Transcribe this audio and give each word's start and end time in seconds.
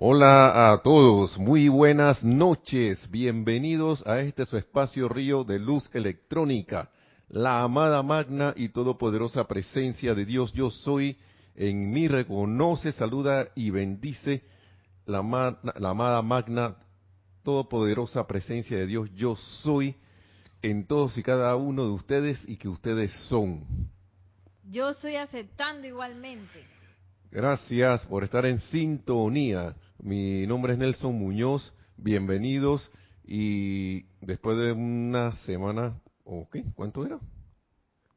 Hola 0.00 0.70
a 0.70 0.80
todos, 0.80 1.36
muy 1.40 1.68
buenas 1.68 2.22
noches, 2.22 3.10
bienvenidos 3.10 4.06
a 4.06 4.20
este 4.20 4.46
su 4.46 4.56
espacio 4.56 5.08
río 5.08 5.42
de 5.42 5.58
luz 5.58 5.90
electrónica, 5.92 6.92
la 7.28 7.62
amada 7.62 8.00
magna 8.04 8.54
y 8.54 8.68
todopoderosa 8.68 9.48
presencia 9.48 10.14
de 10.14 10.24
Dios 10.24 10.52
yo 10.52 10.70
soy, 10.70 11.18
en 11.56 11.90
mí 11.90 12.06
reconoce, 12.06 12.92
saluda 12.92 13.48
y 13.56 13.70
bendice 13.70 14.44
la, 15.04 15.58
la 15.76 15.90
amada 15.90 16.22
magna 16.22 16.76
todopoderosa 17.42 18.24
presencia 18.28 18.78
de 18.78 18.86
Dios 18.86 19.10
yo 19.16 19.34
soy 19.34 19.96
en 20.62 20.86
todos 20.86 21.18
y 21.18 21.24
cada 21.24 21.56
uno 21.56 21.82
de 21.82 21.90
ustedes 21.90 22.40
y 22.48 22.56
que 22.56 22.68
ustedes 22.68 23.10
son. 23.28 23.64
Yo 24.62 24.90
estoy 24.90 25.16
aceptando 25.16 25.88
igualmente. 25.88 26.64
Gracias 27.32 28.06
por 28.06 28.22
estar 28.22 28.46
en 28.46 28.60
sintonía. 28.60 29.74
Mi 30.00 30.46
nombre 30.46 30.74
es 30.74 30.78
Nelson 30.78 31.12
Muñoz. 31.18 31.74
Bienvenidos. 31.96 32.88
Y 33.24 34.04
después 34.20 34.56
de 34.56 34.70
una 34.70 35.34
semana, 35.44 36.00
¿o 36.24 36.48
qué? 36.48 36.64
¿Cuánto 36.76 37.04
era? 37.04 37.18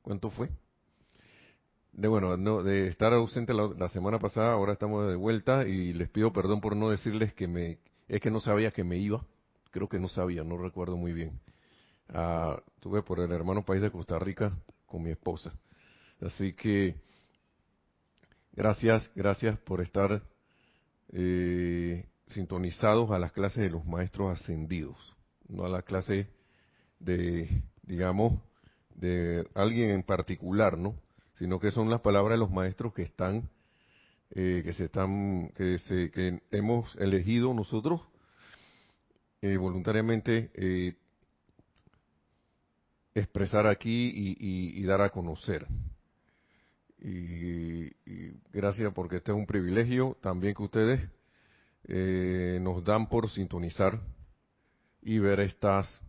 ¿Cuánto 0.03 0.29
fue? 0.29 0.49
De 1.91 2.07
bueno, 2.07 2.37
no, 2.37 2.61
de 2.61 2.87
estar 2.87 3.11
ausente 3.13 3.53
la, 3.53 3.89
semana 3.89 4.19
pasada, 4.19 4.53
ahora 4.53 4.73
estamos 4.73 5.07
de 5.09 5.15
vuelta 5.15 5.67
y 5.67 5.91
les 5.93 6.09
pido 6.09 6.31
perdón 6.31 6.61
por 6.61 6.75
no 6.75 6.89
decirles 6.89 7.33
que 7.33 7.47
me, 7.47 7.79
es 8.07 8.21
que 8.21 8.29
no 8.29 8.39
sabía 8.41 8.71
que 8.71 8.83
me 8.83 8.97
iba. 8.97 9.25
Creo 9.71 9.89
que 9.89 9.99
no 9.99 10.07
sabía, 10.07 10.43
no 10.43 10.57
recuerdo 10.57 10.97
muy 10.97 11.13
bien. 11.13 11.41
Ah, 12.09 12.61
tuve 12.79 13.01
por 13.01 13.19
el 13.19 13.31
hermano 13.31 13.65
país 13.65 13.81
de 13.81 13.91
Costa 13.91 14.19
Rica 14.19 14.55
con 14.85 15.01
mi 15.01 15.09
esposa. 15.09 15.51
Así 16.21 16.53
que 16.53 16.95
gracias, 18.53 19.11
gracias 19.15 19.57
por 19.59 19.81
estar 19.81 20.21
eh, 21.13 22.05
sintonizados 22.27 23.11
a 23.11 23.19
las 23.19 23.31
clases 23.31 23.63
de 23.63 23.69
los 23.69 23.85
maestros 23.85 24.39
ascendidos, 24.39 24.97
no 25.47 25.65
a 25.65 25.69
la 25.69 25.81
clase 25.81 26.27
de, 26.99 27.63
digamos, 27.83 28.41
de 28.95 29.47
alguien 29.53 29.89
en 29.89 30.03
particular, 30.03 30.77
¿no? 30.77 30.95
Sino 31.35 31.59
que 31.59 31.71
son 31.71 31.89
las 31.89 32.01
palabras 32.01 32.35
de 32.35 32.39
los 32.39 32.51
maestros 32.51 32.93
que 32.93 33.01
están, 33.01 33.49
eh, 34.31 34.61
que 34.63 34.73
se 34.73 34.85
están, 34.85 35.49
que 35.55 35.79
se, 35.79 36.11
que 36.11 36.41
hemos 36.51 36.95
elegido 36.95 37.53
nosotros 37.53 38.01
eh, 39.41 39.57
voluntariamente 39.57 40.95
expresar 43.13 43.67
aquí 43.67 44.37
y 44.39 44.83
dar 44.83 45.01
a 45.01 45.09
conocer. 45.09 45.67
Y, 47.01 47.89
gracias 48.53 48.93
porque 48.93 49.17
este 49.17 49.31
es 49.31 49.37
un 49.37 49.47
privilegio 49.47 50.17
también 50.21 50.53
que 50.53 50.63
ustedes 50.63 51.09
eh, 51.85 52.59
nos 52.61 52.83
dan 52.83 53.09
por 53.09 53.29
sintonizar 53.29 53.99
y 55.01 55.17
ver 55.17 55.39
estas 55.39 55.99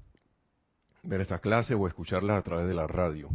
ver 1.02 1.20
esta 1.20 1.38
clase 1.38 1.74
o 1.74 1.86
escucharlas 1.86 2.38
a 2.38 2.42
través 2.42 2.68
de 2.68 2.74
la 2.74 2.86
radio. 2.86 3.28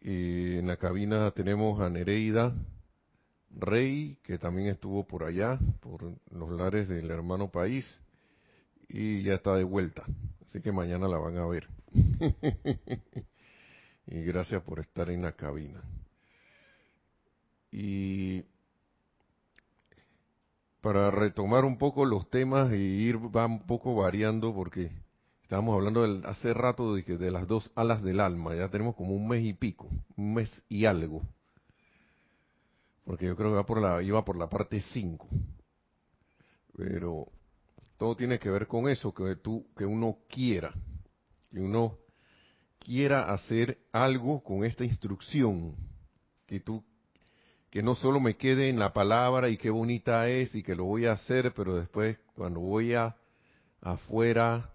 Y 0.00 0.58
en 0.58 0.66
la 0.66 0.76
cabina 0.76 1.30
tenemos 1.30 1.80
a 1.80 1.88
Nereida 1.88 2.54
Rey, 3.56 4.18
que 4.22 4.38
también 4.38 4.68
estuvo 4.68 5.06
por 5.06 5.24
allá, 5.24 5.58
por 5.80 6.02
los 6.30 6.50
lares 6.50 6.88
del 6.88 7.10
hermano 7.10 7.50
país, 7.50 8.00
y 8.88 9.22
ya 9.22 9.34
está 9.34 9.54
de 9.56 9.64
vuelta. 9.64 10.04
Así 10.44 10.60
que 10.60 10.72
mañana 10.72 11.08
la 11.08 11.18
van 11.18 11.38
a 11.38 11.46
ver. 11.46 11.68
y 14.06 14.22
gracias 14.22 14.62
por 14.62 14.80
estar 14.80 15.08
en 15.10 15.22
la 15.22 15.32
cabina. 15.32 15.82
Y 17.76 18.44
para 20.80 21.10
retomar 21.10 21.64
un 21.64 21.76
poco 21.76 22.04
los 22.04 22.30
temas 22.30 22.72
y 22.72 22.76
ir 22.76 23.16
va 23.16 23.46
un 23.46 23.66
poco 23.66 23.96
variando 23.96 24.54
porque 24.54 24.92
estábamos 25.42 25.74
hablando 25.74 26.04
hace 26.28 26.54
rato 26.54 26.94
de, 26.94 27.04
que 27.04 27.16
de 27.16 27.32
las 27.32 27.48
dos 27.48 27.72
alas 27.74 28.00
del 28.04 28.20
alma, 28.20 28.54
ya 28.54 28.68
tenemos 28.68 28.94
como 28.94 29.16
un 29.16 29.26
mes 29.26 29.44
y 29.44 29.54
pico, 29.54 29.90
un 30.16 30.34
mes 30.34 30.64
y 30.68 30.84
algo. 30.84 31.22
Porque 33.04 33.26
yo 33.26 33.34
creo 33.34 33.50
que 33.50 33.56
va 33.56 33.66
por 33.66 33.82
la, 33.82 34.00
iba 34.04 34.24
por 34.24 34.36
la 34.36 34.48
parte 34.48 34.80
5. 34.92 35.26
Pero 36.76 37.26
todo 37.96 38.14
tiene 38.14 38.38
que 38.38 38.50
ver 38.50 38.68
con 38.68 38.88
eso, 38.88 39.12
que 39.12 39.34
tú, 39.34 39.66
que 39.76 39.84
uno 39.84 40.18
quiera, 40.28 40.72
que 41.50 41.58
uno 41.58 41.98
quiera 42.78 43.32
hacer 43.32 43.78
algo 43.90 44.44
con 44.44 44.64
esta 44.64 44.84
instrucción, 44.84 45.74
que 46.46 46.60
tú 46.60 46.84
que 47.74 47.82
no 47.82 47.96
solo 47.96 48.20
me 48.20 48.36
quede 48.36 48.68
en 48.68 48.78
la 48.78 48.92
palabra 48.92 49.48
y 49.48 49.56
qué 49.56 49.68
bonita 49.68 50.28
es 50.28 50.54
y 50.54 50.62
que 50.62 50.76
lo 50.76 50.84
voy 50.84 51.06
a 51.06 51.12
hacer, 51.14 51.52
pero 51.56 51.74
después 51.74 52.16
cuando 52.36 52.60
voy 52.60 52.94
a 52.94 53.16
afuera, 53.80 54.70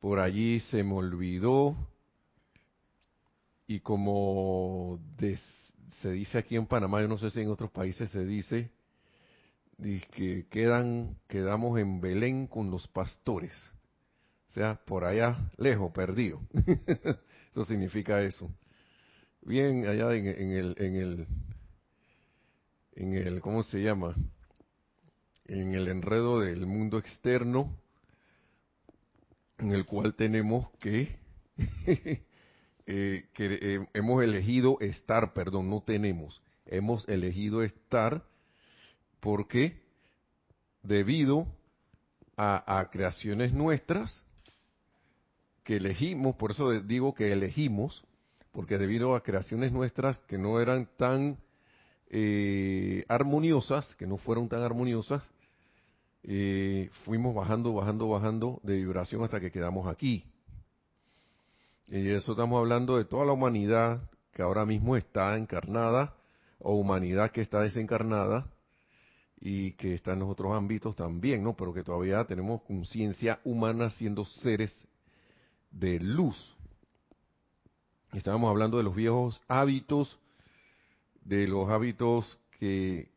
por 0.00 0.18
allí 0.18 0.58
se 0.60 0.82
me 0.82 0.94
olvidó 0.94 1.76
y 3.66 3.80
como 3.80 4.98
se 6.00 6.12
dice 6.12 6.38
aquí 6.38 6.56
en 6.56 6.64
Panamá, 6.64 7.02
yo 7.02 7.08
no 7.08 7.18
sé 7.18 7.28
si 7.28 7.42
en 7.42 7.50
otros 7.50 7.70
países 7.70 8.10
se 8.10 8.24
dice, 8.24 8.70
que 9.76 10.46
quedan, 10.48 11.18
quedamos 11.28 11.78
en 11.78 12.00
Belén 12.00 12.46
con 12.46 12.70
los 12.70 12.88
pastores, 12.88 13.52
o 14.48 14.52
sea, 14.52 14.80
por 14.86 15.04
allá 15.04 15.36
lejos, 15.58 15.92
perdido. 15.92 16.40
eso 17.50 17.66
significa 17.66 18.22
eso. 18.22 18.50
Bien, 19.42 19.86
allá 19.86 20.14
en, 20.14 20.26
el, 20.26 20.74
en 20.78 20.96
el 20.96 21.26
en 22.96 23.14
el, 23.14 23.40
¿cómo 23.40 23.62
se 23.62 23.82
llama? 23.82 24.14
En 25.46 25.74
el 25.74 25.88
enredo 25.88 26.40
del 26.40 26.66
mundo 26.66 26.98
externo, 26.98 27.76
en 29.58 29.72
el 29.72 29.84
cual 29.84 30.14
tenemos 30.14 30.70
que, 30.78 31.18
eh, 32.86 33.28
que 33.32 33.58
eh, 33.60 33.86
hemos 33.94 34.22
elegido 34.22 34.78
estar, 34.80 35.32
perdón, 35.32 35.70
no 35.70 35.82
tenemos, 35.82 36.42
hemos 36.66 37.08
elegido 37.08 37.62
estar 37.62 38.24
porque 39.20 39.82
debido 40.82 41.46
a, 42.36 42.78
a 42.80 42.90
creaciones 42.90 43.52
nuestras 43.52 44.24
que 45.62 45.76
elegimos, 45.76 46.36
por 46.36 46.50
eso 46.50 46.70
digo 46.82 47.14
que 47.14 47.32
elegimos, 47.32 48.04
porque 48.52 48.78
debido 48.78 49.14
a 49.14 49.22
creaciones 49.22 49.72
nuestras 49.72 50.18
que 50.20 50.38
no 50.38 50.60
eran 50.60 50.88
tan 50.96 51.38
eh, 52.10 53.04
armoniosas, 53.08 53.94
que 53.96 54.06
no 54.06 54.16
fueron 54.16 54.48
tan 54.48 54.62
armoniosas, 54.62 55.22
eh, 56.22 56.90
fuimos 57.04 57.34
bajando, 57.34 57.74
bajando, 57.74 58.08
bajando 58.08 58.60
de 58.62 58.76
vibración 58.76 59.22
hasta 59.24 59.40
que 59.40 59.50
quedamos 59.50 59.86
aquí. 59.86 60.24
Y 61.88 62.08
eso 62.08 62.32
estamos 62.32 62.58
hablando 62.58 62.96
de 62.96 63.04
toda 63.04 63.26
la 63.26 63.32
humanidad 63.32 64.00
que 64.32 64.42
ahora 64.42 64.64
mismo 64.64 64.96
está 64.96 65.36
encarnada, 65.36 66.14
o 66.58 66.74
humanidad 66.76 67.30
que 67.30 67.42
está 67.42 67.60
desencarnada, 67.60 68.46
y 69.38 69.72
que 69.72 69.94
está 69.94 70.14
en 70.14 70.20
los 70.20 70.30
otros 70.30 70.52
ámbitos 70.52 70.96
también, 70.96 71.44
¿no? 71.44 71.54
Pero 71.54 71.74
que 71.74 71.82
todavía 71.82 72.24
tenemos 72.24 72.62
conciencia 72.62 73.40
humana 73.44 73.90
siendo 73.90 74.24
seres 74.24 74.74
de 75.70 76.00
luz. 76.00 76.56
Estábamos 78.12 78.48
hablando 78.48 78.78
de 78.78 78.84
los 78.84 78.94
viejos 78.94 79.42
hábitos 79.46 80.18
de 81.24 81.48
los 81.48 81.70
hábitos 81.70 82.38
que, 82.58 83.10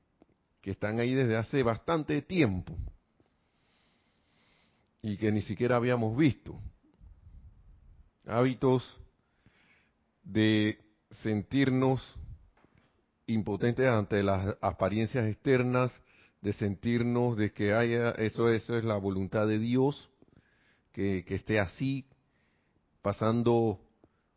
que 0.62 0.72
están 0.72 1.00
ahí 1.00 1.14
desde 1.14 1.38
hace 1.38 1.64
bastante 1.64 2.22
tiempo 2.22 2.76
y 5.02 5.18
que 5.18 5.32
ni 5.32 5.42
siquiera 5.42 5.76
habíamos 5.76 6.18
visto. 6.18 6.60
Hábitos 8.26 8.84
de 10.24 10.80
sentirnos 11.22 12.18
impotentes 13.26 13.88
ante 13.88 14.24
las 14.24 14.58
apariencias 14.62 15.28
externas, 15.28 15.92
de 16.42 16.54
sentirnos 16.54 17.38
de 17.38 17.52
que 17.52 17.74
haya 17.74 18.12
eso, 18.12 18.50
eso 18.50 18.78
es 18.78 18.84
la 18.84 18.98
voluntad 18.98 19.48
de 19.48 19.60
Dios, 19.60 20.10
que, 20.92 21.24
que 21.26 21.36
esté 21.36 21.60
así, 21.60 22.06
pasando 23.02 23.80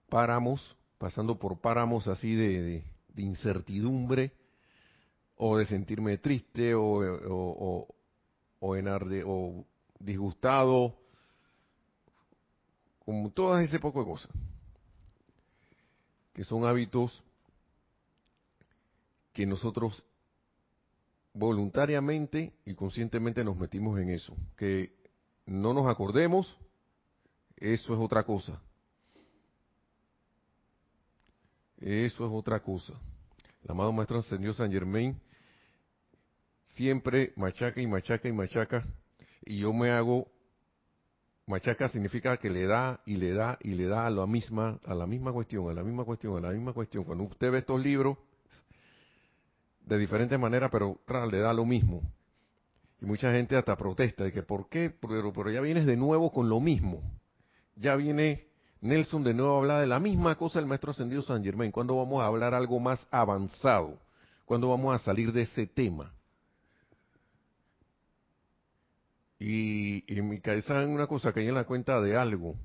páramos, 0.09 0.77
pasando 0.99 1.39
por 1.39 1.61
páramos 1.61 2.09
así 2.09 2.35
de, 2.35 2.63
de 2.63 2.90
incertidumbre 3.17 4.33
o 5.37 5.57
de 5.57 5.67
sentirme 5.67 6.19
triste 6.19 6.75
o, 6.75 6.83
o, 6.83 7.89
o, 8.61 8.77
enarde, 8.77 9.23
o 9.25 9.65
disgustado, 9.99 10.95
como 12.99 13.31
todas 13.31 13.65
ese 13.65 13.79
poco 13.79 14.01
de 14.01 14.07
cosas, 14.07 14.31
que 16.35 16.45
son 16.45 16.67
hábitos 16.67 17.23
que 19.33 19.47
nosotros 19.47 20.05
voluntariamente 21.33 22.53
y 22.67 22.75
conscientemente 22.75 23.45
nos 23.45 23.57
metimos 23.57 23.99
en 23.99 24.11
eso, 24.11 24.37
que 24.57 24.93
no 25.47 25.73
nos 25.73 25.91
acordemos, 25.91 26.59
eso 27.57 27.95
es 27.95 28.01
otra 28.01 28.25
cosa. 28.25 28.61
Eso 31.81 32.27
es 32.27 32.33
otra 32.33 32.61
cosa. 32.61 32.95
El 33.65 33.71
amado 33.71 33.93
Maestro 33.93 34.19
Ascendió 34.19 34.53
San 34.53 34.71
Germain 34.71 35.19
siempre 36.65 37.33
machaca 37.37 37.81
y 37.81 37.87
machaca 37.87 38.29
y 38.29 38.33
machaca, 38.33 38.87
y 39.45 39.59
yo 39.59 39.73
me 39.73 39.91
hago, 39.91 40.29
machaca 41.47 41.89
significa 41.89 42.37
que 42.37 42.51
le 42.51 42.67
da 42.67 43.01
y 43.07 43.17
le 43.17 43.33
da 43.33 43.59
y 43.63 43.71
le 43.71 43.87
da 43.87 44.07
a 44.07 44.11
la 44.11 44.27
misma, 44.27 44.79
a 44.85 44.95
la 44.95 45.07
misma 45.07 45.33
cuestión, 45.33 45.69
a 45.71 45.75
la 45.75 45.83
misma 45.83 46.05
cuestión, 46.05 46.37
a 46.37 46.41
la 46.41 46.53
misma 46.53 46.73
cuestión. 46.73 47.05
Cuando 47.05 47.25
usted 47.25 47.51
ve 47.51 47.59
estos 47.59 47.83
libros, 47.83 48.19
de 49.87 49.99
diferentes 49.99 50.39
maneras, 50.39 50.71
pero 50.71 51.01
le 51.31 51.39
da 51.39 51.53
lo 51.53 51.65
mismo. 51.65 52.03
Y 53.01 53.07
mucha 53.07 53.33
gente 53.33 53.57
hasta 53.57 53.77
protesta 53.77 54.25
de 54.25 54.33
que, 54.33 54.43
¿por 54.43 54.69
qué? 54.69 54.91
Pero, 54.91 55.33
pero 55.33 55.51
ya 55.51 55.61
vienes 55.61 55.87
de 55.87 55.97
nuevo 55.97 56.31
con 56.31 56.49
lo 56.49 56.61
mismo. 56.61 57.03
Ya 57.75 57.97
viene 57.97 58.50
Nelson 58.81 59.23
de 59.23 59.35
nuevo 59.35 59.57
a 59.57 59.59
hablar 59.59 59.81
de 59.83 59.87
la 59.87 60.01
misma 60.01 60.37
cosa 60.37 60.59
el 60.59 60.67
maestro 60.67 60.93
ascendido 60.93 61.23
San 61.23 61.45
Germain. 61.45 61.71
¿Cuándo 61.71 61.97
vamos 61.97 62.23
a 62.23 62.27
hablar 62.27 62.55
algo 62.55 62.81
más 62.81 63.07
avanzado? 63.11 63.99
¿Cuándo 64.47 64.69
vamos 64.69 64.95
a 64.95 65.05
salir 65.05 65.33
de 65.33 65.43
ese 65.43 65.67
tema? 65.67 66.15
Y, 69.39 70.05
en 70.13 70.29
mi 70.29 70.41
cabeza 70.41 70.81
una 70.87 71.07
cosa 71.07 71.33
que 71.33 71.41
hay 71.41 71.49
en 71.49 71.55
la 71.55 71.65
cuenta 71.65 72.01
de 72.01 72.17
algo. 72.17 72.57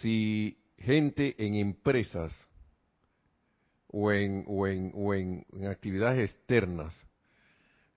Si 0.00 0.56
gente 0.78 1.34
en 1.38 1.54
empresas 1.54 2.32
o 3.88 4.12
en, 4.12 4.44
o 4.46 4.66
en, 4.66 4.92
o 4.94 5.14
en, 5.14 5.44
actividades 5.68 6.30
externas, 6.30 7.00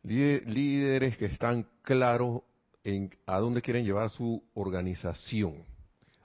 líderes 0.04 1.18
que 1.18 1.26
están 1.26 1.68
claros 1.84 2.42
en 2.84 3.16
a 3.26 3.40
dónde 3.40 3.62
quieren 3.62 3.86
llevar 3.86 4.10
su 4.10 4.44
organización, 4.54 5.66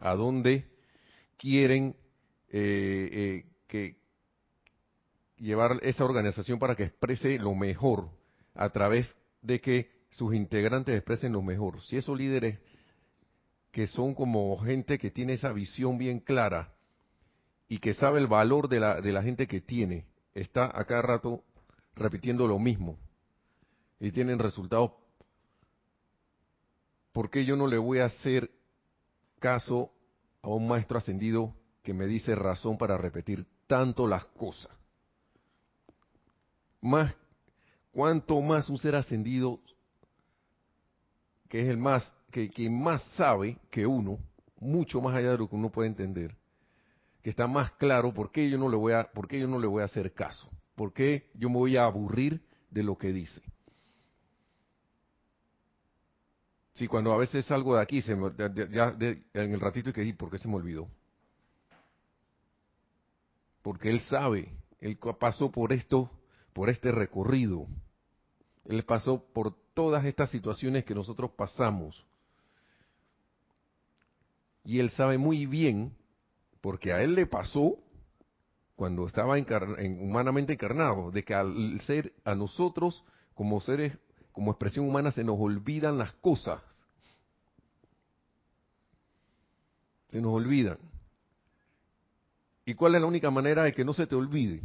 a 0.00 0.14
dónde 0.14 0.66
quieren 1.36 1.96
eh, 2.48 3.08
eh, 3.12 3.44
que 3.66 3.96
llevar 5.38 5.78
esa 5.82 6.04
organización 6.04 6.58
para 6.58 6.74
que 6.74 6.84
exprese 6.84 7.38
lo 7.38 7.54
mejor 7.54 8.08
a 8.54 8.70
través 8.70 9.14
de 9.42 9.60
que 9.60 9.90
sus 10.10 10.34
integrantes 10.34 10.96
expresen 10.96 11.32
lo 11.32 11.42
mejor. 11.42 11.82
Si 11.82 11.96
esos 11.96 12.16
líderes 12.16 12.58
que 13.70 13.86
son 13.86 14.14
como 14.14 14.56
gente 14.58 14.96
que 14.96 15.10
tiene 15.10 15.34
esa 15.34 15.52
visión 15.52 15.98
bien 15.98 16.20
clara 16.20 16.72
y 17.68 17.78
que 17.78 17.92
sabe 17.92 18.20
el 18.20 18.26
valor 18.26 18.68
de 18.68 18.80
la, 18.80 19.00
de 19.02 19.12
la 19.12 19.22
gente 19.22 19.46
que 19.46 19.60
tiene, 19.60 20.06
está 20.34 20.64
a 20.72 20.84
cada 20.84 21.02
rato 21.02 21.44
repitiendo 21.94 22.46
lo 22.46 22.58
mismo 22.58 22.98
y 24.00 24.12
tienen 24.12 24.38
resultados, 24.38 24.92
¿por 27.16 27.30
qué 27.30 27.46
yo 27.46 27.56
no 27.56 27.66
le 27.66 27.78
voy 27.78 28.00
a 28.00 28.04
hacer 28.04 28.50
caso 29.38 29.90
a 30.42 30.48
un 30.50 30.68
maestro 30.68 30.98
ascendido 30.98 31.54
que 31.82 31.94
me 31.94 32.06
dice 32.06 32.34
razón 32.34 32.76
para 32.76 32.98
repetir 32.98 33.46
tanto 33.66 34.06
las 34.06 34.26
cosas? 34.26 34.70
Más, 36.82 37.14
cuanto 37.90 38.38
más 38.42 38.68
un 38.68 38.76
ser 38.76 38.96
ascendido, 38.96 39.60
que 41.48 41.62
es 41.62 41.68
el 41.70 41.78
más, 41.78 42.14
que, 42.30 42.50
que 42.50 42.68
más 42.68 43.02
sabe 43.16 43.56
que 43.70 43.86
uno, 43.86 44.18
mucho 44.60 45.00
más 45.00 45.16
allá 45.16 45.30
de 45.30 45.38
lo 45.38 45.48
que 45.48 45.56
uno 45.56 45.70
puede 45.70 45.88
entender, 45.88 46.36
que 47.22 47.30
está 47.30 47.46
más 47.46 47.72
claro 47.78 48.12
por 48.12 48.30
qué 48.30 48.50
yo 48.50 48.58
no 48.58 48.68
le 48.68 48.76
voy 48.76 48.92
a, 48.92 49.10
por 49.10 49.26
qué 49.26 49.40
yo 49.40 49.48
no 49.48 49.58
le 49.58 49.66
voy 49.66 49.80
a 49.80 49.86
hacer 49.86 50.12
caso, 50.12 50.50
por 50.74 50.92
qué 50.92 51.30
yo 51.32 51.48
me 51.48 51.56
voy 51.56 51.78
a 51.78 51.86
aburrir 51.86 52.42
de 52.70 52.82
lo 52.82 52.98
que 52.98 53.10
dice. 53.10 53.40
Sí, 56.76 56.88
cuando 56.88 57.10
a 57.12 57.16
veces 57.16 57.46
salgo 57.46 57.74
de 57.74 57.82
aquí, 57.82 58.02
se 58.02 58.14
ya, 58.70 58.94
en 58.98 59.54
el 59.54 59.60
ratito 59.60 59.94
que 59.94 60.02
di, 60.02 60.12
¿por 60.12 60.30
qué 60.30 60.38
se 60.38 60.46
me 60.46 60.56
olvidó? 60.56 60.86
Porque 63.62 63.88
él 63.88 64.00
sabe, 64.02 64.52
él 64.80 64.98
pasó 65.18 65.50
por 65.50 65.72
esto, 65.72 66.10
por 66.52 66.68
este 66.68 66.92
recorrido. 66.92 67.66
Él 68.66 68.84
pasó 68.84 69.24
por 69.32 69.56
todas 69.72 70.04
estas 70.04 70.30
situaciones 70.30 70.84
que 70.84 70.94
nosotros 70.94 71.30
pasamos. 71.30 72.04
Y 74.62 74.78
él 74.78 74.90
sabe 74.90 75.16
muy 75.16 75.46
bien 75.46 75.96
porque 76.60 76.92
a 76.92 77.02
él 77.02 77.14
le 77.14 77.24
pasó 77.24 77.78
cuando 78.74 79.06
estaba 79.06 79.38
humanamente 79.38 80.52
encarnado, 80.52 81.10
de 81.10 81.24
que 81.24 81.32
al 81.32 81.80
ser 81.86 82.12
a 82.22 82.34
nosotros 82.34 83.02
como 83.34 83.62
seres, 83.62 83.98
como 84.36 84.50
expresión 84.50 84.86
humana, 84.86 85.10
se 85.12 85.24
nos 85.24 85.38
olvidan 85.40 85.96
las 85.96 86.12
cosas. 86.12 86.60
Se 90.08 90.20
nos 90.20 90.34
olvidan. 90.34 90.76
¿Y 92.66 92.74
cuál 92.74 92.96
es 92.96 93.00
la 93.00 93.06
única 93.06 93.30
manera 93.30 93.62
de 93.62 93.72
que 93.72 93.82
no 93.82 93.94
se 93.94 94.06
te 94.06 94.14
olvide? 94.14 94.60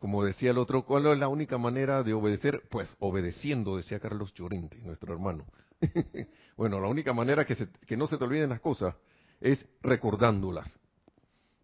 Como 0.00 0.24
decía 0.24 0.50
el 0.50 0.58
otro, 0.58 0.84
¿cuál 0.84 1.06
es 1.06 1.16
la 1.16 1.28
única 1.28 1.58
manera 1.58 2.02
de 2.02 2.12
obedecer? 2.12 2.64
Pues 2.72 2.88
obedeciendo, 2.98 3.76
decía 3.76 4.00
Carlos 4.00 4.34
Llorente, 4.34 4.78
nuestro 4.78 5.12
hermano. 5.14 5.46
bueno, 6.56 6.80
la 6.80 6.88
única 6.88 7.12
manera 7.12 7.44
que, 7.44 7.56
que 7.86 7.96
no 7.96 8.08
se 8.08 8.18
te 8.18 8.24
olviden 8.24 8.50
las 8.50 8.60
cosas 8.60 8.96
es 9.40 9.64
recordándolas, 9.80 10.76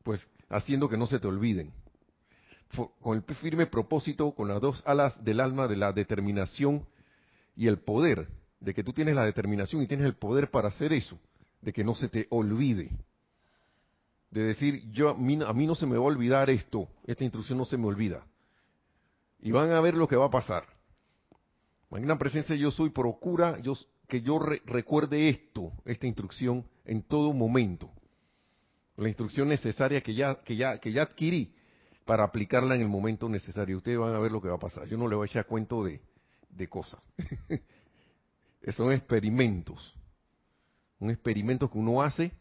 pues 0.04 0.24
haciendo 0.48 0.88
que 0.88 0.96
no 0.96 1.08
se 1.08 1.18
te 1.18 1.26
olviden. 1.26 1.72
Con 3.00 3.16
el 3.16 3.34
firme 3.36 3.66
propósito, 3.66 4.32
con 4.32 4.48
las 4.48 4.60
dos 4.60 4.82
alas 4.86 5.22
del 5.24 5.40
alma 5.40 5.66
de 5.66 5.76
la 5.76 5.92
determinación 5.92 6.86
y 7.56 7.66
el 7.66 7.78
poder, 7.78 8.28
de 8.60 8.74
que 8.74 8.84
tú 8.84 8.92
tienes 8.92 9.14
la 9.14 9.24
determinación 9.24 9.82
y 9.82 9.86
tienes 9.86 10.06
el 10.06 10.14
poder 10.14 10.50
para 10.50 10.68
hacer 10.68 10.92
eso, 10.92 11.18
de 11.62 11.72
que 11.72 11.82
no 11.82 11.94
se 11.94 12.08
te 12.08 12.26
olvide. 12.30 12.90
De 14.30 14.42
decir, 14.42 14.88
yo 14.92 15.10
a 15.10 15.14
mí, 15.14 15.38
a 15.44 15.52
no 15.52 15.74
se 15.74 15.86
me 15.86 15.96
va 15.96 16.04
a 16.04 16.06
olvidar 16.06 16.48
esto, 16.48 16.88
esta 17.06 17.24
instrucción 17.24 17.58
no 17.58 17.64
se 17.64 17.76
me 17.76 17.86
olvida. 17.86 18.24
Y 19.40 19.50
van 19.50 19.72
a 19.72 19.80
ver 19.80 19.94
lo 19.94 20.06
que 20.06 20.16
va 20.16 20.26
a 20.26 20.30
pasar. 20.30 20.64
Magna 21.90 22.18
presencia 22.18 22.54
yo 22.54 22.70
soy, 22.70 22.90
procura 22.90 23.58
yo, 23.60 23.74
que 24.06 24.20
yo 24.22 24.38
recuerde 24.38 25.28
esto, 25.28 25.72
esta 25.84 26.06
instrucción, 26.06 26.64
en 26.84 27.02
todo 27.02 27.32
momento. 27.32 27.90
La 28.96 29.08
instrucción 29.08 29.48
necesaria 29.48 30.00
que 30.02 30.14
ya, 30.14 30.36
que 30.44 30.54
ya, 30.54 30.78
que 30.78 30.92
ya 30.92 31.02
adquirí 31.02 31.52
para 32.10 32.24
aplicarla 32.24 32.74
en 32.74 32.80
el 32.80 32.88
momento 32.88 33.28
necesario. 33.28 33.76
Ustedes 33.76 33.96
van 33.96 34.12
a 34.16 34.18
ver 34.18 34.32
lo 34.32 34.40
que 34.40 34.48
va 34.48 34.56
a 34.56 34.58
pasar. 34.58 34.88
Yo 34.88 34.98
no 34.98 35.06
le 35.06 35.14
voy 35.14 35.26
a 35.26 35.30
echar 35.30 35.46
cuento 35.46 35.84
de, 35.84 36.00
de 36.48 36.68
cosas. 36.68 37.00
Son 38.76 38.90
experimentos. 38.90 39.96
Un 40.98 41.10
experimento 41.10 41.70
que 41.70 41.78
uno 41.78 42.02
hace, 42.02 42.32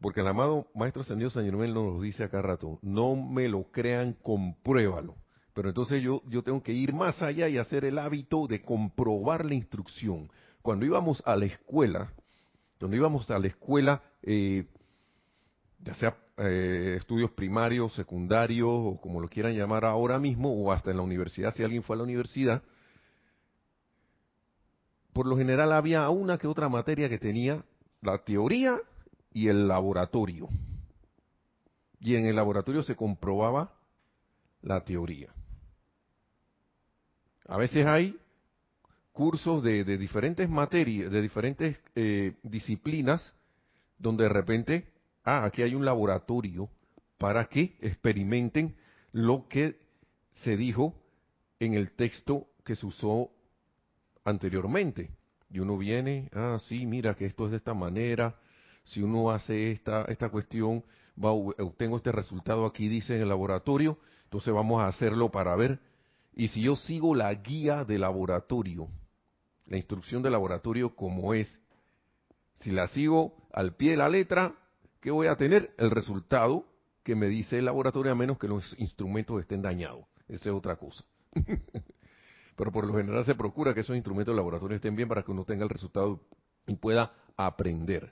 porque 0.00 0.20
el 0.20 0.28
amado 0.28 0.68
Maestro 0.72 1.02
Ascendido 1.02 1.30
San 1.30 1.44
Germán 1.44 1.74
nos 1.74 1.94
lo 1.94 2.00
dice 2.00 2.22
acá 2.22 2.42
rato, 2.42 2.78
no 2.80 3.16
me 3.16 3.48
lo 3.48 3.64
crean, 3.72 4.12
compruébalo. 4.22 5.16
Pero 5.52 5.70
entonces 5.70 6.00
yo, 6.00 6.22
yo 6.28 6.44
tengo 6.44 6.62
que 6.62 6.74
ir 6.74 6.94
más 6.94 7.22
allá 7.22 7.48
y 7.48 7.58
hacer 7.58 7.84
el 7.84 7.98
hábito 7.98 8.46
de 8.46 8.62
comprobar 8.62 9.44
la 9.44 9.54
instrucción. 9.54 10.30
Cuando 10.62 10.86
íbamos 10.86 11.20
a 11.26 11.34
la 11.34 11.46
escuela, 11.46 12.12
cuando 12.78 12.96
íbamos 12.96 13.28
a 13.32 13.38
la 13.40 13.48
escuela, 13.48 14.00
eh, 14.22 14.68
ya 15.80 15.94
sea 15.94 16.23
eh, 16.36 16.96
estudios 16.98 17.30
primarios, 17.30 17.94
secundarios, 17.94 18.68
o 18.68 19.00
como 19.00 19.20
lo 19.20 19.28
quieran 19.28 19.54
llamar 19.54 19.84
ahora 19.84 20.18
mismo, 20.18 20.52
o 20.52 20.72
hasta 20.72 20.90
en 20.90 20.96
la 20.96 21.02
universidad, 21.02 21.54
si 21.54 21.62
alguien 21.62 21.82
fue 21.82 21.94
a 21.94 21.98
la 21.98 22.04
universidad, 22.04 22.62
por 25.12 25.26
lo 25.26 25.36
general 25.36 25.72
había 25.72 26.08
una 26.10 26.38
que 26.38 26.48
otra 26.48 26.68
materia 26.68 27.08
que 27.08 27.18
tenía 27.18 27.64
la 28.02 28.18
teoría 28.18 28.78
y 29.32 29.48
el 29.48 29.68
laboratorio. 29.68 30.48
Y 32.00 32.16
en 32.16 32.26
el 32.26 32.36
laboratorio 32.36 32.82
se 32.82 32.96
comprobaba 32.96 33.72
la 34.60 34.84
teoría. 34.84 35.32
A 37.46 37.56
veces 37.56 37.86
hay 37.86 38.18
cursos 39.12 39.62
de, 39.62 39.84
diferentes 39.84 40.48
materias, 40.48 41.12
de 41.12 41.22
diferentes 41.22 41.80
eh, 41.94 42.34
disciplinas, 42.42 43.32
donde 43.98 44.24
de 44.24 44.30
repente, 44.30 44.93
ah, 45.24 45.44
aquí 45.44 45.62
hay 45.62 45.74
un 45.74 45.84
laboratorio 45.84 46.68
para 47.18 47.46
que 47.46 47.76
experimenten 47.80 48.76
lo 49.12 49.48
que 49.48 49.78
se 50.42 50.56
dijo 50.56 50.94
en 51.60 51.74
el 51.74 51.92
texto 51.92 52.48
que 52.64 52.74
se 52.74 52.86
usó 52.86 53.30
anteriormente. 54.24 55.10
Y 55.50 55.60
uno 55.60 55.78
viene, 55.78 56.28
ah, 56.32 56.58
sí, 56.68 56.86
mira 56.86 57.14
que 57.14 57.26
esto 57.26 57.44
es 57.46 57.52
de 57.52 57.58
esta 57.58 57.74
manera, 57.74 58.36
si 58.84 59.02
uno 59.02 59.30
hace 59.30 59.72
esta, 59.72 60.04
esta 60.06 60.28
cuestión, 60.28 60.84
va, 61.22 61.32
obtengo 61.32 61.96
este 61.96 62.12
resultado 62.12 62.66
aquí, 62.66 62.88
dice 62.88 63.16
en 63.16 63.22
el 63.22 63.28
laboratorio, 63.28 63.98
entonces 64.24 64.52
vamos 64.52 64.82
a 64.82 64.88
hacerlo 64.88 65.30
para 65.30 65.54
ver. 65.56 65.80
Y 66.34 66.48
si 66.48 66.62
yo 66.62 66.76
sigo 66.76 67.14
la 67.14 67.32
guía 67.34 67.84
de 67.84 67.98
laboratorio, 67.98 68.88
la 69.66 69.76
instrucción 69.76 70.22
de 70.22 70.30
laboratorio 70.30 70.94
como 70.94 71.34
es. 71.34 71.60
Si 72.54 72.70
la 72.70 72.88
sigo 72.88 73.36
al 73.52 73.74
pie 73.74 73.92
de 73.92 73.96
la 73.96 74.08
letra, 74.08 74.54
¿qué 75.04 75.10
voy 75.10 75.26
a 75.26 75.36
tener? 75.36 75.74
El 75.76 75.90
resultado 75.90 76.64
que 77.02 77.14
me 77.14 77.26
dice 77.26 77.58
el 77.58 77.66
laboratorio 77.66 78.10
a 78.10 78.14
menos 78.14 78.38
que 78.38 78.48
los 78.48 78.74
instrumentos 78.78 79.38
estén 79.38 79.60
dañados. 79.60 80.06
Esa 80.28 80.48
es 80.48 80.54
otra 80.54 80.76
cosa. 80.76 81.04
Pero 82.56 82.72
por 82.72 82.86
lo 82.86 82.94
general 82.94 83.22
se 83.26 83.34
procura 83.34 83.74
que 83.74 83.80
esos 83.80 83.96
instrumentos 83.96 84.32
de 84.32 84.36
laboratorio 84.36 84.76
estén 84.76 84.96
bien 84.96 85.06
para 85.06 85.22
que 85.22 85.30
uno 85.30 85.44
tenga 85.44 85.64
el 85.64 85.68
resultado 85.68 86.22
y 86.66 86.74
pueda 86.76 87.12
aprender. 87.36 88.10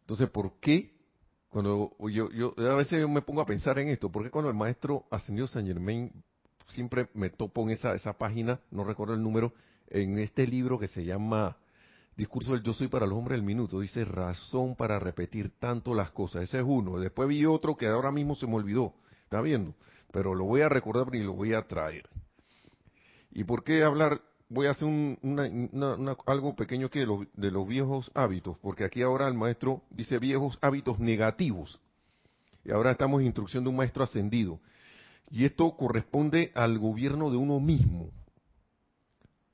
Entonces, 0.00 0.28
¿por 0.28 0.58
qué 0.58 0.92
cuando 1.50 1.96
yo, 2.10 2.28
yo 2.32 2.54
a 2.58 2.74
veces 2.74 3.00
yo 3.00 3.08
me 3.08 3.22
pongo 3.22 3.42
a 3.42 3.46
pensar 3.46 3.78
en 3.78 3.88
esto, 3.88 4.10
porque 4.10 4.30
cuando 4.30 4.50
el 4.50 4.56
maestro 4.56 5.06
ascendió 5.12 5.46
San 5.46 5.66
Germain 5.66 6.10
siempre 6.66 7.08
me 7.14 7.30
topo 7.30 7.62
en 7.62 7.70
esa, 7.70 7.94
esa 7.94 8.14
página, 8.14 8.58
no 8.72 8.82
recuerdo 8.82 9.14
el 9.14 9.22
número, 9.22 9.52
en 9.86 10.18
este 10.18 10.48
libro 10.48 10.80
que 10.80 10.88
se 10.88 11.04
llama 11.04 11.58
Discurso 12.16 12.52
del 12.52 12.62
Yo 12.62 12.72
Soy 12.72 12.88
para 12.88 13.06
los 13.06 13.18
Hombres 13.18 13.36
del 13.36 13.46
Minuto, 13.46 13.80
dice 13.80 14.02
razón 14.06 14.74
para 14.74 14.98
repetir 14.98 15.50
tanto 15.58 15.92
las 15.94 16.10
cosas. 16.12 16.44
Ese 16.44 16.58
es 16.58 16.64
uno. 16.66 16.98
Después 16.98 17.28
vi 17.28 17.44
otro 17.44 17.76
que 17.76 17.86
ahora 17.86 18.10
mismo 18.10 18.34
se 18.34 18.46
me 18.46 18.54
olvidó. 18.54 18.94
¿Está 19.24 19.42
viendo? 19.42 19.74
Pero 20.12 20.34
lo 20.34 20.44
voy 20.44 20.62
a 20.62 20.70
recordar 20.70 21.14
y 21.14 21.22
lo 21.22 21.34
voy 21.34 21.52
a 21.52 21.66
traer. 21.66 22.08
¿Y 23.32 23.44
por 23.44 23.64
qué 23.64 23.82
hablar? 23.82 24.22
Voy 24.48 24.66
a 24.66 24.70
hacer 24.70 24.88
un, 24.88 25.18
algo 26.24 26.56
pequeño 26.56 26.88
que 26.88 27.00
de 27.00 27.06
los, 27.06 27.26
de 27.34 27.50
los 27.50 27.68
viejos 27.68 28.10
hábitos, 28.14 28.56
porque 28.62 28.84
aquí 28.84 29.02
ahora 29.02 29.28
el 29.28 29.34
maestro 29.34 29.82
dice 29.90 30.18
viejos 30.18 30.56
hábitos 30.62 30.98
negativos. 30.98 31.80
Y 32.64 32.70
ahora 32.70 32.92
estamos 32.92 33.20
en 33.20 33.26
instrucción 33.26 33.64
de 33.64 33.70
un 33.70 33.76
maestro 33.76 34.04
ascendido. 34.04 34.58
Y 35.30 35.44
esto 35.44 35.76
corresponde 35.76 36.50
al 36.54 36.78
gobierno 36.78 37.30
de 37.30 37.36
uno 37.36 37.60
mismo. 37.60 38.10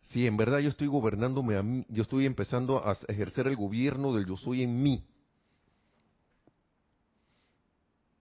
Si 0.02 0.26
en 0.26 0.36
verdad 0.36 0.58
yo 0.58 0.68
estoy 0.68 0.88
gobernándome 0.88 1.56
a 1.56 1.62
mí, 1.62 1.86
yo 1.88 2.02
estoy 2.02 2.26
empezando 2.26 2.86
a 2.86 2.96
ejercer 3.08 3.46
el 3.46 3.56
gobierno 3.56 4.12
del 4.12 4.26
yo 4.26 4.36
soy 4.36 4.62
en 4.62 4.82
mí. 4.82 5.04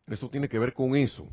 Eso 0.08 0.30
tiene 0.30 0.48
que 0.48 0.60
ver 0.60 0.74
con 0.74 0.96
eso. 0.96 1.28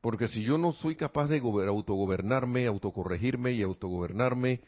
Porque 0.00 0.28
si 0.28 0.42
yo 0.42 0.58
no 0.58 0.72
soy 0.72 0.96
capaz 0.96 1.28
de 1.28 1.38
autogobernarme, 1.38 2.66
autocorregirme 2.66 3.52
y 3.52 3.62
autogobernarme 3.62 4.60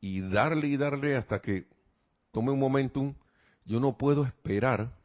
y 0.00 0.20
darle 0.20 0.68
y 0.68 0.76
darle 0.76 1.16
hasta 1.16 1.40
que 1.40 1.66
tome 2.32 2.52
un 2.52 2.58
momentum, 2.58 3.14
yo 3.64 3.80
no 3.80 3.96
puedo 3.96 4.24
esperar 4.24 4.96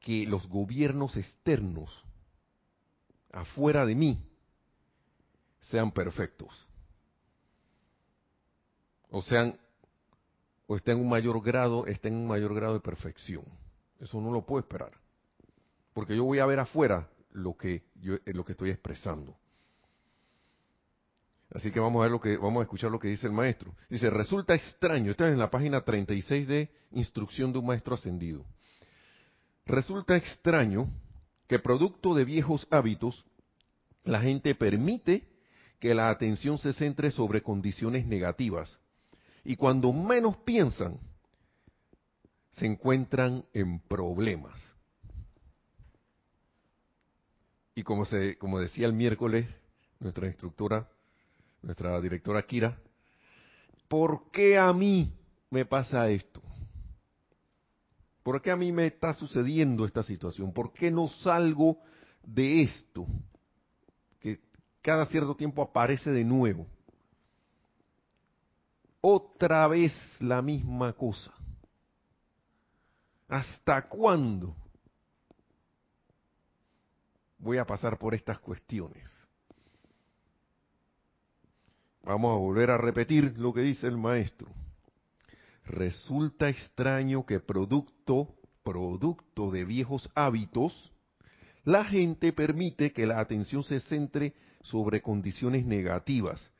que 0.00 0.26
los 0.26 0.46
gobiernos 0.48 1.16
externos 1.16 2.04
afuera 3.32 3.84
de 3.84 3.94
mí 3.94 4.18
sean 5.60 5.90
perfectos. 5.90 6.67
O 9.10 9.22
sean, 9.22 9.58
o 10.66 10.76
estén 10.76 10.98
en 10.98 11.04
un 11.04 11.08
mayor 11.08 11.42
grado, 11.42 11.86
estén 11.86 12.14
en 12.14 12.20
un 12.20 12.28
mayor 12.28 12.54
grado 12.54 12.74
de 12.74 12.80
perfección. 12.80 13.44
Eso 14.00 14.20
no 14.20 14.30
lo 14.30 14.44
puedo 14.44 14.60
esperar. 14.60 14.92
Porque 15.92 16.16
yo 16.16 16.24
voy 16.24 16.38
a 16.38 16.46
ver 16.46 16.60
afuera 16.60 17.08
lo 17.32 17.56
que 17.56 17.84
yo, 17.96 18.14
eh, 18.14 18.20
lo 18.26 18.44
que 18.44 18.52
estoy 18.52 18.70
expresando. 18.70 19.36
Así 21.50 21.70
que 21.70 21.80
vamos 21.80 22.00
a 22.00 22.02
ver 22.04 22.10
lo 22.10 22.20
que, 22.20 22.36
vamos 22.36 22.60
a 22.60 22.64
escuchar 22.64 22.90
lo 22.90 22.98
que 22.98 23.08
dice 23.08 23.26
el 23.26 23.32
maestro. 23.32 23.74
Dice, 23.88 24.10
resulta 24.10 24.54
extraño, 24.54 25.10
esto 25.10 25.24
es 25.24 25.32
en 25.32 25.38
la 25.38 25.50
página 25.50 25.80
36 25.80 26.46
de 26.46 26.70
Instrucción 26.92 27.52
de 27.52 27.58
un 27.58 27.66
Maestro 27.66 27.94
Ascendido. 27.94 28.44
Resulta 29.64 30.16
extraño 30.16 30.90
que 31.46 31.58
producto 31.58 32.14
de 32.14 32.26
viejos 32.26 32.66
hábitos, 32.70 33.24
la 34.04 34.20
gente 34.20 34.54
permite 34.54 35.26
que 35.80 35.94
la 35.94 36.10
atención 36.10 36.58
se 36.58 36.72
centre 36.74 37.10
sobre 37.10 37.42
condiciones 37.42 38.06
negativas. 38.06 38.78
Y 39.48 39.56
cuando 39.56 39.94
menos 39.94 40.36
piensan, 40.36 41.00
se 42.50 42.66
encuentran 42.66 43.46
en 43.54 43.80
problemas. 43.80 44.60
Y 47.74 47.82
como, 47.82 48.04
se, 48.04 48.36
como 48.36 48.60
decía 48.60 48.86
el 48.86 48.92
miércoles 48.92 49.46
nuestra 50.00 50.26
instructora, 50.26 50.86
nuestra 51.62 51.98
directora 51.98 52.42
Kira, 52.42 52.78
¿por 53.88 54.30
qué 54.32 54.58
a 54.58 54.70
mí 54.74 55.14
me 55.48 55.64
pasa 55.64 56.10
esto? 56.10 56.42
¿Por 58.22 58.42
qué 58.42 58.50
a 58.50 58.56
mí 58.56 58.70
me 58.70 58.84
está 58.84 59.14
sucediendo 59.14 59.86
esta 59.86 60.02
situación? 60.02 60.52
¿Por 60.52 60.74
qué 60.74 60.90
no 60.90 61.08
salgo 61.08 61.78
de 62.22 62.64
esto? 62.64 63.06
Que 64.20 64.40
cada 64.82 65.06
cierto 65.06 65.34
tiempo 65.34 65.62
aparece 65.62 66.10
de 66.10 66.24
nuevo. 66.24 66.66
Otra 69.00 69.68
vez 69.68 69.92
la 70.20 70.42
misma 70.42 70.92
cosa. 70.92 71.32
¿Hasta 73.28 73.88
cuándo 73.88 74.56
voy 77.38 77.58
a 77.58 77.66
pasar 77.66 77.98
por 77.98 78.14
estas 78.14 78.40
cuestiones? 78.40 79.08
Vamos 82.02 82.34
a 82.34 82.38
volver 82.38 82.70
a 82.70 82.78
repetir 82.78 83.38
lo 83.38 83.52
que 83.52 83.60
dice 83.60 83.86
el 83.86 83.98
maestro. 83.98 84.48
Resulta 85.64 86.48
extraño 86.48 87.26
que 87.26 87.38
producto, 87.38 88.34
producto 88.64 89.50
de 89.50 89.66
viejos 89.66 90.10
hábitos, 90.14 90.90
la 91.64 91.84
gente 91.84 92.32
permite 92.32 92.92
que 92.92 93.06
la 93.06 93.20
atención 93.20 93.62
se 93.62 93.78
centre 93.80 94.34
sobre 94.62 95.02
condiciones 95.02 95.66
negativas 95.66 96.50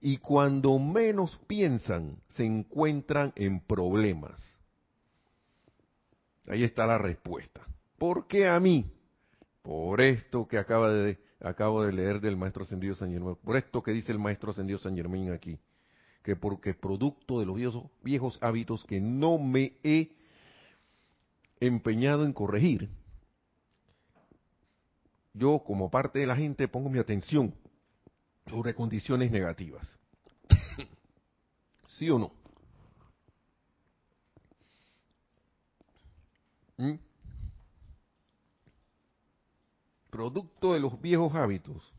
y 0.00 0.18
cuando 0.18 0.78
menos 0.78 1.38
piensan 1.46 2.16
se 2.28 2.44
encuentran 2.44 3.32
en 3.36 3.60
problemas. 3.60 4.58
Ahí 6.46 6.62
está 6.62 6.86
la 6.86 6.98
respuesta. 6.98 7.62
¿Por 7.98 8.26
qué 8.26 8.48
a 8.48 8.60
mí? 8.60 8.84
Por 9.62 10.00
esto 10.00 10.46
que 10.46 10.58
acaba 10.58 10.92
de, 10.92 11.18
acabo 11.40 11.82
de 11.82 11.92
leer 11.92 12.20
del 12.20 12.36
maestro 12.36 12.62
ascendido 12.62 12.94
San 12.94 13.10
Germán, 13.10 13.36
por 13.42 13.56
esto 13.56 13.82
que 13.82 13.92
dice 13.92 14.12
el 14.12 14.18
maestro 14.18 14.50
ascendido 14.50 14.78
San 14.78 14.94
Germán 14.94 15.32
aquí 15.32 15.58
que 16.26 16.34
porque 16.34 16.74
producto 16.74 17.38
de 17.38 17.46
los 17.46 17.54
viejos, 17.54 17.84
viejos 18.02 18.36
hábitos 18.42 18.82
que 18.82 19.00
no 19.00 19.38
me 19.38 19.74
he 19.84 20.10
empeñado 21.60 22.24
en 22.24 22.32
corregir, 22.32 22.90
yo 25.32 25.62
como 25.64 25.88
parte 25.88 26.18
de 26.18 26.26
la 26.26 26.34
gente 26.34 26.66
pongo 26.66 26.90
mi 26.90 26.98
atención 26.98 27.54
sobre 28.48 28.74
condiciones 28.74 29.30
negativas. 29.30 29.88
¿Sí 31.88 32.10
o 32.10 32.18
no? 32.18 32.32
¿Mm? 36.76 36.94
Producto 40.10 40.74
de 40.74 40.80
los 40.80 41.00
viejos 41.00 41.34
hábitos 41.34 41.92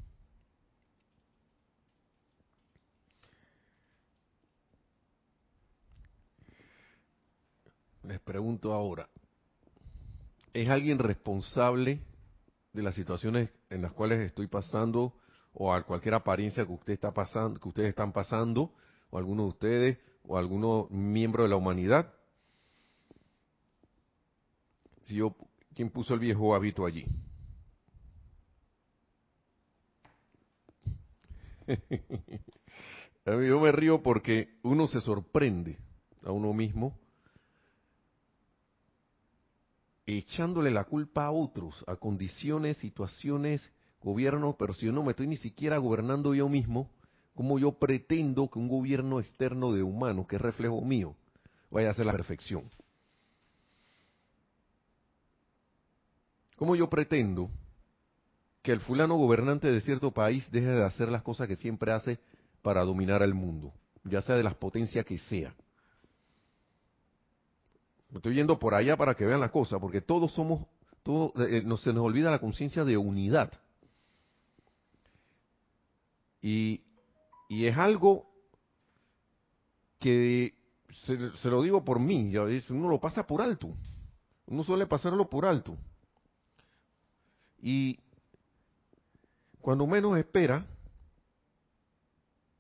Les 8.07 8.21
pregunto 8.21 8.71
ahora, 8.71 9.09
¿es 10.53 10.69
alguien 10.69 10.97
responsable 10.97 11.99
de 12.71 12.81
las 12.81 12.95
situaciones 12.95 13.51
en 13.69 13.81
las 13.81 13.91
cuales 13.91 14.25
estoy 14.25 14.47
pasando 14.47 15.13
o 15.59 15.73
a 15.73 15.81
cualquier 15.81 16.13
apariencia 16.13 16.65
que 16.65 16.71
usted 16.71 16.93
está 16.93 17.11
pasando, 17.11 17.59
que 17.59 17.67
ustedes 17.67 17.89
están 17.89 18.13
pasando, 18.13 18.71
o 19.09 19.17
alguno 19.17 19.41
de 19.43 19.49
ustedes, 19.49 19.97
o 20.23 20.37
alguno 20.37 20.87
miembro 20.91 21.41
de 21.43 21.49
la 21.49 21.55
humanidad? 21.55 22.13
Si 25.01 25.15
yo, 25.15 25.35
¿quién 25.73 25.89
puso 25.89 26.13
el 26.13 26.19
viejo 26.19 26.53
hábito 26.53 26.85
allí? 26.85 27.07
yo 33.25 33.59
me 33.59 33.71
río 33.71 34.03
porque 34.03 34.59
uno 34.61 34.87
se 34.87 35.01
sorprende 35.01 35.79
a 36.23 36.31
uno 36.31 36.53
mismo 36.53 36.99
echándole 40.05 40.69
la 40.71 40.83
culpa 40.83 41.25
a 41.25 41.31
otros, 41.31 41.83
a 41.87 41.95
condiciones, 41.95 42.77
situaciones, 42.77 43.69
gobierno, 44.07 44.55
pero 44.57 44.73
si 44.73 44.85
yo 44.85 44.91
no 44.91 45.03
me 45.03 45.11
estoy 45.11 45.27
ni 45.27 45.37
siquiera 45.37 45.77
gobernando 45.77 46.33
yo 46.33 46.47
mismo, 46.47 46.89
¿cómo 47.35 47.59
yo 47.59 47.73
pretendo 47.73 48.49
que 48.49 48.57
un 48.57 48.67
gobierno 48.67 49.19
externo 49.19 49.73
de 49.73 49.83
humanos, 49.83 50.27
que 50.27 50.37
es 50.37 50.41
reflejo 50.41 50.81
mío, 50.81 51.15
vaya 51.69 51.89
a 51.89 51.93
ser 51.93 52.05
la 52.05 52.13
perfección? 52.13 52.63
¿Cómo 56.55 56.75
yo 56.75 56.89
pretendo 56.89 57.51
que 58.63 58.71
el 58.71 58.79
fulano 58.79 59.15
gobernante 59.15 59.71
de 59.71 59.81
cierto 59.81 60.11
país 60.11 60.49
deje 60.51 60.67
de 60.67 60.83
hacer 60.83 61.09
las 61.09 61.21
cosas 61.21 61.47
que 61.47 61.55
siempre 61.55 61.91
hace 61.91 62.17
para 62.61 62.83
dominar 62.83 63.21
al 63.21 63.33
mundo, 63.33 63.73
ya 64.03 64.21
sea 64.21 64.35
de 64.35 64.43
las 64.43 64.55
potencias 64.55 65.05
que 65.05 65.17
sea? 65.17 65.53
Estoy 68.13 68.35
yendo 68.35 68.57
por 68.57 68.73
allá 68.73 68.95
para 68.95 69.15
que 69.15 69.25
vean 69.25 69.41
la 69.41 69.51
cosa, 69.51 69.79
porque 69.79 70.01
todos 70.01 70.31
somos, 70.33 70.65
todos, 71.03 71.31
eh, 71.47 71.61
no, 71.63 71.77
se 71.77 71.91
nos 71.91 72.03
olvida 72.03 72.31
la 72.31 72.39
conciencia 72.39 72.83
de 72.83 72.97
unidad. 72.97 73.51
Y, 76.41 76.81
y 77.49 77.65
es 77.65 77.77
algo 77.77 78.27
que 79.99 80.53
se, 81.05 81.49
lo 81.49 81.61
digo 81.61 81.83
por 81.83 81.99
mí, 81.99 82.33
uno 82.69 82.89
lo 82.89 82.99
pasa 82.99 83.25
por 83.25 83.41
alto. 83.41 83.73
Uno 84.45 84.63
suele 84.63 84.87
pasarlo 84.87 85.29
por 85.29 85.45
alto. 85.45 85.75
Y 87.59 87.99
cuando 89.59 89.85
menos 89.87 90.17
espera, 90.17 90.65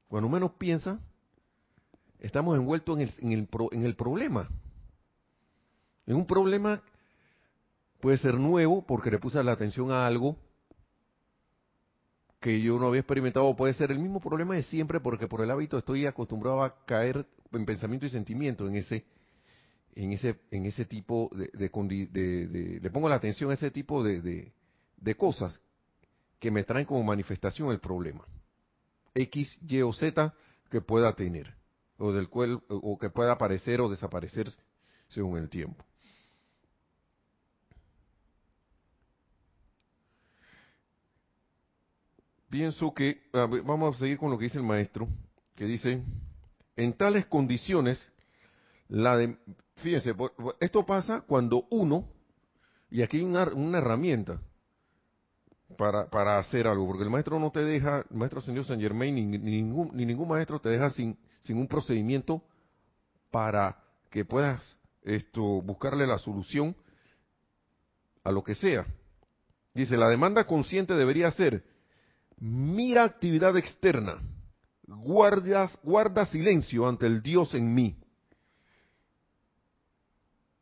cuando 0.07 0.27
menos 0.29 0.51
piensa, 0.53 0.99
estamos 2.19 2.57
envueltos 2.57 2.97
en 2.97 3.03
el, 3.03 3.13
en 3.19 3.31
el, 3.31 3.49
en 3.71 3.85
el 3.85 3.95
problema. 3.95 4.49
Es 6.05 6.13
un 6.13 6.25
problema 6.25 6.81
puede 7.99 8.17
ser 8.17 8.35
nuevo 8.35 8.85
porque 8.85 9.11
le 9.11 9.19
puse 9.19 9.43
la 9.43 9.51
atención 9.51 9.91
a 9.91 10.05
algo 10.05 10.37
que 12.39 12.61
yo 12.61 12.79
no 12.79 12.87
había 12.87 13.01
experimentado, 13.01 13.55
puede 13.55 13.73
ser 13.73 13.91
el 13.91 13.99
mismo 13.99 14.19
problema 14.19 14.55
de 14.55 14.63
siempre 14.63 14.99
porque 14.99 15.27
por 15.27 15.41
el 15.41 15.51
hábito 15.51 15.77
estoy 15.77 16.05
acostumbrado 16.05 16.63
a 16.63 16.85
caer 16.85 17.25
en 17.51 17.65
pensamiento 17.65 18.05
y 18.05 18.09
sentimiento 18.09 18.67
en 18.67 18.75
ese 18.75 19.05
en 19.95 20.11
ese 20.13 20.39
en 20.51 20.65
ese 20.67 20.85
tipo 20.85 21.31
de, 21.33 21.49
de, 21.49 22.79
le 22.81 22.91
pongo 22.91 23.09
la 23.09 23.15
atención 23.15 23.49
a 23.49 23.55
ese 23.55 23.71
tipo 23.71 24.03
de, 24.03 24.51
de 24.97 25.15
cosas 25.15 25.59
que 26.39 26.51
me 26.51 26.63
traen 26.63 26.85
como 26.85 27.03
manifestación 27.03 27.71
el 27.71 27.79
problema 27.79 28.23
X, 29.15 29.57
Y 29.67 29.81
o 29.81 29.91
Z 29.91 30.33
que 30.69 30.81
pueda 30.81 31.13
tener 31.15 31.55
o 31.97 32.11
del 32.11 32.29
cual 32.29 32.61
o 32.69 32.97
que 32.99 33.09
pueda 33.09 33.31
aparecer 33.31 33.81
o 33.81 33.89
desaparecer 33.89 34.51
según 35.07 35.37
el 35.37 35.49
tiempo. 35.49 35.83
Pienso 42.57 42.91
que, 42.91 43.21
vamos 43.31 43.95
a 43.95 43.99
seguir 43.99 44.17
con 44.17 44.31
lo 44.31 44.37
que 44.39 44.45
dice 44.45 44.57
el 44.57 44.63
maestro, 44.63 45.07
que 45.53 45.65
dice, 45.65 46.01
en 46.75 46.93
tales 46.93 47.27
condiciones, 47.27 48.03
la 48.87 49.15
de, 49.15 49.37
fíjense, 49.75 50.15
esto 50.59 50.83
pasa 50.83 51.21
cuando 51.21 51.67
uno, 51.69 52.09
y 52.89 53.03
aquí 53.03 53.17
hay 53.17 53.25
una, 53.25 53.77
herramienta 53.77 54.41
para, 55.77 56.09
para, 56.09 56.39
hacer 56.39 56.65
algo, 56.65 56.87
porque 56.87 57.03
el 57.03 57.11
maestro 57.11 57.37
no 57.37 57.51
te 57.51 57.63
deja, 57.63 58.03
el 58.09 58.17
maestro 58.17 58.41
señor 58.41 58.65
San 58.65 58.81
Germain, 58.81 59.13
ni, 59.13 59.37
ningún, 59.37 59.91
ni 59.93 60.07
ningún 60.07 60.27
maestro 60.27 60.57
te 60.57 60.69
deja 60.69 60.89
sin, 60.89 61.15
sin 61.41 61.59
un 61.59 61.67
procedimiento 61.67 62.41
para 63.29 63.77
que 64.09 64.25
puedas 64.25 64.75
esto, 65.03 65.61
buscarle 65.61 66.07
la 66.07 66.17
solución 66.17 66.75
a 68.23 68.31
lo 68.31 68.43
que 68.43 68.55
sea. 68.55 68.83
Dice, 69.75 69.95
la 69.95 70.09
demanda 70.09 70.47
consciente 70.47 70.95
debería 70.95 71.29
ser, 71.29 71.76
mira 72.37 73.03
actividad 73.03 73.55
externa, 73.57 74.21
guarda, 74.87 75.69
guarda 75.83 76.25
silencio 76.25 76.87
ante 76.87 77.05
el 77.05 77.21
Dios 77.21 77.53
en 77.53 77.73
mí. 77.73 77.97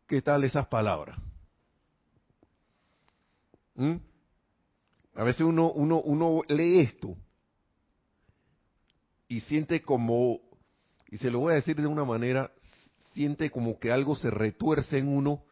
¿Qué 0.08 0.22
tal 0.22 0.44
esas 0.44 0.68
palabras? 0.68 1.18
¿Mm? 3.76 3.96
A 5.16 5.24
veces 5.24 5.42
uno, 5.42 5.72
uno, 5.72 6.02
uno 6.02 6.42
lee 6.48 6.80
esto 6.80 7.16
y 9.28 9.42
siente 9.42 9.82
como, 9.82 10.40
y 11.10 11.18
se 11.18 11.32
lo 11.32 11.40
voy 11.40 11.54
a 11.54 11.56
decir 11.56 11.76
de 11.76 11.88
una 11.88 12.04
manera, 12.04 12.52
siente 13.14 13.50
como 13.50 13.80
que 13.80 13.92
algo 13.92 14.16
se 14.16 14.30
retuerce 14.30 14.98
en 14.98 15.08
uno 15.08 15.44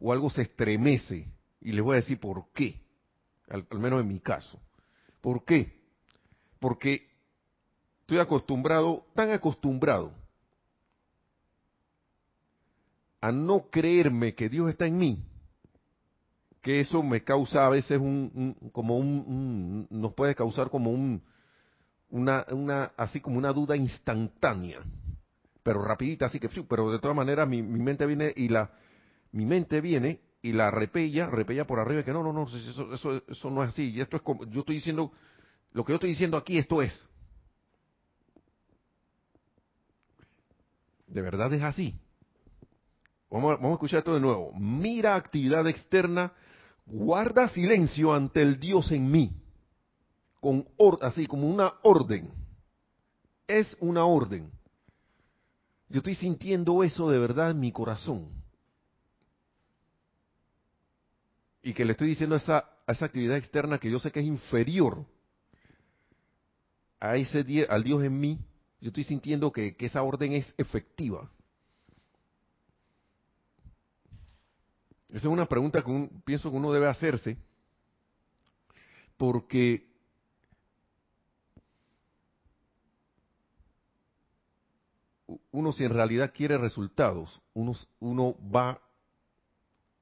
o 0.00 0.12
algo 0.12 0.30
se 0.30 0.42
estremece. 0.42 1.28
Y 1.60 1.72
les 1.72 1.82
voy 1.82 1.94
a 1.94 2.00
decir 2.00 2.18
por 2.18 2.50
qué, 2.52 2.82
al, 3.48 3.66
menos 3.78 4.00
en 4.00 4.08
mi 4.08 4.20
caso. 4.20 4.60
¿Por 5.24 5.42
qué? 5.46 5.72
Porque 6.60 7.08
estoy 8.02 8.18
acostumbrado, 8.18 9.06
tan 9.14 9.30
acostumbrado, 9.30 10.12
a 13.22 13.32
no 13.32 13.70
creerme 13.70 14.34
que 14.34 14.50
Dios 14.50 14.68
está 14.68 14.86
en 14.86 14.98
mí, 14.98 15.24
que 16.60 16.80
eso 16.80 17.02
me 17.02 17.24
causa 17.24 17.64
a 17.64 17.70
veces 17.70 17.98
un, 17.98 18.54
como 18.70 18.98
un, 18.98 19.86
nos 19.88 20.12
puede 20.12 20.34
causar 20.34 20.68
como 20.68 20.90
un, 20.90 21.22
una, 22.10 22.44
una, 22.50 22.92
así 22.94 23.18
como 23.18 23.38
una 23.38 23.54
duda 23.54 23.78
instantánea 23.78 24.82
pero 25.62 25.80
rapidita, 25.82 26.26
así 26.26 26.38
que, 26.38 26.50
pero 26.68 26.92
de 26.92 26.98
todas 26.98 27.16
maneras 27.16 27.48
mi, 27.48 27.62
mente 27.62 28.04
viene 28.04 28.30
y 28.36 28.50
la, 28.50 28.70
mi 29.32 29.46
mente 29.46 29.80
viene 29.80 30.20
y 30.44 30.52
la 30.52 30.70
repella, 30.70 31.26
repella 31.30 31.66
por 31.66 31.80
arriba, 31.80 32.02
que 32.02 32.12
no, 32.12 32.22
no, 32.22 32.30
no, 32.30 32.44
eso, 32.44 33.22
eso, 33.26 33.50
no 33.50 33.64
es 33.64 33.70
así, 33.70 33.92
y 33.92 34.02
esto 34.02 34.18
es 34.18 34.22
como, 34.22 34.44
yo 34.44 34.60
estoy 34.60 34.74
diciendo, 34.74 35.10
lo 35.72 35.86
que 35.86 35.92
yo 35.92 35.94
estoy 35.94 36.10
diciendo 36.10 36.36
aquí, 36.36 36.58
esto 36.58 36.82
es. 36.82 37.02
¿De 41.06 41.22
verdad 41.22 41.50
es 41.54 41.62
así? 41.62 41.98
Vamos 43.30 43.52
a, 43.52 43.54
vamos 43.54 43.70
a 43.70 43.74
escuchar 43.76 44.00
esto 44.00 44.12
de 44.12 44.20
nuevo. 44.20 44.52
Mira 44.52 45.14
actividad 45.14 45.66
externa, 45.66 46.34
guarda 46.84 47.48
silencio 47.48 48.12
ante 48.12 48.42
el 48.42 48.60
Dios 48.60 48.92
en 48.92 49.10
mí. 49.10 49.32
Con 50.40 50.68
así 51.00 51.26
como 51.26 51.48
una 51.48 51.72
orden. 51.84 52.30
Es 53.48 53.74
una 53.80 54.04
orden. 54.04 54.50
Yo 55.88 55.98
estoy 56.00 56.16
sintiendo 56.16 56.84
eso 56.84 57.08
de 57.08 57.18
verdad 57.18 57.52
en 57.52 57.60
mi 57.60 57.72
corazón. 57.72 58.43
Y 61.64 61.72
que 61.72 61.86
le 61.86 61.92
estoy 61.92 62.08
diciendo 62.08 62.34
a 62.34 62.38
esa, 62.38 63.06
actividad 63.06 63.38
externa 63.38 63.78
que 63.78 63.90
yo 63.90 63.98
sé 63.98 64.12
que 64.12 64.20
es 64.20 64.26
inferior 64.26 65.06
a 67.00 67.16
ese 67.16 67.66
al 67.70 67.82
Dios 67.82 68.04
en 68.04 68.20
mí, 68.20 68.38
yo 68.82 68.88
estoy 68.88 69.04
sintiendo 69.04 69.50
que, 69.50 69.74
esa 69.78 70.02
orden 70.02 70.32
es 70.34 70.54
efectiva. 70.58 71.30
Esa 75.08 75.18
es 75.18 75.24
una 75.24 75.46
pregunta 75.46 75.82
que 75.82 76.10
pienso 76.26 76.50
que 76.50 76.56
uno 76.56 76.70
debe 76.70 76.86
hacerse, 76.86 77.38
porque 79.16 79.88
uno 85.50 85.72
si 85.72 85.84
en 85.84 85.94
realidad 85.94 86.30
quiere 86.34 86.58
resultados, 86.58 87.40
uno, 87.54 87.72
uno 88.00 88.36
va 88.54 88.78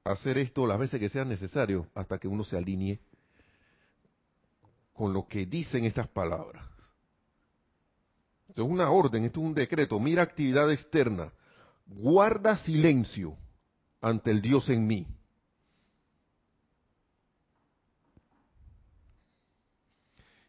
hacer 0.03 0.37
esto 0.37 0.67
las 0.67 0.79
veces 0.79 0.99
que 0.99 1.09
sea 1.09 1.23
necesario 1.23 1.87
hasta 1.95 2.17
que 2.17 2.27
uno 2.27 2.43
se 2.43 2.57
alinee 2.57 2.99
con 4.93 5.13
lo 5.13 5.27
que 5.27 5.45
dicen 5.45 5.85
estas 5.85 6.07
palabras. 6.07 6.65
Esto 8.49 8.63
es 8.63 8.69
una 8.69 8.91
orden, 8.91 9.25
esto 9.25 9.39
es 9.39 9.47
un 9.47 9.53
decreto. 9.53 9.99
Mira 9.99 10.21
actividad 10.21 10.71
externa. 10.71 11.31
Guarda 11.87 12.57
silencio 12.57 13.35
ante 14.01 14.29
el 14.29 14.41
Dios 14.41 14.69
en 14.69 14.85
mí. 14.85 15.07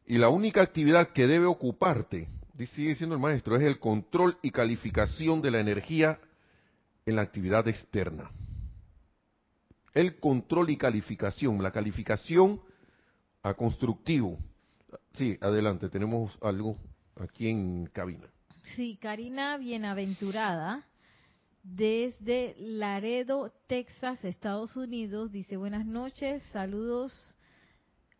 Y 0.07 0.19
la 0.19 0.29
única 0.29 0.61
actividad 0.61 1.09
que 1.09 1.27
debe 1.27 1.47
ocuparte 1.47 2.29
sigue 2.59 2.91
diciendo 2.91 3.15
el 3.15 3.21
maestro, 3.21 3.57
es 3.57 3.63
el 3.63 3.79
control 3.79 4.39
y 4.43 4.51
calificación 4.51 5.41
de 5.41 5.51
la 5.51 5.61
energía 5.61 6.21
en 7.07 7.17
la 7.17 7.23
actividad 7.23 7.67
externa. 7.69 8.31
El 9.95 10.19
control 10.19 10.71
y 10.71 10.77
calificación, 10.77 11.63
la 11.63 11.71
calificación 11.71 12.61
a 13.43 13.55
constructivo. 13.55 14.39
Sí, 15.13 15.39
adelante, 15.41 15.89
tenemos 15.89 16.37
algo 16.43 16.77
aquí 17.17 17.49
en 17.49 17.87
cabina. 17.87 18.29
Sí, 18.75 18.99
Karina 19.01 19.57
Bienaventurada, 19.57 20.85
desde 21.63 22.57
Laredo, 22.59 23.53
Texas, 23.69 24.25
Estados 24.25 24.77
Unidos, 24.77 25.31
dice 25.31 25.57
buenas 25.57 25.87
noches, 25.87 26.43
saludos 26.53 27.37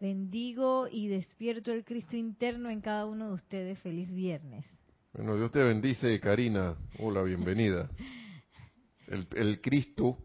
Bendigo 0.05 0.87
y 0.91 1.09
despierto 1.09 1.73
el 1.73 1.83
Cristo 1.83 2.15
interno 2.15 2.69
en 2.69 2.83
cada 2.83 3.07
uno 3.07 3.29
de 3.29 3.35
ustedes. 3.35 3.79
Feliz 3.79 4.13
viernes. 4.13 4.67
Bueno, 5.15 5.35
Dios 5.35 5.51
te 5.51 5.63
bendice, 5.63 6.21
Karina. 6.21 6.77
Hola, 6.99 7.23
bienvenida. 7.23 7.89
El, 9.07 9.63
Cristo 9.63 10.19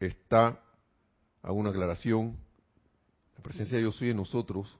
está, 0.00 0.60
a 1.42 1.52
una 1.52 1.70
aclaración, 1.70 2.36
la 3.36 3.42
presencia 3.42 3.76
de 3.76 3.82
Dios 3.82 3.96
soy 3.96 4.10
en 4.10 4.16
nosotros 4.16 4.76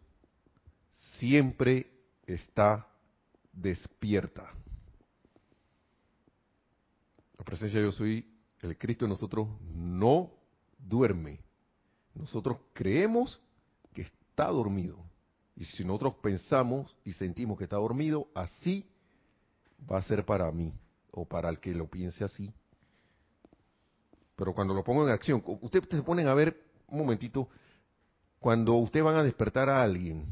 siempre 1.18 1.90
está 2.26 2.86
despierta. 3.52 4.52
La 7.38 7.44
presencia 7.44 7.78
de 7.78 7.84
Dios 7.84 7.94
soy, 7.94 8.26
el 8.60 8.76
Cristo 8.76 9.04
en 9.04 9.10
nosotros 9.10 9.48
no 9.62 10.32
duerme. 10.78 11.40
Nosotros 12.14 12.58
creemos 12.72 13.40
está 14.36 14.50
dormido. 14.50 14.98
Y 15.56 15.64
si 15.64 15.82
nosotros 15.82 16.16
pensamos 16.22 16.94
y 17.04 17.14
sentimos 17.14 17.56
que 17.56 17.64
está 17.64 17.76
dormido, 17.76 18.28
así 18.34 18.84
va 19.90 19.96
a 19.98 20.02
ser 20.02 20.26
para 20.26 20.52
mí 20.52 20.74
o 21.10 21.24
para 21.24 21.48
el 21.48 21.58
que 21.58 21.72
lo 21.72 21.88
piense 21.88 22.22
así. 22.22 22.52
Pero 24.36 24.54
cuando 24.54 24.74
lo 24.74 24.84
pongo 24.84 25.06
en 25.06 25.12
acción, 25.12 25.42
ustedes 25.62 25.88
se 25.90 26.02
ponen 26.02 26.28
a 26.28 26.34
ver 26.34 26.56
un 26.88 26.98
momentito, 26.98 27.48
cuando 28.38 28.74
ustedes 28.74 29.04
van 29.04 29.16
a 29.16 29.24
despertar 29.24 29.68
a 29.68 29.82
alguien, 29.82 30.26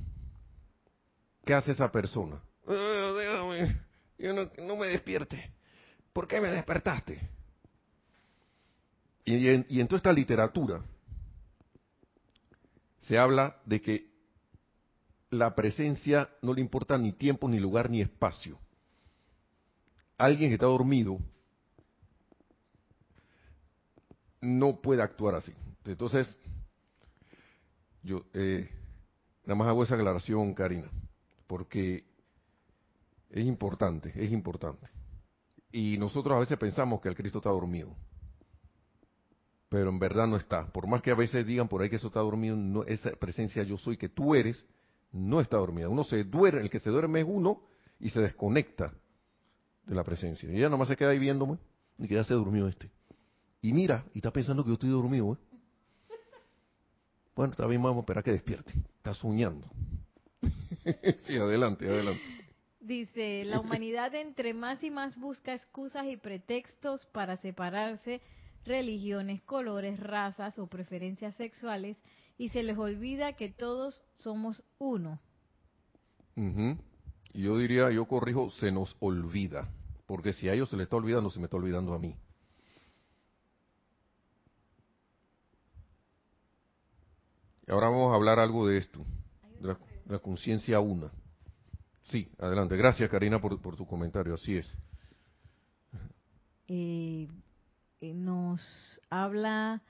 ¿qué 1.45 1.55
hace 1.55 1.73
esa 1.73 1.91
persona? 1.91 2.41
Ah, 2.69 3.67
yo 4.19 4.33
no, 4.33 4.77
me 4.77 4.87
despierte. 4.89 5.51
¿Por 6.13 6.29
qué 6.29 6.41
me 6.41 6.51
despertaste? 6.51 7.19
Y 9.25 9.49
y 9.49 9.81
en 9.81 9.89
toda 9.89 9.97
esta 9.97 10.13
literatura, 10.13 10.83
se 13.01 13.19
habla 13.19 13.57
de 13.65 13.81
que 13.81 14.15
la 15.31 15.55
presencia 15.55 16.29
no 16.43 16.55
le 16.55 16.61
importa 16.61 16.97
ni 16.97 17.13
tiempo, 17.13 17.49
ni 17.49 17.59
lugar, 17.59 17.91
ni 17.91 18.01
espacio. 18.01 18.59
Alguien 20.17 20.51
que 20.51 20.55
está 20.55 20.67
dormido 20.67 21.19
no 24.45 24.81
puede 24.81 25.03
actuar 25.03 25.35
así. 25.35 25.53
Entonces, 25.85 26.37
yo 28.03 28.25
eh, 28.35 28.69
nada 29.45 29.57
más 29.57 29.69
hago 29.69 29.83
esa 29.83 29.95
aclaración, 29.95 30.55
Karina, 30.55 30.91
porque 31.47 32.05
es 33.31 33.45
importante, 33.45 34.13
es 34.15 34.31
importante. 34.31 34.87
Y 35.73 35.99
nosotros 35.99 36.37
a 36.37 36.41
veces 36.41 36.59
pensamos 36.59 37.01
que 37.01 37.09
el 37.09 37.17
Cristo 37.17 37.39
está 37.39 37.51
dormido, 37.51 37.95
pero 39.69 39.91
en 39.91 39.99
verdad 39.99 40.27
no 40.27 40.37
está. 40.37 40.67
Por 40.67 40.87
más 40.87 41.03
que 41.03 41.11
a 41.11 41.17
veces 41.17 41.45
digan 41.45 41.67
por 41.67 41.83
ahí 41.83 41.91
que 41.91 41.97
eso 41.97 42.07
está 42.07 42.21
dormido, 42.21 42.57
no, 42.57 42.85
esa 42.85 43.11
presencia 43.13 43.63
yo 43.65 43.77
soy 43.77 43.97
que 43.97 44.09
tú 44.09 44.35
eres, 44.35 44.65
no 45.11 45.41
está 45.41 45.57
dormida. 45.57 45.89
Uno 45.89 46.05
se 46.05 46.23
duerme, 46.25 46.61
el 46.61 46.71
que 46.71 46.79
se 46.79 46.91
duerme 46.91 47.21
es 47.21 47.27
uno 47.29 47.63
y 47.99 48.11
se 48.11 48.21
desconecta 48.21 48.93
de 49.87 49.95
la 49.95 50.05
presencia. 50.05 50.51
Y 50.51 50.57
ella 50.57 50.69
nomás 50.69 50.89
se 50.89 50.97
queda 50.97 51.11
ahí 51.11 51.19
viéndome 51.19 51.59
y 51.99 52.07
que 52.07 52.15
ya 52.15 52.25
se 52.25 52.35
durmió 52.35 52.69
este. 52.69 52.91
Y 53.65 53.73
mira, 53.73 54.05
y 54.13 54.19
está 54.19 54.31
pensando 54.31 54.63
que 54.63 54.69
yo 54.69 54.75
estoy 54.75 54.91
dormido, 54.91 55.33
¿eh? 55.33 56.17
Bueno, 57.35 57.53
está 57.53 57.67
bien, 57.67 57.83
vamos 57.83 57.97
a 57.97 58.01
esperar 58.01 58.23
que 58.23 58.33
despierte. 58.33 58.75
Está 58.99 59.15
soñando. 59.15 59.67
sí, 61.27 61.39
adelante, 61.39 61.89
adelante. 61.89 62.21
Dice, 62.79 63.43
la 63.47 63.59
humanidad 63.59 64.15
entre 64.17 64.53
más 64.53 64.85
y 64.85 64.91
más 64.91 65.19
busca 65.19 65.55
excusas 65.55 66.05
y 66.09 66.19
pretextos 66.19 67.07
para 67.07 67.39
separarse, 67.39 68.21
religiones, 68.67 69.41
colores, 69.41 69.99
razas 69.99 70.59
o 70.59 70.67
preferencias 70.67 71.35
sexuales, 71.37 71.97
y 72.37 72.51
se 72.51 72.63
les 72.63 72.77
olvida 72.77 73.33
que 73.33 73.49
todos 73.49 74.03
somos 74.19 74.63
uno. 74.77 75.21
Y 76.37 77.43
yo 77.43 77.57
diría, 77.57 77.91
yo 77.91 78.05
corrijo, 78.05 78.51
se 78.51 78.71
nos 78.71 78.95
olvida, 79.01 79.71
porque 80.05 80.35
si 80.35 80.51
a 80.51 80.53
ellos 80.53 80.69
se 80.69 80.77
les 80.77 80.85
está 80.85 80.97
olvidando, 80.97 81.31
se 81.31 81.39
me 81.39 81.47
está 81.47 81.57
olvidando 81.57 81.95
a 81.95 81.99
mí. 81.99 82.15
Y 87.67 87.73
ahora 87.73 87.89
vamos 87.89 88.13
a 88.13 88.17
hablar 88.17 88.39
algo 88.39 88.67
de 88.67 88.79
esto, 88.79 89.05
de 89.61 89.77
la, 90.07 90.19
conciencia 90.19 90.81
una. 90.81 91.11
Sí, 92.05 92.29
adelante. 92.39 92.77
Gracias, 92.77 93.09
Karina, 93.11 93.41
por, 93.41 93.59
tu 93.59 93.87
comentario. 93.87 94.35
Así 94.35 94.57
es. 94.57 94.71
Eh, 96.69 97.29
eh, 98.01 98.15
nos 98.15 98.61
habla 99.09 99.83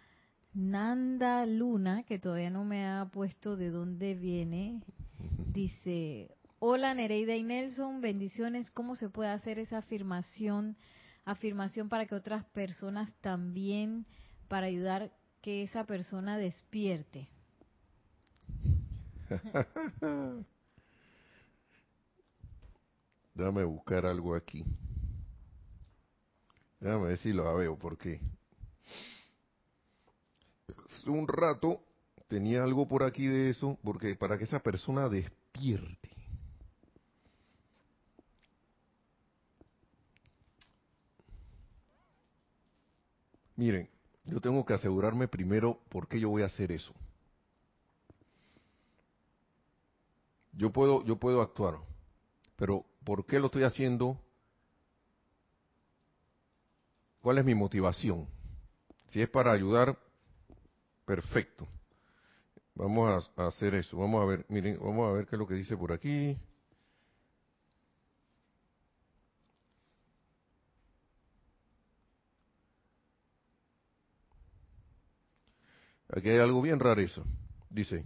Nanda 0.52 1.46
Luna, 1.46 2.04
que 2.04 2.20
todavía 2.20 2.50
no 2.50 2.64
me 2.64 2.86
ha 2.86 3.06
puesto 3.06 3.56
de 3.56 3.70
dónde 3.70 4.14
viene. 4.14 4.80
Dice, 5.52 6.30
hola 6.60 6.94
Nereida 6.94 7.34
y 7.34 7.42
Nelson, 7.42 8.00
bendiciones. 8.00 8.70
¿Cómo 8.70 8.94
se 8.94 9.08
puede 9.08 9.30
hacer 9.30 9.58
esa 9.58 9.78
afirmación, 9.78 10.76
afirmación 11.24 11.88
para 11.88 12.06
que 12.06 12.14
otras 12.14 12.44
personas 12.46 13.12
también, 13.20 14.06
para 14.46 14.68
ayudar 14.68 15.10
que 15.40 15.64
esa 15.64 15.84
persona 15.84 16.38
despierte? 16.38 17.28
Déjame 23.34 23.64
buscar 23.64 24.06
algo 24.06 24.34
aquí. 24.34 24.64
Déjame 26.80 27.06
ver 27.08 27.18
si 27.18 27.32
lo 27.32 27.54
veo, 27.56 27.78
porque 27.78 28.20
un 31.06 31.26
rato 31.28 31.80
tenía 32.28 32.62
algo 32.62 32.86
por 32.86 33.02
aquí 33.02 33.26
de 33.26 33.50
eso, 33.50 33.78
porque 33.82 34.14
para 34.14 34.38
que 34.38 34.44
esa 34.44 34.60
persona 34.60 35.08
despierte. 35.08 36.10
Miren, 43.56 43.88
yo 44.24 44.40
tengo 44.40 44.64
que 44.64 44.74
asegurarme 44.74 45.28
primero 45.28 45.78
por 45.88 46.08
qué 46.08 46.18
yo 46.18 46.28
voy 46.28 46.42
a 46.42 46.46
hacer 46.46 46.72
eso. 46.72 46.92
Yo 50.56 50.70
puedo, 50.70 51.04
yo 51.04 51.16
puedo 51.16 51.40
actuar, 51.42 51.78
pero 52.56 52.84
¿por 53.04 53.26
qué 53.26 53.38
lo 53.38 53.46
estoy 53.46 53.64
haciendo? 53.64 54.20
¿Cuál 57.20 57.38
es 57.38 57.44
mi 57.44 57.54
motivación? 57.54 58.28
Si 59.08 59.20
es 59.20 59.28
para 59.28 59.52
ayudar, 59.52 59.98
perfecto. 61.04 61.66
Vamos 62.74 63.30
a, 63.36 63.46
hacer 63.46 63.74
eso. 63.74 63.96
Vamos 63.96 64.22
a 64.22 64.26
ver, 64.26 64.44
miren, 64.48 64.78
vamos 64.80 65.08
a 65.08 65.12
ver 65.12 65.26
qué 65.26 65.36
es 65.36 65.38
lo 65.38 65.46
que 65.46 65.54
dice 65.54 65.76
por 65.76 65.92
aquí. 65.92 66.36
Aquí 76.08 76.28
hay 76.28 76.38
algo 76.38 76.60
bien 76.62 76.78
raro 76.78 77.00
eso. 77.00 77.24
Dice, 77.70 78.04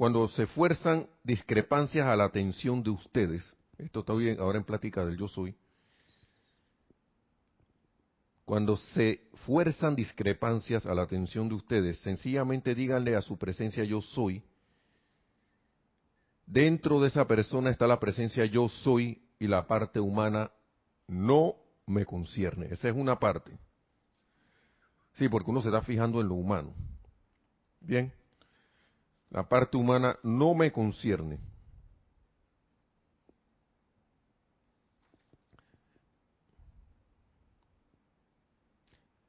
cuando 0.00 0.26
se 0.28 0.46
fuerzan 0.46 1.06
discrepancias 1.22 2.06
a 2.06 2.16
la 2.16 2.24
atención 2.24 2.82
de 2.82 2.88
ustedes, 2.88 3.54
esto 3.76 4.00
está 4.00 4.14
bien 4.14 4.40
ahora 4.40 4.56
en 4.56 4.64
plática 4.64 5.04
del 5.04 5.18
yo 5.18 5.28
soy, 5.28 5.54
cuando 8.46 8.78
se 8.78 9.28
fuerzan 9.44 9.94
discrepancias 9.94 10.86
a 10.86 10.94
la 10.94 11.02
atención 11.02 11.50
de 11.50 11.56
ustedes, 11.56 11.98
sencillamente 11.98 12.74
díganle 12.74 13.14
a 13.14 13.20
su 13.20 13.36
presencia 13.36 13.84
yo 13.84 14.00
soy, 14.00 14.42
dentro 16.46 16.98
de 17.02 17.08
esa 17.08 17.26
persona 17.26 17.68
está 17.68 17.86
la 17.86 18.00
presencia 18.00 18.46
yo 18.46 18.70
soy 18.70 19.20
y 19.38 19.48
la 19.48 19.66
parte 19.66 20.00
humana 20.00 20.50
no 21.08 21.56
me 21.84 22.06
concierne. 22.06 22.68
Esa 22.70 22.88
es 22.88 22.96
una 22.96 23.18
parte. 23.18 23.52
Sí, 25.12 25.28
porque 25.28 25.50
uno 25.50 25.60
se 25.60 25.68
está 25.68 25.82
fijando 25.82 26.22
en 26.22 26.28
lo 26.28 26.36
humano. 26.36 26.72
Bien. 27.82 28.14
La 29.30 29.48
parte 29.48 29.76
humana 29.76 30.18
no 30.22 30.54
me 30.54 30.72
concierne. 30.72 31.38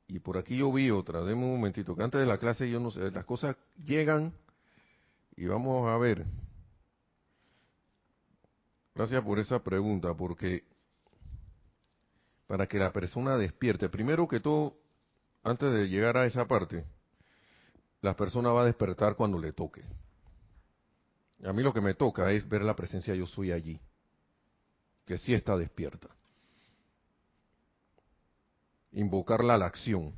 Y 0.07 0.19
por 0.19 0.37
aquí 0.37 0.57
yo 0.57 0.73
vi 0.73 0.91
otra, 0.91 1.21
deme 1.21 1.45
un 1.45 1.51
momentito, 1.51 1.95
que 1.95 2.03
antes 2.03 2.19
de 2.19 2.27
la 2.27 2.37
clase 2.37 2.69
yo 2.69 2.81
no 2.81 2.91
sé, 2.91 3.11
las 3.11 3.23
cosas 3.23 3.55
llegan 3.77 4.33
y 5.37 5.45
vamos 5.45 5.87
a 5.87 5.97
ver. 5.97 6.25
Gracias 8.93 9.23
por 9.23 9.39
esa 9.39 9.63
pregunta, 9.63 10.13
porque 10.13 10.65
para 12.45 12.67
que 12.67 12.77
la 12.77 12.91
persona 12.91 13.37
despierte, 13.37 13.87
primero 13.87 14.27
que 14.27 14.41
todo, 14.41 14.75
antes 15.43 15.71
de 15.71 15.87
llegar 15.87 16.17
a 16.17 16.25
esa 16.25 16.45
parte, 16.45 16.85
la 18.01 18.15
persona 18.15 18.51
va 18.51 18.63
a 18.63 18.65
despertar 18.65 19.15
cuando 19.15 19.37
le 19.37 19.53
toque. 19.53 19.83
A 21.43 21.53
mí 21.53 21.63
lo 21.63 21.73
que 21.73 21.81
me 21.81 21.93
toca 21.93 22.31
es 22.31 22.47
ver 22.47 22.63
la 22.63 22.75
presencia 22.75 23.15
yo 23.15 23.25
soy 23.25 23.51
allí, 23.51 23.79
que 25.05 25.17
sí 25.17 25.33
está 25.33 25.57
despierta. 25.57 26.09
Invocarla 28.91 29.55
a 29.55 29.57
la 29.57 29.67
acción. 29.67 30.13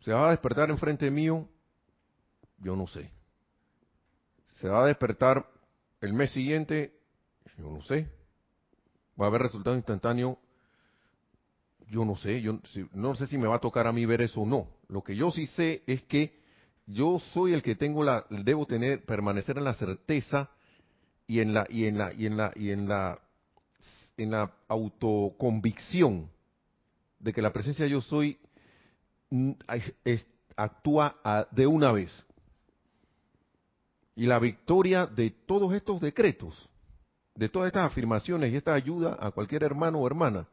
¿Se 0.00 0.12
va 0.12 0.28
a 0.28 0.30
despertar 0.30 0.70
enfrente 0.70 1.10
mío? 1.10 1.48
Yo 2.58 2.74
no 2.76 2.86
sé. 2.86 3.10
¿Se 4.60 4.68
va 4.68 4.84
a 4.84 4.86
despertar 4.86 5.46
el 6.00 6.14
mes 6.14 6.32
siguiente? 6.32 6.98
Yo 7.58 7.70
no 7.70 7.82
sé. 7.82 8.08
¿Va 9.20 9.26
a 9.26 9.28
haber 9.28 9.42
resultado 9.42 9.76
instantáneo? 9.76 10.38
Yo 11.88 12.04
no 12.04 12.16
sé. 12.16 12.40
Yo 12.40 12.60
no 12.92 13.14
sé 13.14 13.26
si 13.26 13.36
me 13.36 13.46
va 13.46 13.56
a 13.56 13.60
tocar 13.60 13.86
a 13.86 13.92
mí 13.92 14.06
ver 14.06 14.22
eso 14.22 14.40
o 14.40 14.46
no. 14.46 14.68
Lo 14.88 15.02
que 15.02 15.14
yo 15.14 15.30
sí 15.30 15.46
sé 15.48 15.82
es 15.86 16.02
que 16.04 16.43
yo 16.86 17.18
soy 17.32 17.54
el 17.54 17.62
que 17.62 17.74
tengo 17.74 18.04
la, 18.04 18.26
debo 18.30 18.66
tener, 18.66 19.04
permanecer 19.04 19.58
en 19.58 19.64
la 19.64 19.74
certeza 19.74 20.50
y 21.26 21.40
en 21.40 21.54
la, 21.54 21.66
y 21.70 21.86
en 21.86 21.98
la, 21.98 22.12
y 22.12 22.26
en 22.26 22.36
la, 22.36 22.52
y 22.54 22.70
en 22.70 22.88
la, 22.88 23.18
en 24.16 24.30
la 24.30 24.52
autoconvicción 24.68 26.30
de 27.18 27.32
que 27.32 27.42
la 27.42 27.52
presencia 27.52 27.86
yo 27.86 28.00
soy 28.00 28.38
actúa 30.56 31.48
de 31.50 31.66
una 31.66 31.92
vez. 31.92 32.24
Y 34.14 34.26
la 34.26 34.38
victoria 34.38 35.06
de 35.06 35.30
todos 35.30 35.72
estos 35.74 36.00
decretos, 36.00 36.68
de 37.34 37.48
todas 37.48 37.68
estas 37.68 37.90
afirmaciones 37.90 38.52
y 38.52 38.56
esta 38.56 38.74
ayuda 38.74 39.16
a 39.18 39.32
cualquier 39.32 39.64
hermano 39.64 40.00
o 40.00 40.06
hermana, 40.06 40.46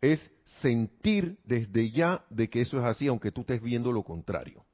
es 0.00 0.20
sentir 0.60 1.38
desde 1.44 1.90
ya 1.90 2.24
de 2.30 2.48
que 2.48 2.60
eso 2.60 2.78
es 2.78 2.84
así, 2.84 3.08
aunque 3.08 3.32
tú 3.32 3.40
estés 3.40 3.60
viendo 3.60 3.90
lo 3.90 4.02
contrario. 4.02 4.64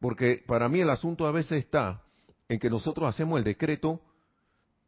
Porque 0.00 0.42
para 0.46 0.68
mí 0.68 0.80
el 0.80 0.90
asunto 0.90 1.26
a 1.26 1.32
veces 1.32 1.64
está 1.64 2.02
en 2.48 2.58
que 2.58 2.70
nosotros 2.70 3.08
hacemos 3.08 3.38
el 3.38 3.44
decreto 3.44 4.00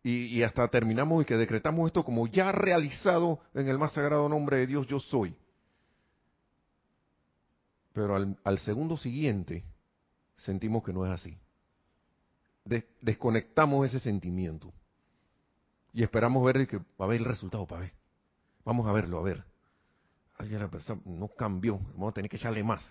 y, 0.03 0.43
hasta 0.43 0.67
terminamos 0.69 1.23
y 1.23 1.27
que 1.27 1.37
decretamos 1.37 1.87
esto 1.87 2.05
como 2.05 2.27
ya 2.27 2.53
realizado 2.53 3.41
en 3.53 3.69
el 3.69 3.79
más 3.79 3.93
sagrado 3.93 4.29
nombre 4.29 4.59
de 4.59 4.67
Dios 4.67 4.87
yo 4.87 4.99
soy. 4.99 5.37
Pero 7.93 8.17
al, 8.17 8.59
segundo 8.61 8.97
siguiente 8.97 9.65
sentimos 10.37 10.83
que 10.85 10.93
no 10.93 11.05
es 11.05 11.13
así. 11.13 11.37
desconectamos 13.01 13.87
ese 13.87 14.01
sentimiento 14.01 14.73
y 15.93 16.03
esperamos 16.03 16.45
ver 16.45 16.67
que 16.67 16.79
va 16.79 17.05
a 17.05 17.07
ver 17.07 17.21
el 17.21 17.27
resultado 17.27 17.67
para 17.67 17.83
ver. 17.83 17.93
Vamos 18.65 18.87
a 18.87 18.93
verlo, 18.93 19.19
a 19.19 19.23
ver. 19.23 19.45
Ay, 20.39 20.51
la 20.51 20.69
persona 20.69 21.01
no 21.05 21.29
cambió, 21.29 21.79
vamos 21.79 22.13
a 22.13 22.15
tener 22.15 22.31
que 22.31 22.37
echarle 22.37 22.63
más. 22.63 22.91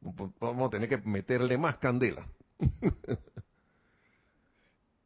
Vamos 0.00 0.68
a 0.68 0.70
tener 0.70 0.88
que 0.88 0.98
meterle 0.98 1.58
más 1.58 1.76
candela. 1.76 2.26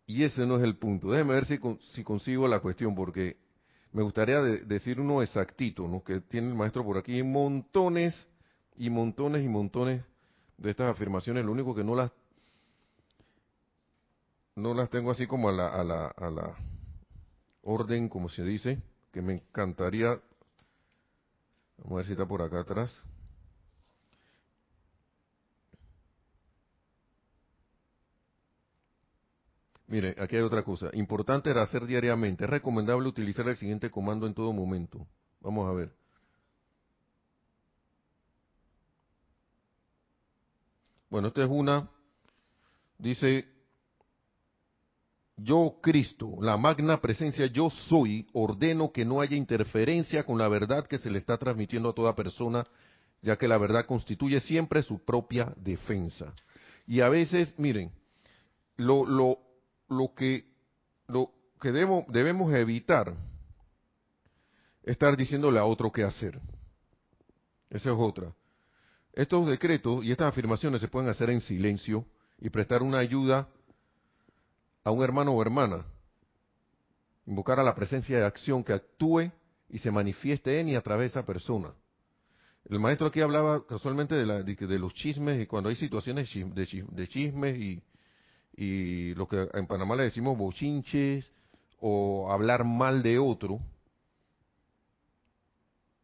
y 0.06 0.24
ese 0.24 0.46
no 0.46 0.56
es 0.58 0.64
el 0.64 0.76
punto. 0.76 1.10
Déjeme 1.10 1.34
ver 1.34 1.46
si, 1.46 1.58
si 1.92 2.04
consigo 2.04 2.46
la 2.48 2.60
cuestión, 2.60 2.94
porque 2.94 3.36
me 3.92 4.02
gustaría 4.02 4.40
decir 4.40 5.00
uno 5.00 5.22
exactito, 5.22 5.86
¿no? 5.86 6.02
que 6.02 6.20
tiene 6.20 6.48
el 6.48 6.54
maestro 6.54 6.84
por 6.84 6.98
aquí, 6.98 7.22
montones 7.22 8.28
y 8.76 8.90
montones 8.90 9.44
y 9.44 9.48
montones 9.48 10.02
de 10.56 10.70
estas 10.70 10.90
afirmaciones. 10.90 11.44
Lo 11.44 11.52
único 11.52 11.74
que 11.74 11.84
no 11.84 11.94
las 11.94 12.10
no 14.56 14.72
las 14.72 14.88
tengo 14.90 15.10
así 15.10 15.26
como 15.26 15.48
a 15.48 15.52
la, 15.52 15.68
a 15.68 15.82
la, 15.82 16.06
a 16.06 16.30
la 16.30 16.56
orden, 17.62 18.08
como 18.08 18.28
se 18.28 18.44
dice, 18.44 18.80
que 19.12 19.20
me 19.20 19.34
encantaría. 19.34 20.20
Vamos 21.78 21.92
a 21.92 21.96
ver 21.96 22.06
si 22.06 22.12
está 22.12 22.26
por 22.26 22.42
acá 22.42 22.60
atrás. 22.60 23.04
Mire, 29.86 30.14
aquí 30.18 30.36
hay 30.36 30.42
otra 30.42 30.62
cosa. 30.62 30.88
Importante 30.94 31.50
era 31.50 31.62
hacer 31.62 31.86
diariamente. 31.86 32.44
Es 32.44 32.50
recomendable 32.50 33.08
utilizar 33.08 33.46
el 33.48 33.56
siguiente 33.56 33.90
comando 33.90 34.26
en 34.26 34.34
todo 34.34 34.52
momento. 34.52 35.06
Vamos 35.40 35.68
a 35.68 35.72
ver. 35.72 35.92
Bueno, 41.10 41.28
esta 41.28 41.44
es 41.44 41.50
una. 41.50 41.88
Dice, 42.98 43.46
yo 45.36 45.78
Cristo, 45.82 46.36
la 46.40 46.56
magna 46.56 47.00
presencia 47.00 47.46
yo 47.46 47.70
soy, 47.70 48.26
ordeno 48.32 48.92
que 48.92 49.04
no 49.04 49.20
haya 49.20 49.36
interferencia 49.36 50.24
con 50.24 50.38
la 50.38 50.48
verdad 50.48 50.86
que 50.86 50.98
se 50.98 51.10
le 51.10 51.18
está 51.18 51.36
transmitiendo 51.36 51.90
a 51.90 51.94
toda 51.94 52.14
persona, 52.14 52.66
ya 53.20 53.36
que 53.36 53.48
la 53.48 53.58
verdad 53.58 53.86
constituye 53.86 54.40
siempre 54.40 54.82
su 54.82 55.04
propia 55.04 55.52
defensa. 55.56 56.32
Y 56.86 57.00
a 57.00 57.08
veces, 57.08 57.54
miren, 57.58 57.90
lo, 58.76 59.04
lo, 59.06 59.38
lo 59.88 60.12
que, 60.14 60.46
lo 61.06 61.30
que 61.60 61.72
debemos, 61.72 62.04
debemos 62.08 62.52
evitar 62.54 63.14
estar 64.82 65.16
diciéndole 65.16 65.58
a 65.58 65.64
otro 65.64 65.90
qué 65.90 66.04
hacer. 66.04 66.40
Esa 67.70 67.90
es 67.90 67.96
otra. 67.98 68.32
Estos 69.12 69.46
decretos 69.48 70.04
y 70.04 70.10
estas 70.10 70.28
afirmaciones 70.28 70.80
se 70.80 70.88
pueden 70.88 71.08
hacer 71.08 71.30
en 71.30 71.40
silencio 71.40 72.04
y 72.38 72.50
prestar 72.50 72.82
una 72.82 72.98
ayuda 72.98 73.48
a 74.82 74.90
un 74.90 75.02
hermano 75.02 75.32
o 75.32 75.42
hermana. 75.42 75.84
Invocar 77.26 77.58
a 77.58 77.62
la 77.62 77.74
presencia 77.74 78.18
de 78.18 78.24
acción 78.24 78.62
que 78.62 78.72
actúe 78.72 79.30
y 79.68 79.78
se 79.78 79.90
manifieste 79.90 80.60
en 80.60 80.68
y 80.68 80.76
a 80.76 80.82
través 80.82 81.12
de 81.12 81.18
esa 81.18 81.26
persona. 81.26 81.72
El 82.68 82.80
maestro 82.80 83.08
aquí 83.08 83.20
hablaba 83.20 83.66
casualmente 83.66 84.14
de, 84.14 84.26
la, 84.26 84.42
de, 84.42 84.78
los 84.78 84.94
chismes 84.94 85.40
y 85.40 85.46
cuando 85.46 85.68
hay 85.68 85.76
situaciones 85.76 86.30
de, 86.32 87.08
chismes 87.08 87.58
y, 87.58 87.82
y 88.56 89.14
lo 89.14 89.26
que 89.26 89.48
en 89.52 89.66
Panamá 89.66 89.96
le 89.96 90.04
decimos 90.04 90.38
bochinches 90.38 91.30
o 91.80 92.30
hablar 92.30 92.64
mal 92.64 93.02
de 93.02 93.18
otro 93.18 93.60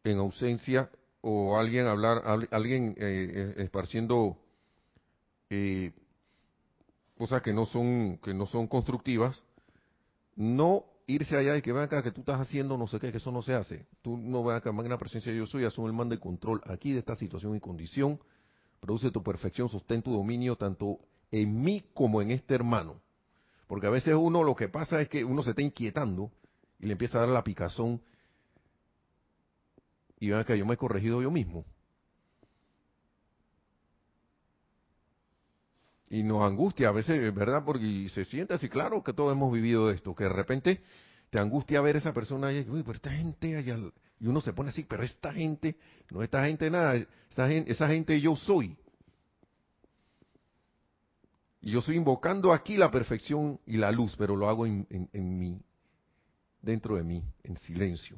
en 0.03 0.17
ausencia 0.17 0.89
o 1.21 1.57
alguien 1.57 1.87
hablar 1.87 2.23
alguien 2.51 2.95
eh, 2.97 3.31
eh, 3.33 3.53
esparciendo 3.57 4.37
eh, 5.49 5.91
cosas 7.17 7.41
que 7.41 7.53
no 7.53 7.65
son 7.65 8.17
que 8.17 8.33
no 8.33 8.47
son 8.47 8.67
constructivas, 8.67 9.43
no 10.35 10.85
irse 11.07 11.37
allá 11.37 11.57
y 11.57 11.61
que 11.61 11.71
vean 11.71 11.85
acá 11.85 12.01
que 12.01 12.11
tú 12.11 12.21
estás 12.21 12.39
haciendo 12.39 12.77
no 12.77 12.87
sé 12.87 12.99
qué, 12.99 13.11
que 13.11 13.17
eso 13.17 13.31
no 13.31 13.41
se 13.41 13.53
hace. 13.53 13.85
Tú 14.01 14.17
no 14.17 14.43
veas 14.43 14.59
acá, 14.59 14.71
la 14.71 14.97
presencia 14.97 15.31
de 15.31 15.37
yo 15.37 15.45
soy, 15.45 15.65
asume 15.65 15.87
el 15.87 15.93
mando 15.93 16.15
de 16.15 16.21
control 16.21 16.61
aquí 16.65 16.93
de 16.93 16.99
esta 16.99 17.15
situación 17.15 17.55
y 17.55 17.59
condición, 17.59 18.19
produce 18.79 19.11
tu 19.11 19.21
perfección, 19.21 19.69
sostén 19.69 20.01
tu 20.01 20.11
dominio 20.11 20.55
tanto 20.55 20.99
en 21.31 21.61
mí 21.61 21.83
como 21.93 22.21
en 22.21 22.31
este 22.31 22.55
hermano. 22.55 23.01
Porque 23.67 23.87
a 23.87 23.91
veces 23.91 24.15
uno 24.15 24.43
lo 24.43 24.55
que 24.55 24.67
pasa 24.67 25.01
es 25.01 25.09
que 25.09 25.23
uno 25.23 25.43
se 25.43 25.51
está 25.51 25.61
inquietando 25.61 26.31
y 26.79 26.87
le 26.87 26.93
empieza 26.93 27.17
a 27.17 27.21
dar 27.21 27.29
la 27.29 27.43
picazón 27.43 28.01
y 30.19 30.29
vean 30.29 30.43
que 30.43 30.57
yo 30.57 30.65
me 30.65 30.75
he 30.75 30.77
corregido 30.77 31.21
yo 31.21 31.31
mismo. 31.31 31.65
y 36.11 36.23
nos 36.23 36.43
angustia 36.43 36.89
a 36.89 36.91
veces, 36.91 37.33
¿verdad? 37.33 37.63
Porque 37.65 38.09
se 38.13 38.25
siente 38.25 38.53
así, 38.53 38.67
claro 38.67 39.01
que 39.01 39.13
todos 39.13 39.31
hemos 39.31 39.51
vivido 39.51 39.89
esto, 39.89 40.13
que 40.13 40.25
de 40.25 40.29
repente 40.29 40.81
te 41.29 41.39
angustia 41.39 41.79
ver 41.79 41.95
esa 41.95 42.13
persona 42.13 42.51
y, 42.51 42.69
uy, 42.69 42.83
pero 42.83 42.91
esta 42.91 43.11
gente 43.11 43.55
allá, 43.55 43.79
y 44.19 44.27
uno 44.27 44.41
se 44.41 44.51
pone 44.51 44.71
así, 44.71 44.83
pero 44.83 45.03
esta 45.03 45.31
gente, 45.31 45.77
no 46.09 46.21
esta 46.21 46.45
gente 46.45 46.69
nada, 46.69 46.95
esa 47.31 47.47
gente, 47.47 47.71
esa 47.71 47.87
gente 47.87 48.19
yo 48.19 48.35
soy. 48.35 48.77
Y 51.61 51.71
yo 51.71 51.79
estoy 51.79 51.95
invocando 51.95 52.51
aquí 52.53 52.75
la 52.75 52.89
perfección 52.89 53.59
y 53.65 53.77
la 53.77 53.91
luz, 53.91 54.15
pero 54.17 54.35
lo 54.35 54.49
hago 54.49 54.65
en, 54.65 54.87
en, 54.89 55.09
en 55.13 55.63
dentro 56.61 56.95
de 56.95 57.03
mí, 57.03 57.23
en 57.43 57.57
silencio. 57.57 58.17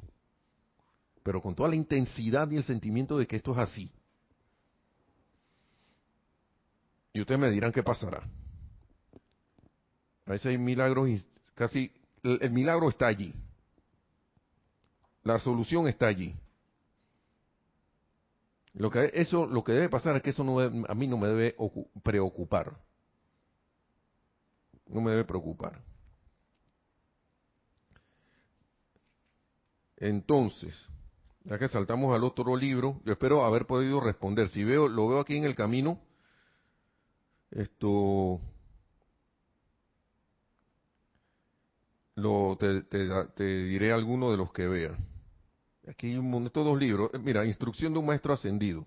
Pero 1.22 1.40
con 1.40 1.54
toda 1.54 1.68
la 1.68 1.76
intensidad 1.76 2.50
y 2.50 2.56
el 2.56 2.64
sentimiento 2.64 3.18
de 3.18 3.26
que 3.26 3.36
esto 3.36 3.52
es 3.52 3.58
así. 3.58 3.90
Y 7.12 7.20
ustedes 7.20 7.40
me 7.40 7.50
dirán 7.50 7.72
qué 7.72 7.82
pasará. 7.82 8.28
A 10.26 10.30
veces 10.30 10.46
hay 10.46 10.58
milagros 10.58 11.26
casi 11.54 11.92
el, 12.22 12.50
milagro 12.50 12.88
está 12.88 13.06
allí. 13.06 13.34
La 15.22 15.38
solución 15.38 15.86
está 15.86 16.06
allí. 16.06 16.34
Lo 18.72 18.90
que 18.90 19.10
eso 19.14 19.46
lo 19.46 19.62
que 19.62 19.72
debe 19.72 19.88
pasar 19.88 20.16
es 20.16 20.22
que 20.22 20.30
eso 20.30 20.42
no 20.42 20.58
a 20.58 20.94
mí 20.94 21.06
no 21.06 21.16
me 21.16 21.28
debe 21.28 21.56
preocupar. 22.02 22.76
No 24.86 25.00
me 25.00 25.10
debe 25.10 25.24
preocupar. 25.24 25.82
Entonces, 29.96 30.88
ya 31.44 31.58
que 31.58 31.68
saltamos 31.68 32.14
al 32.14 32.24
otro 32.24 32.56
libro, 32.56 33.00
yo 33.04 33.12
espero 33.12 33.44
haber 33.44 33.66
podido 33.66 34.00
responder. 34.00 34.48
Si 34.48 34.64
veo, 34.64 34.88
lo 34.88 35.08
veo 35.08 35.20
aquí 35.20 35.36
en 35.36 35.44
el 35.44 35.54
camino, 35.54 36.00
esto 37.50 38.40
lo 42.16 42.56
te, 42.58 42.82
te, 42.82 43.64
diré 43.64 43.92
alguno 43.92 44.30
de 44.30 44.36
los 44.36 44.52
que 44.52 44.66
vea. 44.66 44.96
Aquí 45.88 46.08
hay 46.08 46.16
un, 46.16 46.46
estos 46.46 46.64
dos 46.64 46.78
libros. 46.78 47.10
Eh, 47.12 47.18
mira, 47.18 47.44
Instrucción 47.44 47.92
de 47.92 47.98
un 47.98 48.06
Maestro 48.06 48.32
Ascendido 48.32 48.86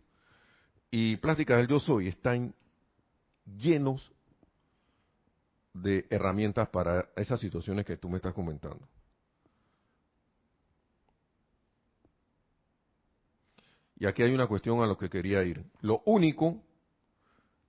y 0.89 1.17
Plásticas 1.17 1.57
del 1.59 1.67
Yo 1.67 1.79
Soy 1.79 2.07
están 2.07 2.55
llenos 3.45 4.11
de 5.81 6.05
herramientas 6.09 6.69
para 6.69 7.09
esas 7.15 7.39
situaciones 7.39 7.85
que 7.85 7.97
tú 7.97 8.09
me 8.09 8.17
estás 8.17 8.33
comentando. 8.33 8.87
Y 13.99 14.05
aquí 14.05 14.21
hay 14.21 14.33
una 14.33 14.47
cuestión 14.47 14.81
a 14.81 14.87
lo 14.87 14.97
que 14.97 15.09
quería 15.09 15.43
ir. 15.43 15.63
Lo 15.81 16.03
único 16.05 16.61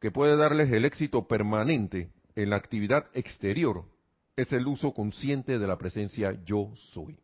que 0.01 0.11
puede 0.11 0.37
darles 0.37 0.71
el 0.71 0.85
éxito 0.85 1.27
permanente 1.27 2.11
en 2.37 2.51
la 2.51 2.57
actividad 2.57 3.07
exterior 3.15 3.85
es 4.37 4.53
el 4.53 4.67
uso 4.67 4.93
consciente 4.93 5.59
de 5.59 5.67
la 5.67 5.79
presencia 5.79 6.39
yo 6.45 6.73
soy. 6.93 7.19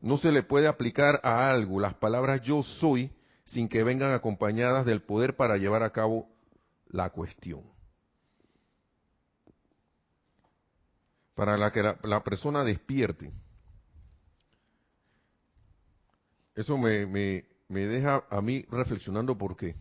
No 0.00 0.16
se 0.16 0.32
le 0.32 0.42
puede 0.42 0.68
aplicar 0.68 1.20
a 1.22 1.50
algo 1.50 1.80
las 1.80 1.94
palabras 1.94 2.42
yo 2.42 2.62
soy 2.62 3.10
sin 3.44 3.68
que 3.68 3.84
vengan 3.84 4.12
acompañadas 4.12 4.86
del 4.86 5.02
poder 5.02 5.36
para 5.36 5.56
llevar 5.56 5.82
a 5.82 5.92
cabo 5.92 6.28
la 6.88 7.10
cuestión. 7.10 7.62
Para 11.38 11.56
la 11.56 11.70
que 11.70 11.84
la, 12.02 12.24
persona 12.24 12.64
despierte. 12.64 13.30
Eso 16.56 16.76
me, 16.76 17.06
me, 17.06 17.44
me 17.68 17.86
deja 17.86 18.24
a 18.28 18.42
mí 18.42 18.66
reflexionando 18.68 19.38
por 19.38 19.56
qué. 19.56 19.76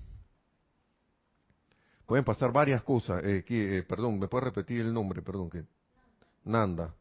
Pueden 2.05 2.23
pasar 2.23 2.51
varias 2.51 2.83
cosas. 2.83 3.23
Eh, 3.23 3.43
eh, 3.49 3.83
perdón, 3.89 4.19
¿me 4.19 4.27
puede 4.27 4.45
repetir 4.45 4.81
el 4.81 4.93
nombre? 4.93 5.23
Perdón, 5.23 5.49
que 5.49 5.65
Nanda. 6.43 6.93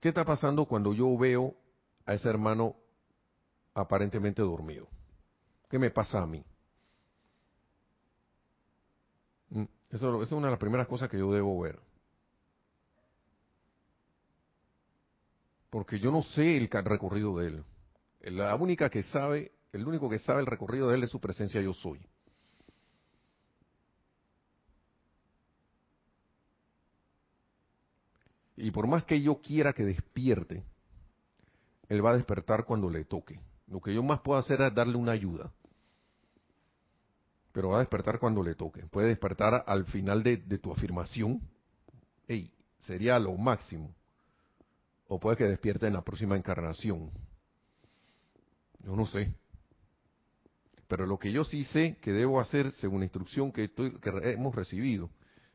¿Qué 0.00 0.08
está 0.08 0.24
pasando 0.24 0.64
cuando 0.64 0.92
yo 0.92 1.16
veo 1.16 1.54
a 2.04 2.14
ese 2.14 2.28
hermano 2.28 2.74
aparentemente 3.74 4.42
dormido? 4.42 4.88
¿Qué 5.70 5.78
me 5.78 5.92
pasa 5.92 6.20
a 6.20 6.26
mí? 6.26 6.44
Mm, 9.50 9.64
eso, 9.90 10.22
es 10.22 10.32
una 10.32 10.46
de 10.48 10.52
las 10.52 10.60
primeras 10.60 10.88
cosas 10.88 11.08
que 11.08 11.18
yo 11.18 11.32
debo 11.32 11.60
ver. 11.60 11.78
Porque 15.70 15.98
yo 15.98 16.10
no 16.10 16.22
sé 16.22 16.56
el 16.56 16.68
recorrido 16.68 17.38
de 17.38 17.48
él. 17.48 17.64
La 18.34 18.54
única 18.56 18.90
que 18.90 19.02
sabe, 19.02 19.52
el 19.72 19.86
único 19.86 20.08
que 20.08 20.18
sabe 20.18 20.40
el 20.40 20.46
recorrido 20.46 20.88
de 20.88 20.96
él 20.96 21.04
es 21.04 21.10
su 21.10 21.20
presencia 21.20 21.60
yo 21.60 21.72
soy. 21.72 22.00
Y 28.56 28.70
por 28.70 28.86
más 28.86 29.04
que 29.04 29.20
yo 29.20 29.40
quiera 29.40 29.72
que 29.72 29.84
despierte, 29.84 30.64
él 31.88 32.04
va 32.04 32.12
a 32.12 32.16
despertar 32.16 32.64
cuando 32.64 32.88
le 32.88 33.04
toque. 33.04 33.38
Lo 33.68 33.80
que 33.80 33.94
yo 33.94 34.02
más 34.02 34.20
puedo 34.20 34.38
hacer 34.38 34.60
es 34.62 34.74
darle 34.74 34.96
una 34.96 35.12
ayuda. 35.12 35.52
Pero 37.56 37.70
va 37.70 37.76
a 37.76 37.80
despertar 37.80 38.18
cuando 38.18 38.42
le 38.42 38.54
toque. 38.54 38.82
Puede 38.84 39.08
despertar 39.08 39.64
al 39.66 39.86
final 39.86 40.22
de, 40.22 40.36
tu 40.58 40.70
afirmación. 40.70 41.40
Ey, 42.28 42.52
sería 42.80 43.18
lo 43.18 43.34
máximo. 43.34 43.94
O 45.08 45.18
puede 45.18 45.38
que 45.38 45.44
despierte 45.44 45.86
en 45.86 45.94
la 45.94 46.02
próxima 46.02 46.36
encarnación. 46.36 47.10
Yo 48.80 48.94
no 48.94 49.06
sé. 49.06 49.32
Pero 50.86 51.06
lo 51.06 51.18
que 51.18 51.32
yo 51.32 51.44
sí 51.44 51.64
sé 51.64 51.96
que 52.02 52.12
debo 52.12 52.40
hacer, 52.40 52.72
según 52.72 52.98
la 52.98 53.06
instrucción 53.06 53.50
que, 53.50 53.70
hemos 54.24 54.54
recibido, 54.54 55.08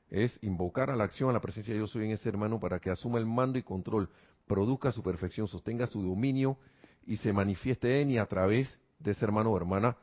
es 0.09 0.39
invocar 0.41 0.89
a 0.89 0.95
la 0.95 1.03
acción, 1.03 1.29
a 1.29 1.33
la 1.33 1.39
presencia 1.39 1.71
de 1.71 1.81
yo 1.81 1.85
soy 1.85 2.05
en 2.05 2.13
ese 2.13 2.27
hermano 2.29 2.59
para 2.59 2.79
que 2.79 2.89
asuma 2.89 3.19
el 3.19 3.27
mando 3.27 3.59
y 3.59 3.63
control, 3.63 4.09
produzca 4.47 4.91
su 4.91 5.03
perfección, 5.03 5.47
sostenga 5.47 5.85
su 5.85 6.01
dominio 6.01 6.57
y 7.05 7.17
se 7.17 7.31
manifieste 7.31 8.01
en 8.01 8.09
y 8.09 8.17
a 8.17 8.25
través 8.25 8.79
de 8.97 9.11
ese 9.11 9.23
hermano 9.23 9.51
o 9.51 9.57
hermana 9.57 9.95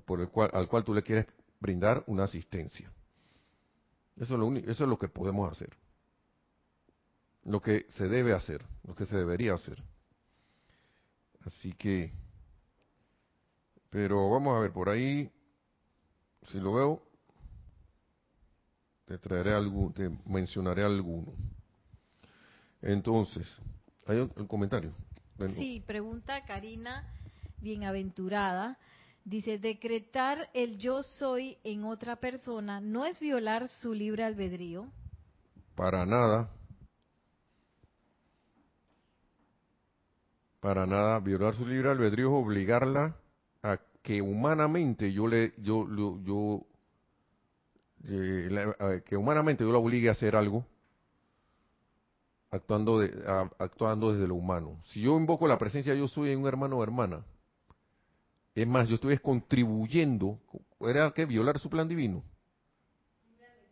por 0.00 0.20
el 0.20 0.28
cual, 0.28 0.50
al 0.52 0.68
cual 0.68 0.84
tú 0.84 0.94
le 0.94 1.02
quieres 1.02 1.26
brindar 1.60 2.04
una 2.06 2.24
asistencia. 2.24 2.90
Eso 4.16 4.34
es, 4.34 4.40
lo 4.40 4.46
único, 4.46 4.70
eso 4.70 4.84
es 4.84 4.90
lo 4.90 4.98
que 4.98 5.08
podemos 5.08 5.50
hacer. 5.50 5.70
Lo 7.44 7.60
que 7.60 7.86
se 7.90 8.08
debe 8.08 8.32
hacer, 8.32 8.64
lo 8.84 8.94
que 8.94 9.06
se 9.06 9.16
debería 9.16 9.54
hacer. 9.54 9.82
Así 11.44 11.72
que, 11.72 12.12
pero 13.90 14.30
vamos 14.30 14.56
a 14.56 14.60
ver 14.60 14.72
por 14.72 14.88
ahí, 14.88 15.30
si 16.48 16.58
lo 16.58 16.72
veo, 16.74 17.02
te 19.04 19.18
traeré 19.18 19.52
algún, 19.52 19.92
te 19.92 20.10
mencionaré 20.26 20.82
alguno. 20.82 21.32
Entonces, 22.80 23.58
¿hay 24.06 24.18
un, 24.18 24.28
comentario? 24.46 24.92
Sí, 25.56 25.82
pregunta 25.86 26.44
Karina, 26.44 27.04
bienaventurada. 27.60 28.78
Dice, 29.24 29.58
decretar 29.58 30.50
el 30.52 30.78
yo 30.78 31.02
soy 31.02 31.56
en 31.64 31.84
otra 31.84 32.16
persona 32.16 32.80
no 32.80 33.06
es 33.06 33.18
violar 33.18 33.68
su 33.68 33.94
libre 33.94 34.22
albedrío. 34.22 34.86
Para 35.74 36.04
nada. 36.04 36.50
Para 40.60 40.86
nada. 40.86 41.20
Violar 41.20 41.54
su 41.54 41.66
libre 41.66 41.88
albedrío 41.90 42.28
es 42.28 42.44
obligarla 42.44 43.16
a 43.62 43.78
que 44.02 44.20
humanamente 44.20 45.10
yo 45.10 45.26
le, 45.26 45.54
yo, 45.56 45.88
yo, 46.22 46.66
eh, 48.06 49.02
que 49.06 49.16
humanamente 49.16 49.64
yo 49.64 49.72
la 49.72 49.78
obligue 49.78 50.10
a 50.10 50.12
hacer 50.12 50.36
algo 50.36 50.66
actuando, 52.50 53.00
de, 53.00 53.10
actuando 53.58 54.12
desde 54.12 54.28
lo 54.28 54.34
humano. 54.34 54.80
Si 54.84 55.00
yo 55.00 55.16
invoco 55.16 55.48
la 55.48 55.58
presencia 55.58 55.94
yo 55.94 56.08
soy 56.08 56.30
en 56.30 56.40
un 56.40 56.46
hermano 56.46 56.76
o 56.76 56.82
hermana, 56.82 57.24
es 58.54 58.66
más, 58.66 58.88
yo 58.88 58.94
estoy 58.96 59.18
contribuyendo, 59.18 60.38
¿era 60.80 61.10
que 61.10 61.26
violar 61.26 61.58
su 61.58 61.68
plan 61.68 61.88
divino? 61.88 62.22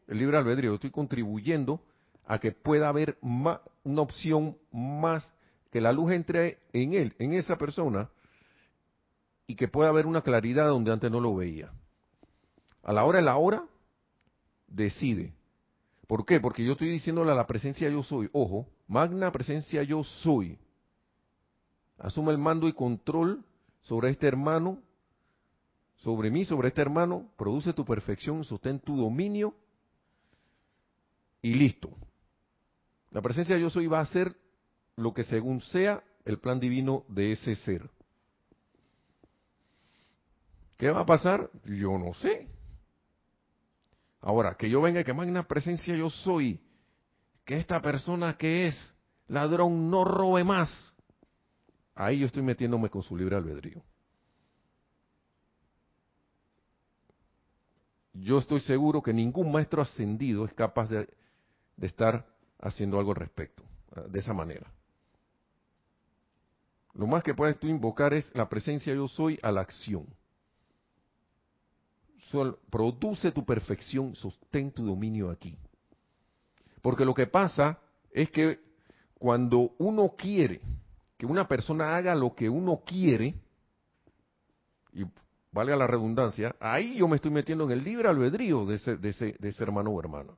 El 0.09 0.19
libre 0.19 0.37
albedrío, 0.37 0.71
yo 0.71 0.75
estoy 0.75 0.91
contribuyendo 0.91 1.81
a 2.27 2.39
que 2.39 2.53
pueda 2.53 2.89
haber 2.89 3.17
una 3.23 3.61
opción 4.01 4.57
más, 4.73 5.33
que 5.71 5.81
la 5.81 5.93
luz 5.93 6.13
entre 6.13 6.59
en 6.73 6.95
él, 6.95 7.15
en 7.19 7.33
esa 7.35 7.57
persona, 7.57 8.11
y 9.47 9.55
que 9.55 9.69
pueda 9.69 9.91
haber 9.91 10.07
una 10.07 10.23
claridad 10.23 10.67
donde 10.67 10.93
antes 10.93 11.11
no 11.11 11.21
lo 11.21 11.35
veía. 11.37 11.73
A 12.83 12.93
la 12.93 13.05
hora 13.05 13.19
de 13.19 13.25
la 13.25 13.37
hora, 13.37 13.65
decide. 14.67 15.33
¿Por 16.09 16.27
qué? 16.27 16.41
Porque 16.41 16.65
yo 16.65 16.73
estoy 16.73 16.89
diciéndole 16.89 17.31
a 17.31 17.37
la 17.37 17.47
presencia 17.47 17.89
yo 17.89 18.03
soy, 18.03 18.29
ojo, 18.33 18.69
magna 18.89 19.31
presencia 19.31 19.83
yo 19.85 20.03
soy. 20.03 20.59
Asume 21.99 22.33
el 22.33 22.39
mando 22.39 22.67
y 22.67 22.73
control 22.73 23.45
sobre 23.83 24.11
este 24.11 24.27
hermano, 24.27 24.81
sobre 25.97 26.31
mí, 26.31 26.45
sobre 26.45 26.69
este 26.69 26.81
hermano, 26.81 27.31
produce 27.37 27.73
tu 27.73 27.85
perfección, 27.85 28.45
sostén 28.45 28.81
tu 28.81 28.97
dominio 28.97 29.55
y 31.41 31.55
listo. 31.55 31.91
La 33.11 33.21
presencia 33.21 33.57
yo 33.59 33.71
soy 33.71 33.87
va 33.87 34.01
a 34.01 34.07
ser 34.07 34.35
lo 34.97 35.13
que 35.13 35.25
según 35.25 35.61
sea 35.61 36.03
el 36.25 36.39
plan 36.39 36.61
divino 36.61 37.05
de 37.09 37.33
ese 37.33 37.55
ser. 37.57 37.89
¿Qué 40.79 40.91
va 40.91 41.03
a 41.03 41.07
pasar? 41.07 41.51
Yo 41.65 41.99
no 41.99 42.15
sé. 42.15 42.49
Ahora, 44.21 44.57
que 44.57 44.71
yo 44.71 44.81
venga 44.81 45.01
y 45.01 45.05
que 45.05 45.13
magna 45.13 45.47
presencia 45.47 45.95
yo 45.97 46.09
soy, 46.11 46.61
que 47.45 47.57
esta 47.57 47.81
persona 47.83 48.37
que 48.37 48.69
es 48.69 48.95
ladrón 49.27 49.91
no 49.91 50.05
robe 50.05 50.45
más. 50.45 50.92
Ahí 51.95 52.21
yo 52.21 52.27
estoy 52.27 52.43
metiéndome 52.43 52.89
con 52.89 53.03
su 53.03 53.17
libre 53.17 53.37
albedrío. 53.37 53.83
Yo 58.15 58.39
estoy 58.39 58.61
seguro 58.61 59.03
que 59.03 59.13
ningún 59.13 59.51
maestro 59.51 59.83
ascendido 59.83 60.45
es 60.45 60.53
capaz 60.53 60.91
de, 60.91 61.09
de 61.77 61.87
estar 61.87 62.27
haciendo 62.59 62.99
algo 62.99 63.13
al 63.13 63.17
respecto, 63.17 63.63
de 64.09 64.19
esa 64.19 64.33
manera. 64.35 64.71
Lo 66.95 67.07
más 67.07 67.23
que 67.23 67.35
puedes 67.35 67.59
tú 67.59 67.67
invocar 67.67 68.13
es 68.13 68.31
la 68.35 68.49
presencia 68.49 68.95
yo 68.95 69.09
soy 69.09 69.39
a 69.43 69.51
la 69.51 69.63
acción 69.63 70.07
produce 72.71 73.33
tu 73.33 73.45
perfección, 73.45 74.15
sostén 74.15 74.71
tu 74.71 74.85
dominio 74.85 75.31
aquí. 75.31 75.57
Porque 76.81 77.05
lo 77.05 77.15
que 77.15 77.27
pasa 77.27 77.79
es 78.11 78.31
que 78.31 78.59
cuando 79.19 79.75
uno 79.79 80.15
quiere 80.17 80.61
que 81.23 81.27
una 81.27 81.47
persona 81.47 81.95
haga 81.95 82.17
lo 82.17 82.35
que 82.35 82.49
uno 82.49 82.83
quiere, 82.85 83.37
y 84.93 85.05
valga 85.53 85.77
la 85.77 85.87
redundancia, 85.87 86.57
ahí 86.59 86.97
yo 86.97 87.07
me 87.07 87.15
estoy 87.15 87.31
metiendo 87.31 87.63
en 87.63 87.71
el 87.71 87.85
libre 87.85 88.09
albedrío 88.09 88.67
de 88.67 88.75
ese, 88.75 88.97
de 88.97 89.11
ese, 89.11 89.37
de 89.39 89.49
ese 89.51 89.63
hermano 89.63 89.91
o 89.91 90.01
hermana. 90.01 90.33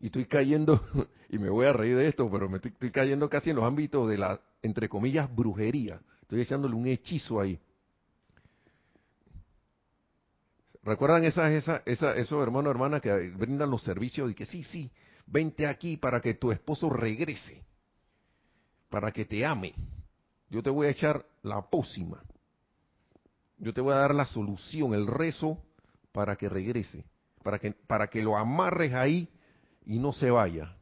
Y 0.00 0.06
estoy 0.06 0.24
cayendo, 0.24 0.84
y 1.28 1.38
me 1.38 1.50
voy 1.50 1.66
a 1.66 1.72
reír 1.72 1.96
de 1.96 2.08
esto, 2.08 2.28
pero 2.32 2.48
me 2.48 2.56
estoy, 2.56 2.90
cayendo 2.90 3.30
casi 3.30 3.50
en 3.50 3.54
los 3.54 3.64
ámbitos 3.64 4.08
de 4.08 4.18
la, 4.18 4.40
entre 4.60 4.88
comillas, 4.88 5.32
brujería. 5.32 6.00
Estoy 6.22 6.40
echándole 6.40 6.74
un 6.74 6.88
hechizo 6.88 7.40
ahí. 7.40 7.60
¿Recuerdan 10.82 11.24
esas, 11.26 11.52
esa, 11.52 11.80
esa, 11.86 12.16
esos 12.16 12.42
hermanos 12.42 12.72
hermanas 12.72 13.00
que 13.00 13.30
brindan 13.30 13.70
los 13.70 13.84
servicios 13.84 14.28
y 14.32 14.34
que 14.34 14.46
sí, 14.46 14.64
sí, 14.64 14.90
vente 15.26 15.68
aquí 15.68 15.96
para 15.96 16.20
que 16.20 16.34
tu 16.34 16.50
esposo 16.50 16.90
regrese, 16.90 17.62
para 18.92 19.10
que 19.10 19.24
te 19.24 19.44
ame? 19.44 19.74
Yo 20.50 20.62
te 20.62 20.68
voy 20.68 20.86
a 20.86 20.90
echar 20.90 21.24
la 21.42 21.62
pócima. 21.62 22.22
Yo 23.56 23.72
te 23.72 23.80
voy 23.80 23.94
a 23.94 23.96
dar 23.96 24.14
la 24.14 24.26
solución, 24.26 24.92
el 24.92 25.06
rezo 25.06 25.58
para 26.12 26.36
que 26.36 26.46
regrese, 26.46 27.02
para 27.42 27.58
que, 27.58 27.72
para 27.72 28.08
que 28.08 28.22
lo 28.22 28.36
amarres 28.36 28.92
ahí 28.92 29.30
y 29.86 29.98
no 29.98 30.12
se 30.12 30.30
vaya. 30.30 30.76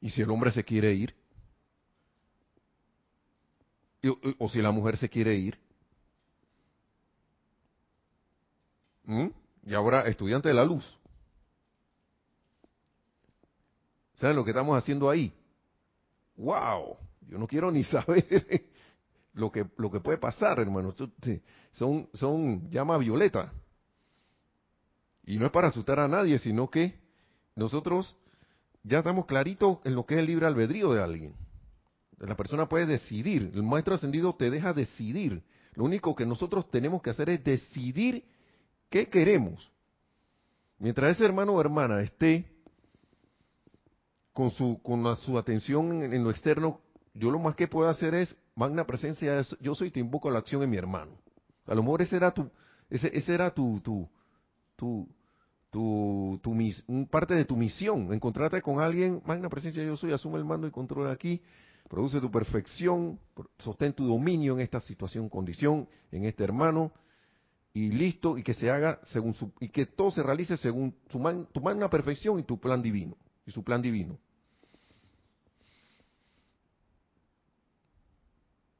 Y 0.00 0.10
si 0.10 0.22
el 0.22 0.30
hombre 0.30 0.50
se 0.50 0.64
quiere 0.64 0.92
ir, 0.92 1.14
o 4.38 4.48
si 4.48 4.60
la 4.60 4.72
mujer 4.72 4.96
se 4.96 5.08
quiere 5.08 5.36
ir. 5.36 5.58
Y 9.64 9.72
ahora 9.72 10.02
estudiante 10.02 10.48
de 10.48 10.54
la 10.54 10.64
luz. 10.64 10.98
¿Saben 14.16 14.34
lo 14.34 14.44
que 14.44 14.50
estamos 14.50 14.76
haciendo 14.76 15.08
ahí? 15.08 15.32
¡Wow! 16.36 16.96
Yo 17.28 17.38
no 17.38 17.46
quiero 17.46 17.70
ni 17.70 17.84
saber 17.84 18.24
lo 19.32 19.50
que, 19.50 19.66
lo 19.76 19.90
que 19.90 20.00
puede 20.00 20.18
pasar, 20.18 20.58
hermano. 20.58 20.94
Son, 21.72 22.08
son 22.12 22.70
llama 22.70 22.98
violeta. 22.98 23.52
Y 25.24 25.38
no 25.38 25.46
es 25.46 25.52
para 25.52 25.68
asustar 25.68 26.00
a 26.00 26.08
nadie, 26.08 26.38
sino 26.38 26.68
que 26.68 26.98
nosotros 27.56 28.16
ya 28.82 28.98
estamos 28.98 29.26
claritos 29.26 29.78
en 29.84 29.94
lo 29.94 30.04
que 30.04 30.14
es 30.14 30.20
el 30.20 30.26
libre 30.26 30.46
albedrío 30.46 30.92
de 30.92 31.02
alguien. 31.02 31.34
La 32.18 32.36
persona 32.36 32.68
puede 32.68 32.86
decidir. 32.86 33.50
El 33.54 33.62
maestro 33.62 33.94
ascendido 33.94 34.34
te 34.34 34.50
deja 34.50 34.72
decidir. 34.72 35.42
Lo 35.74 35.84
único 35.84 36.14
que 36.14 36.26
nosotros 36.26 36.70
tenemos 36.70 37.02
que 37.02 37.10
hacer 37.10 37.30
es 37.30 37.42
decidir 37.42 38.24
¿Qué 38.94 39.08
queremos? 39.08 39.72
Mientras 40.78 41.16
ese 41.16 41.24
hermano 41.24 41.54
o 41.54 41.60
hermana 41.60 42.00
esté 42.02 42.44
con 44.34 44.50
su, 44.50 44.80
con 44.82 45.16
su 45.16 45.38
atención 45.38 46.02
en, 46.02 46.24
lo 46.24 46.30
externo, 46.30 46.80
yo 47.14 47.30
lo 47.30 47.38
más 47.38 47.54
que 47.54 47.68
puedo 47.68 47.88
hacer 47.88 48.14
es, 48.14 48.36
magna 48.56 48.84
presencia, 48.84 49.40
yo 49.60 49.74
soy 49.74 49.90
te 49.92 50.00
invoco 50.00 50.28
a 50.28 50.32
la 50.32 50.40
acción 50.40 50.62
en 50.62 50.70
mi 50.70 50.76
hermano. 50.76 51.12
A 51.66 51.74
lo 51.74 51.82
mejor 51.82 52.02
ese 52.02 52.16
era 52.16 52.32
tu, 52.32 52.50
ese, 52.90 53.16
ese 53.16 53.32
era 53.32 53.54
tu, 53.54 53.80
tu, 53.80 54.08
tu, 54.74 55.08
tu, 55.70 56.40
tu 56.42 57.06
parte 57.08 57.34
de 57.34 57.44
tu 57.44 57.56
misión, 57.56 58.12
encontrarte 58.12 58.60
con 58.60 58.80
alguien, 58.80 59.22
magna 59.24 59.48
presencia 59.48 59.84
yo 59.84 59.96
soy, 59.96 60.12
asume 60.12 60.38
el 60.38 60.44
mando 60.44 60.66
y 60.66 60.72
control 60.72 61.10
aquí, 61.10 61.40
produce 61.88 62.20
tu 62.20 62.30
perfección, 62.30 63.20
sostén 63.58 63.92
tu 63.92 64.04
dominio 64.04 64.54
en 64.54 64.60
esta 64.60 64.80
situación, 64.80 65.28
condición, 65.28 65.88
en 66.10 66.24
este 66.24 66.42
hermano, 66.42 66.92
y 67.72 67.88
listo, 67.90 68.36
y 68.36 68.42
que 68.42 68.54
se 68.54 68.68
haga 68.68 68.98
según 69.12 69.34
su, 69.34 69.52
y 69.60 69.68
que 69.68 69.86
todo 69.86 70.10
se 70.10 70.24
realice 70.24 70.56
según 70.56 70.94
su 71.08 71.48
tu 71.52 71.60
magna 71.60 71.88
perfección 71.88 72.40
y 72.40 72.42
tu 72.42 72.58
plan 72.58 72.82
divino, 72.82 73.16
y 73.46 73.50
su 73.50 73.62
plan 73.62 73.82
divino. 73.82 74.18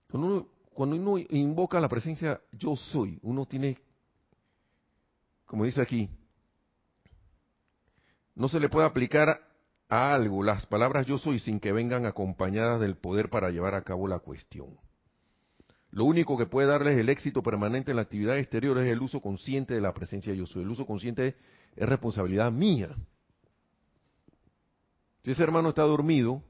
Cuando 0.08 0.96
uno, 0.96 1.18
invoca 1.30 1.80
la 1.80 1.88
presencia 1.88 2.40
yo 2.52 2.76
soy, 2.76 3.18
uno 3.22 3.46
tiene, 3.46 3.78
como 5.44 5.64
dice 5.64 5.80
aquí, 5.80 6.08
no 8.36 8.48
se 8.48 8.60
le 8.60 8.68
puede 8.68 8.86
aplicar 8.86 9.40
a 9.88 10.14
algo 10.14 10.42
las 10.44 10.66
palabras 10.66 11.06
yo 11.06 11.18
soy 11.18 11.40
sin 11.40 11.58
que 11.58 11.72
vengan 11.72 12.06
acompañadas 12.06 12.80
del 12.80 12.96
poder 12.96 13.28
para 13.28 13.50
llevar 13.50 13.74
a 13.74 13.82
cabo 13.82 14.06
la 14.06 14.20
cuestión. 14.20 14.78
Lo 15.90 16.04
único 16.04 16.36
que 16.36 16.46
puede 16.46 16.68
darles 16.68 16.98
el 16.98 17.08
éxito 17.08 17.42
permanente 17.42 17.92
en 17.92 17.96
la 17.96 18.02
actividad 18.02 18.38
exterior 18.38 18.78
es 18.78 18.90
el 18.90 19.00
uso 19.00 19.20
consciente 19.20 19.74
de 19.74 19.80
la 19.80 19.94
presencia 19.94 20.34
yo 20.34 20.46
soy. 20.46 20.62
El 20.62 20.70
uso 20.70 20.86
consciente 20.86 21.36
es 21.76 21.88
responsabilidad 21.88 22.50
mía. 22.50 22.96
Si 25.24 25.30
ese 25.30 25.42
hermano 25.42 25.70
está 25.70 25.82
dormido 25.82 26.42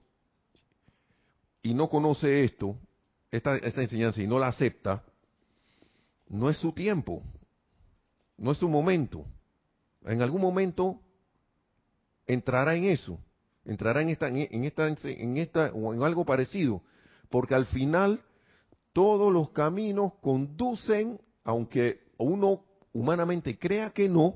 y 1.62 1.74
no 1.74 1.88
conoce 1.88 2.42
esto, 2.44 2.76
esta, 3.30 3.56
enseñanza, 3.56 4.20
y 4.20 4.26
no 4.26 4.40
la 4.40 4.48
acepta, 4.48 5.04
no 6.28 6.50
es 6.50 6.56
su 6.56 6.72
tiempo, 6.72 7.22
no 8.36 8.50
es 8.50 8.58
su 8.58 8.68
momento. 8.68 9.26
En 10.04 10.22
algún 10.22 10.40
momento 10.40 11.00
entrará 12.26 12.74
en 12.74 12.84
eso, 12.84 13.20
entrará 13.64 14.02
en 14.02 14.08
esta, 14.08 14.26
en 14.28 14.64
esta, 14.64 14.88
en 14.88 15.36
esta 15.36 15.70
o 15.72 15.94
en 15.94 16.02
algo 16.02 16.24
parecido, 16.24 16.82
porque 17.30 17.54
al 17.54 17.66
final 17.66 18.22
todos 18.92 19.32
los 19.32 19.50
caminos 19.50 20.14
conducen, 20.20 21.20
aunque 21.44 22.00
uno 22.18 22.64
humanamente 22.92 23.56
crea 23.56 23.90
que 23.90 24.08
no, 24.08 24.34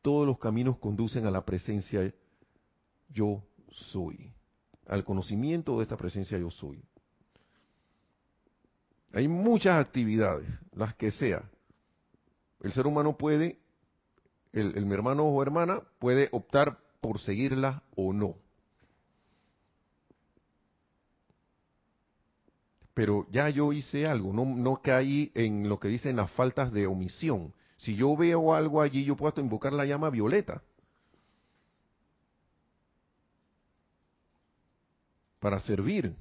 todos 0.00 0.26
los 0.26 0.38
caminos 0.38 0.78
conducen 0.78 1.26
a 1.26 1.30
la 1.30 1.44
presencia 1.44 2.10
yo 3.10 3.42
soy, 3.70 4.32
al 4.86 5.04
conocimiento 5.04 5.76
de 5.76 5.82
esta 5.84 5.96
presencia 5.96 6.38
yo 6.38 6.50
soy. 6.50 6.82
Hay 9.12 9.28
muchas 9.28 9.78
actividades, 9.78 10.48
las 10.72 10.94
que 10.94 11.10
sea. 11.10 11.42
El 12.60 12.72
ser 12.72 12.86
humano 12.86 13.16
puede, 13.16 13.58
el, 14.52 14.84
mi 14.84 14.94
hermano 14.94 15.24
o 15.24 15.42
hermana 15.42 15.82
puede 15.98 16.28
optar 16.32 16.78
por 17.00 17.18
seguirla 17.18 17.82
o 17.94 18.12
no. 18.12 18.36
Pero 22.92 23.26
ya 23.30 23.48
yo 23.50 23.72
hice 23.72 24.06
algo, 24.06 24.32
no, 24.32 24.44
no 24.44 24.80
caí 24.82 25.30
en 25.34 25.68
lo 25.68 25.78
que 25.78 25.88
dicen 25.88 26.16
las 26.16 26.30
faltas 26.32 26.72
de 26.72 26.86
omisión. 26.86 27.52
Si 27.76 27.94
yo 27.94 28.16
veo 28.16 28.54
algo 28.54 28.80
allí, 28.80 29.04
yo 29.04 29.16
puedo 29.16 29.40
invocar 29.40 29.72
la 29.72 29.84
llama 29.84 30.10
violeta. 30.10 30.62
Para 35.46 35.60
servir. 35.60 36.16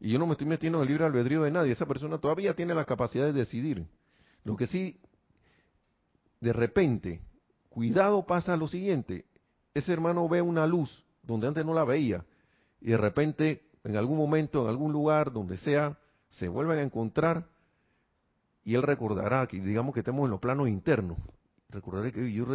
Y 0.00 0.12
yo 0.12 0.18
no 0.18 0.24
me 0.24 0.32
estoy 0.32 0.46
metiendo 0.46 0.78
en 0.78 0.84
el 0.84 0.88
libre 0.88 1.04
albedrío 1.04 1.42
de 1.42 1.50
nadie. 1.50 1.72
Esa 1.72 1.84
persona 1.84 2.16
todavía 2.16 2.56
tiene 2.56 2.74
la 2.74 2.86
capacidad 2.86 3.26
de 3.26 3.34
decidir. 3.34 3.84
Lo 4.42 4.56
que 4.56 4.66
sí, 4.66 4.98
de 6.40 6.54
repente, 6.54 7.20
cuidado 7.68 8.24
pasa 8.24 8.56
lo 8.56 8.68
siguiente 8.68 9.26
ese 9.74 9.92
hermano 9.92 10.26
ve 10.26 10.40
una 10.40 10.66
luz 10.66 11.04
donde 11.22 11.46
antes 11.46 11.62
no 11.66 11.74
la 11.74 11.84
veía 11.84 12.24
y 12.80 12.92
de 12.92 12.96
repente 12.96 13.68
en 13.84 13.98
algún 13.98 14.16
momento, 14.16 14.62
en 14.62 14.70
algún 14.70 14.90
lugar, 14.90 15.30
donde 15.30 15.58
sea, 15.58 15.98
se 16.30 16.48
vuelven 16.48 16.78
a 16.78 16.82
encontrar 16.82 17.46
y 18.64 18.76
él 18.76 18.82
recordará 18.82 19.46
que 19.46 19.60
digamos 19.60 19.92
que 19.92 20.00
estemos 20.00 20.24
en 20.24 20.30
los 20.30 20.40
planos 20.40 20.70
internos. 20.70 21.18
Recordaré 21.68 22.10
que 22.10 22.32
yo 22.32 22.46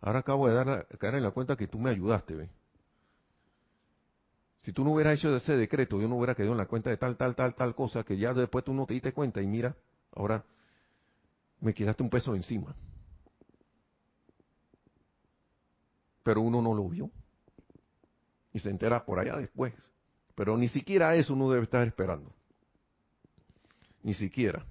ahora 0.00 0.20
acabo 0.20 0.48
de 0.48 0.54
dar 0.54 0.86
caer 0.98 1.16
en 1.16 1.24
la 1.24 1.32
cuenta 1.32 1.56
que 1.56 1.68
tú 1.68 1.78
me 1.78 1.90
ayudaste, 1.90 2.34
¿ve? 2.34 2.48
Si 4.62 4.72
tú 4.72 4.84
no 4.84 4.92
hubieras 4.92 5.18
hecho 5.18 5.36
ese 5.36 5.56
decreto, 5.56 6.00
yo 6.00 6.08
no 6.08 6.16
hubiera 6.16 6.34
quedado 6.34 6.52
en 6.52 6.58
la 6.58 6.66
cuenta 6.66 6.90
de 6.90 6.96
tal, 6.96 7.16
tal, 7.16 7.34
tal, 7.34 7.54
tal 7.54 7.74
cosa, 7.74 8.04
que 8.04 8.16
ya 8.16 8.32
después 8.32 8.64
tú 8.64 8.72
no 8.72 8.86
te 8.86 8.94
diste 8.94 9.12
cuenta 9.12 9.42
y 9.42 9.46
mira, 9.46 9.76
ahora 10.14 10.44
me 11.60 11.74
quedaste 11.74 12.02
un 12.02 12.10
peso 12.10 12.34
encima. 12.34 12.74
pero 16.22 16.40
uno 16.40 16.62
no 16.62 16.74
lo 16.74 16.88
vio. 16.88 17.10
Y 18.52 18.58
se 18.58 18.70
entera 18.70 19.04
por 19.04 19.18
allá 19.18 19.36
después. 19.36 19.74
Pero 20.34 20.56
ni 20.56 20.68
siquiera 20.68 21.14
eso 21.14 21.34
uno 21.34 21.50
debe 21.50 21.64
estar 21.64 21.86
esperando. 21.86 22.32
Ni 24.02 24.14
siquiera. 24.14 24.64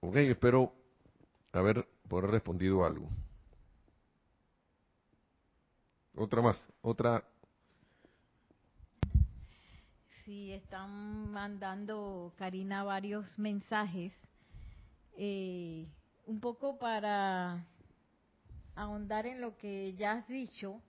Ok, 0.00 0.16
espero 0.16 0.72
haber 1.52 1.86
poder 2.08 2.30
respondido 2.30 2.84
algo. 2.84 3.08
Otra 6.20 6.42
más, 6.42 6.66
otra. 6.82 7.22
Sí, 10.24 10.52
están 10.52 11.30
mandando, 11.30 12.32
Karina, 12.36 12.82
varios 12.82 13.38
mensajes 13.38 14.12
eh, 15.16 15.86
un 16.26 16.40
poco 16.40 16.76
para 16.76 17.64
ahondar 18.74 19.26
en 19.26 19.40
lo 19.40 19.56
que 19.58 19.94
ya 19.94 20.12
has 20.12 20.26
dicho, 20.26 20.82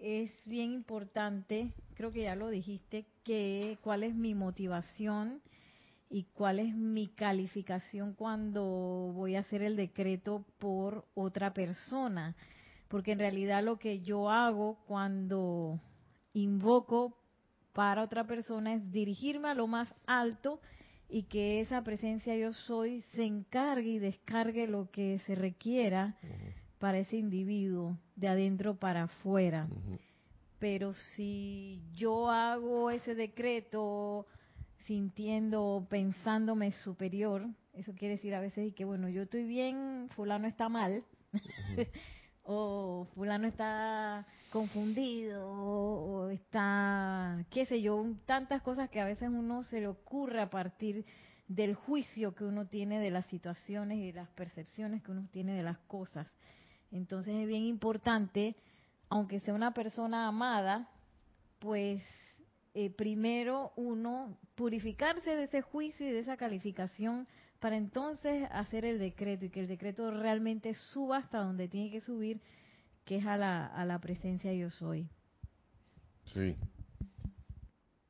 es 0.00 0.30
bien 0.46 0.70
importante, 0.70 1.72
creo 1.96 2.12
que 2.12 2.22
ya 2.22 2.36
lo 2.36 2.48
dijiste, 2.48 3.04
que 3.24 3.78
cuál 3.82 4.04
es 4.04 4.14
mi 4.14 4.32
motivación 4.34 5.42
y 6.08 6.22
cuál 6.34 6.60
es 6.60 6.72
mi 6.72 7.08
calificación 7.08 8.14
cuando 8.14 8.62
voy 9.12 9.34
a 9.34 9.40
hacer 9.40 9.62
el 9.62 9.74
decreto 9.74 10.44
por 10.60 11.04
otra 11.14 11.52
persona. 11.52 12.36
Porque 12.92 13.12
en 13.12 13.20
realidad 13.20 13.64
lo 13.64 13.78
que 13.78 14.02
yo 14.02 14.28
hago 14.28 14.76
cuando 14.86 15.80
invoco 16.34 17.16
para 17.72 18.02
otra 18.02 18.26
persona 18.26 18.74
es 18.74 18.92
dirigirme 18.92 19.48
a 19.48 19.54
lo 19.54 19.66
más 19.66 19.88
alto 20.06 20.60
y 21.08 21.22
que 21.22 21.62
esa 21.62 21.82
presencia 21.82 22.36
yo 22.36 22.52
soy 22.52 23.00
se 23.14 23.24
encargue 23.24 23.92
y 23.92 23.98
descargue 23.98 24.66
lo 24.66 24.90
que 24.90 25.20
se 25.20 25.34
requiera 25.34 26.18
para 26.78 26.98
ese 26.98 27.16
individuo 27.16 27.96
de 28.14 28.28
adentro 28.28 28.74
para 28.74 29.04
afuera. 29.04 29.66
Pero 30.58 30.92
si 30.92 31.80
yo 31.94 32.28
hago 32.30 32.90
ese 32.90 33.14
decreto 33.14 34.26
sintiendo, 34.84 35.86
pensándome 35.88 36.72
superior, 36.72 37.46
eso 37.72 37.94
quiere 37.94 38.16
decir 38.16 38.34
a 38.34 38.40
veces 38.40 38.68
y 38.68 38.72
que 38.72 38.84
bueno, 38.84 39.08
yo 39.08 39.22
estoy 39.22 39.44
bien, 39.44 40.10
fulano 40.14 40.46
está 40.46 40.68
mal. 40.68 41.02
o 42.44 43.06
fulano 43.14 43.46
está 43.46 44.26
confundido 44.50 45.48
o 45.48 46.28
está, 46.30 47.44
qué 47.50 47.66
sé 47.66 47.80
yo, 47.80 48.04
tantas 48.26 48.62
cosas 48.62 48.90
que 48.90 49.00
a 49.00 49.04
veces 49.04 49.28
uno 49.28 49.62
se 49.64 49.80
le 49.80 49.86
ocurre 49.86 50.40
a 50.40 50.50
partir 50.50 51.04
del 51.48 51.74
juicio 51.74 52.34
que 52.34 52.44
uno 52.44 52.66
tiene 52.66 52.98
de 52.98 53.10
las 53.10 53.26
situaciones 53.26 53.98
y 53.98 54.06
de 54.06 54.12
las 54.12 54.28
percepciones 54.30 55.02
que 55.02 55.10
uno 55.12 55.28
tiene 55.30 55.54
de 55.54 55.62
las 55.62 55.78
cosas. 55.80 56.26
Entonces 56.90 57.34
es 57.34 57.46
bien 57.46 57.64
importante, 57.64 58.56
aunque 59.08 59.40
sea 59.40 59.54
una 59.54 59.72
persona 59.72 60.26
amada, 60.26 60.88
pues 61.58 62.02
eh, 62.74 62.90
primero 62.90 63.72
uno 63.76 64.38
purificarse 64.54 65.36
de 65.36 65.44
ese 65.44 65.62
juicio 65.62 66.06
y 66.08 66.12
de 66.12 66.20
esa 66.20 66.36
calificación 66.36 67.26
para 67.62 67.76
entonces 67.76 68.48
hacer 68.50 68.84
el 68.84 68.98
decreto 68.98 69.44
y 69.44 69.50
que 69.50 69.60
el 69.60 69.68
decreto 69.68 70.10
realmente 70.10 70.74
suba 70.74 71.18
hasta 71.18 71.38
donde 71.38 71.68
tiene 71.68 71.92
que 71.92 72.00
subir, 72.00 72.40
que 73.04 73.18
es 73.18 73.24
a 73.24 73.36
la, 73.36 73.66
a 73.66 73.84
la 73.86 74.00
presencia 74.00 74.52
yo 74.52 74.68
soy. 74.68 75.08
Sí. 76.24 76.56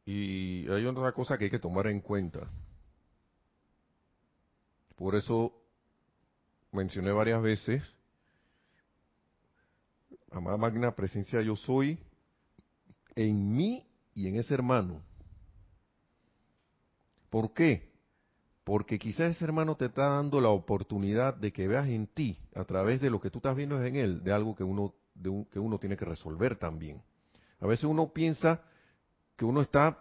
Y 0.06 0.66
hay 0.70 0.86
otra 0.86 1.12
cosa 1.12 1.36
que 1.36 1.44
hay 1.44 1.50
que 1.50 1.58
tomar 1.58 1.86
en 1.88 2.00
cuenta. 2.00 2.50
Por 4.96 5.16
eso 5.16 5.52
mencioné 6.70 7.12
varias 7.12 7.42
veces, 7.42 7.82
amada 10.30 10.56
magna 10.56 10.94
presencia 10.94 11.42
yo 11.42 11.56
soy, 11.56 11.98
en 13.14 13.54
mí 13.54 13.86
y 14.14 14.28
en 14.28 14.36
ese 14.36 14.54
hermano. 14.54 15.02
¿Por 17.28 17.52
qué? 17.52 17.91
Porque 18.64 18.98
quizás 18.98 19.36
ese 19.36 19.44
hermano 19.44 19.76
te 19.76 19.86
está 19.86 20.08
dando 20.08 20.40
la 20.40 20.50
oportunidad 20.50 21.34
de 21.34 21.52
que 21.52 21.66
veas 21.66 21.88
en 21.88 22.06
ti, 22.06 22.38
a 22.54 22.64
través 22.64 23.00
de 23.00 23.10
lo 23.10 23.20
que 23.20 23.30
tú 23.30 23.38
estás 23.38 23.56
viendo 23.56 23.82
en 23.82 23.96
él, 23.96 24.22
de 24.22 24.32
algo 24.32 24.54
que 24.54 24.62
uno, 24.62 24.94
de 25.14 25.46
que 25.50 25.58
uno 25.58 25.78
tiene 25.78 25.96
que 25.96 26.04
resolver 26.04 26.56
también. 26.56 27.02
A 27.60 27.66
veces 27.66 27.84
uno 27.84 28.12
piensa 28.12 28.60
que 29.36 29.44
uno 29.44 29.62
está 29.62 29.98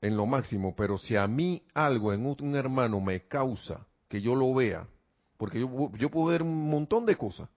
en 0.00 0.16
lo 0.16 0.26
máximo, 0.26 0.74
pero 0.74 0.98
si 0.98 1.16
a 1.16 1.26
mí 1.28 1.62
algo 1.74 2.12
en 2.12 2.26
un 2.26 2.54
hermano 2.56 3.00
me 3.00 3.26
causa 3.26 3.86
que 4.08 4.20
yo 4.20 4.34
lo 4.34 4.52
vea, 4.52 4.86
porque 5.36 5.60
yo, 5.60 5.92
yo 5.96 6.10
puedo 6.10 6.26
ver 6.26 6.42
un 6.42 6.68
montón 6.68 7.06
de 7.06 7.16
cosas, 7.16 7.48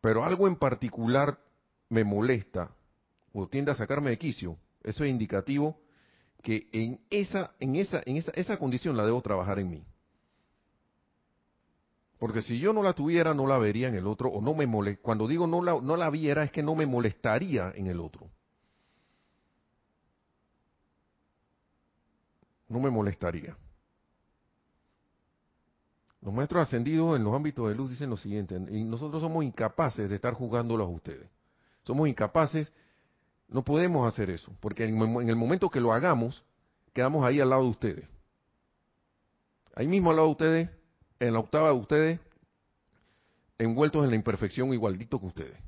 pero 0.00 0.22
algo 0.22 0.46
en 0.46 0.56
particular 0.56 1.38
me 1.88 2.04
molesta 2.04 2.70
o 3.32 3.48
tiende 3.48 3.72
a 3.72 3.74
sacarme 3.74 4.10
de 4.10 4.18
quicio, 4.18 4.56
eso 4.82 5.02
es 5.02 5.10
indicativo 5.10 5.78
que 6.46 6.68
en 6.70 7.00
esa, 7.10 7.56
en 7.58 7.74
esa, 7.74 8.00
en 8.06 8.18
esa, 8.18 8.30
esa 8.30 8.56
condición 8.56 8.96
la 8.96 9.04
debo 9.04 9.20
trabajar 9.20 9.58
en 9.58 9.68
mí. 9.68 9.84
Porque 12.20 12.40
si 12.40 12.60
yo 12.60 12.72
no 12.72 12.84
la 12.84 12.92
tuviera, 12.92 13.34
no 13.34 13.48
la 13.48 13.58
vería 13.58 13.88
en 13.88 13.96
el 13.96 14.06
otro, 14.06 14.28
o 14.28 14.40
no 14.40 14.54
me 14.54 14.64
molesta. 14.64 15.02
Cuando 15.02 15.26
digo 15.26 15.48
no 15.48 15.60
la, 15.60 15.80
no 15.80 15.96
la 15.96 16.08
viera, 16.08 16.44
es 16.44 16.52
que 16.52 16.62
no 16.62 16.76
me 16.76 16.86
molestaría 16.86 17.72
en 17.74 17.88
el 17.88 17.98
otro. 17.98 18.30
No 22.68 22.78
me 22.78 22.90
molestaría. 22.90 23.56
Los 26.20 26.32
maestros 26.32 26.62
ascendidos 26.62 27.16
en 27.16 27.24
los 27.24 27.34
ámbitos 27.34 27.68
de 27.68 27.74
luz 27.74 27.90
dicen 27.90 28.08
lo 28.08 28.16
siguiente, 28.16 28.54
y 28.70 28.84
nosotros 28.84 29.20
somos 29.20 29.42
incapaces 29.42 30.08
de 30.08 30.14
estar 30.14 30.34
juzgándolos 30.34 30.86
a 30.86 30.90
ustedes. 30.90 31.28
Somos 31.82 32.08
incapaces, 32.08 32.72
no 33.48 33.64
podemos 33.64 34.06
hacer 34.06 34.30
eso, 34.30 34.52
porque 34.60 34.84
en, 34.84 35.28
el 35.28 35.36
momento 35.36 35.70
que 35.70 35.80
lo 35.80 35.92
hagamos, 35.92 36.44
quedamos 36.92 37.24
ahí 37.24 37.40
al 37.40 37.50
lado 37.50 37.62
de 37.62 37.70
ustedes. 37.70 38.08
Ahí 39.74 39.86
mismo 39.86 40.10
al 40.10 40.16
lado 40.16 40.28
de 40.28 40.32
ustedes 40.32 40.70
en 41.20 41.32
la 41.32 41.40
octava 41.40 41.68
de 41.68 41.74
ustedes, 41.74 42.20
envueltos 43.58 44.04
en 44.04 44.10
la 44.10 44.16
imperfección 44.16 44.72
igualito 44.72 45.18
que 45.18 45.26
ustedes. 45.26 45.58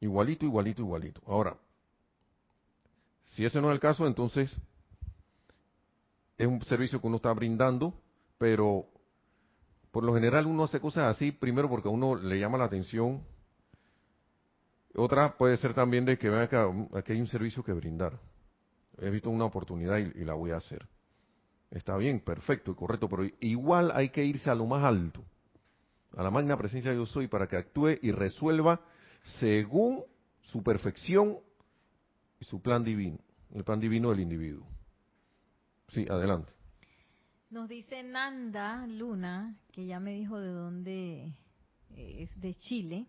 Igualito, 0.00 0.44
igualito, 0.44 0.82
igualito. 0.82 1.22
Ahora, 1.26 1.56
si 3.34 3.44
ese 3.44 3.60
no 3.60 3.70
es 3.70 3.74
el 3.74 3.80
caso, 3.80 4.06
entonces 4.06 4.54
es 6.36 6.46
un 6.46 6.62
servicio 6.64 7.00
que 7.00 7.06
uno 7.06 7.16
está 7.16 7.32
brindando, 7.32 7.94
pero 8.38 8.86
por 9.90 10.04
lo 10.04 10.14
general 10.14 10.46
uno 10.46 10.64
hace 10.64 10.80
cosas 10.80 11.14
así, 11.14 11.32
primero 11.32 11.68
porque 11.68 11.88
a 11.88 11.92
uno 11.92 12.16
le 12.16 12.38
llama 12.38 12.58
la 12.58 12.64
atención. 12.64 13.24
Otra 14.96 15.36
puede 15.36 15.56
ser 15.56 15.74
también 15.74 16.04
de 16.04 16.18
que 16.18 16.30
vean 16.30 16.48
que 16.48 16.56
aquí 16.96 17.12
hay 17.12 17.20
un 17.20 17.26
servicio 17.26 17.64
que 17.64 17.72
brindar. 17.72 18.18
He 18.98 19.10
visto 19.10 19.30
una 19.30 19.44
oportunidad 19.44 19.98
y 19.98 20.24
la 20.24 20.34
voy 20.34 20.52
a 20.52 20.56
hacer. 20.56 20.86
Está 21.70 21.96
bien, 21.96 22.20
perfecto 22.20 22.70
y 22.70 22.74
correcto, 22.76 23.08
pero 23.08 23.24
igual 23.40 23.90
hay 23.92 24.10
que 24.10 24.24
irse 24.24 24.48
a 24.48 24.54
lo 24.54 24.66
más 24.66 24.84
alto, 24.84 25.24
a 26.16 26.22
la 26.22 26.30
magna 26.30 26.56
presencia 26.56 26.92
de 26.92 26.96
yo 26.96 27.06
soy, 27.06 27.26
para 27.26 27.48
que 27.48 27.56
actúe 27.56 27.98
y 28.00 28.12
resuelva 28.12 28.80
según 29.40 30.04
su 30.42 30.62
perfección 30.62 31.38
y 32.38 32.44
su 32.44 32.62
plan 32.62 32.84
divino, 32.84 33.18
el 33.52 33.64
plan 33.64 33.80
divino 33.80 34.10
del 34.10 34.20
individuo. 34.20 34.64
Sí, 35.88 36.06
adelante. 36.08 36.52
Nos 37.50 37.68
dice 37.68 38.04
Nanda 38.04 38.86
Luna, 38.86 39.56
que 39.72 39.86
ya 39.86 39.98
me 39.98 40.14
dijo 40.14 40.38
de 40.38 40.52
dónde 40.52 41.32
es 41.96 42.40
de 42.40 42.54
Chile. 42.54 43.06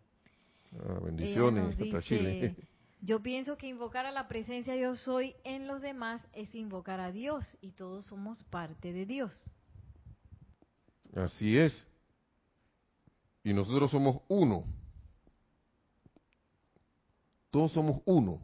Ah, 0.73 0.99
bendiciones 1.03 1.79
hasta 1.79 2.01
Chile. 2.01 2.55
Yo 3.01 3.21
pienso 3.21 3.57
que 3.57 3.67
invocar 3.67 4.07
a 4.07 4.11
la 4.11 4.27
presencia 4.27 4.75
yo 4.75 4.95
soy 4.95 5.35
en 5.43 5.67
los 5.67 5.79
demás 5.79 6.23
es 6.33 6.55
invocar 6.55 6.99
a 6.99 7.11
Dios 7.11 7.45
y 7.61 7.71
todos 7.73 8.05
somos 8.05 8.43
parte 8.45 8.93
de 8.93 9.05
Dios. 9.05 9.31
Así 11.13 11.55
es. 11.55 11.85
Y 13.43 13.53
nosotros 13.53 13.91
somos 13.91 14.23
uno. 14.27 14.65
Todos 17.51 17.73
somos 17.73 18.01
uno. 18.05 18.41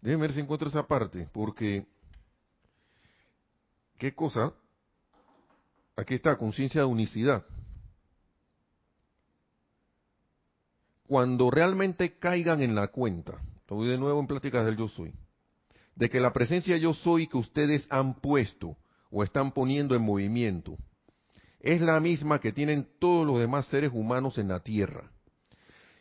Déjenme 0.00 0.22
ver 0.22 0.34
si 0.34 0.40
encuentro 0.40 0.68
esa 0.68 0.86
parte, 0.86 1.28
porque 1.32 1.84
¿qué 3.98 4.14
cosa? 4.14 4.54
Aquí 5.96 6.14
está, 6.14 6.38
conciencia 6.38 6.82
de 6.82 6.86
unicidad. 6.86 7.44
Cuando 11.10 11.50
realmente 11.50 12.20
caigan 12.20 12.62
en 12.62 12.76
la 12.76 12.86
cuenta 12.86 13.42
Estoy 13.56 13.88
de 13.88 13.98
nuevo 13.98 14.20
en 14.20 14.28
pláticas 14.28 14.64
del 14.64 14.76
yo 14.76 14.86
soy. 14.86 15.12
De 15.96 16.08
que 16.08 16.20
la 16.20 16.32
presencia 16.32 16.76
yo 16.76 16.94
soy 16.94 17.26
que 17.26 17.36
ustedes 17.36 17.84
han 17.90 18.20
puesto 18.20 18.76
o 19.10 19.24
están 19.24 19.50
poniendo 19.50 19.96
en 19.96 20.02
movimiento 20.02 20.76
es 21.58 21.80
la 21.80 21.98
misma 21.98 22.38
que 22.38 22.52
tienen 22.52 22.86
todos 23.00 23.26
los 23.26 23.40
demás 23.40 23.66
seres 23.66 23.90
humanos 23.92 24.38
en 24.38 24.46
la 24.46 24.60
Tierra 24.60 25.10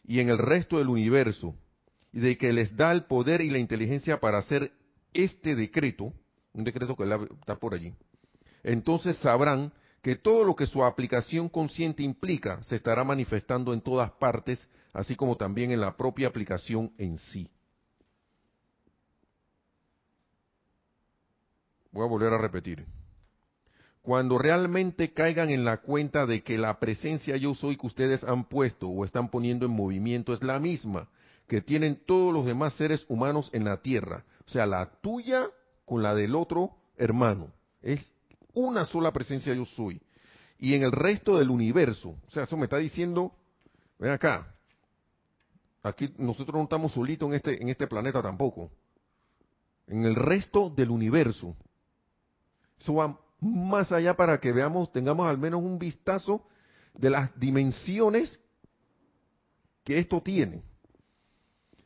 y 0.04 0.20
en 0.20 0.30
el 0.30 0.38
resto 0.38 0.78
del 0.78 0.90
universo, 0.90 1.56
y 2.14 2.20
de 2.20 2.38
que 2.38 2.54
les 2.54 2.76
da 2.78 2.92
el 2.92 3.06
poder 3.06 3.42
y 3.42 3.50
la 3.50 3.58
inteligencia 3.58 4.20
para 4.20 4.38
hacer 4.38 4.72
este 5.12 5.56
decreto, 5.56 6.14
un 6.54 6.64
decreto 6.64 6.96
que 6.96 7.06
está 7.40 7.56
por 7.56 7.74
allí, 7.74 7.96
entonces 8.62 9.18
sabrán 9.18 9.74
que 10.04 10.16
todo 10.16 10.44
lo 10.44 10.56
que 10.56 10.68
su 10.68 10.84
aplicación 10.84 11.50
consciente 11.50 12.04
implica 12.04 12.62
se 12.64 12.76
estará 12.76 13.04
manifestando 13.04 13.74
en 13.74 13.82
todas 13.82 14.12
partes, 14.12 14.70
así 14.94 15.16
como 15.16 15.38
también 15.38 15.72
en 15.72 15.82
la 15.82 15.96
propia 15.96 16.28
aplicación 16.28 16.92
en 16.98 17.18
sí. 17.18 17.50
Voy 21.92 22.06
a 22.06 22.10
volver 22.10 22.34
a 22.34 22.38
repetir. 22.38 22.86
Cuando 24.02 24.38
realmente 24.38 25.14
caigan 25.14 25.50
en 25.50 25.66
la 25.66 25.78
cuenta 25.78 26.26
de 26.26 26.42
que 26.44 26.58
la 26.58 26.80
presencia 26.80 27.36
yo 27.38 27.54
soy 27.54 27.78
que 27.78 27.88
ustedes 27.88 28.24
han 28.24 28.46
puesto 28.46 28.88
o 28.88 29.06
están 29.06 29.30
poniendo 29.30 29.66
en 29.66 29.72
movimiento 29.72 30.34
es 30.34 30.42
la 30.42 30.60
misma 30.60 31.10
que 31.48 31.62
tienen 31.62 32.00
todos 32.06 32.34
los 32.34 32.46
demás 32.46 32.74
seres 32.74 33.06
humanos 33.10 33.50
en 33.54 33.66
la 33.66 33.82
tierra. 33.82 34.24
O 34.46 34.50
sea, 34.50 34.66
la 34.66 34.86
tuya 35.02 35.50
con 35.84 36.04
la 36.04 36.16
del 36.16 36.36
otro 36.36 36.72
hermano. 36.96 37.52
Es 37.82 38.14
una 38.54 38.86
sola 38.86 39.12
presencia 39.12 39.54
yo 39.54 39.66
soy. 39.66 40.02
Y 40.60 40.76
en 40.76 40.84
el 40.84 40.92
resto 40.92 41.38
del 41.38 41.50
universo, 41.50 42.16
o 42.28 42.32
sea, 42.32 42.44
eso 42.44 42.56
me 42.56 42.66
está 42.66 42.78
diciendo, 42.78 43.34
ven 43.98 44.12
acá, 44.12 44.56
aquí 45.84 46.14
nosotros 46.18 46.56
no 46.56 46.64
estamos 46.64 46.92
solitos 46.92 47.30
en 47.30 47.36
este, 47.36 47.62
en 47.62 47.70
este 47.70 47.88
planeta 47.88 48.22
tampoco. 48.22 48.72
En 49.88 50.06
el 50.06 50.16
resto 50.16 50.70
del 50.70 50.92
universo, 50.92 51.56
eso 52.80 52.96
va 52.96 53.20
más 53.42 53.92
allá 53.92 54.16
para 54.16 54.40
que 54.40 54.52
veamos, 54.52 54.92
tengamos 54.92 55.28
al 55.28 55.38
menos 55.38 55.62
un 55.62 55.80
vistazo 55.80 56.46
de 56.94 57.10
las 57.10 57.38
dimensiones 57.40 58.40
que 59.84 59.98
esto 59.98 60.22
tiene. 60.22 60.62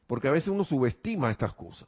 Porque 0.08 0.28
a 0.28 0.32
veces 0.32 0.50
uno 0.50 0.64
subestima 0.64 1.32
estas 1.32 1.54
cosas. 1.54 1.88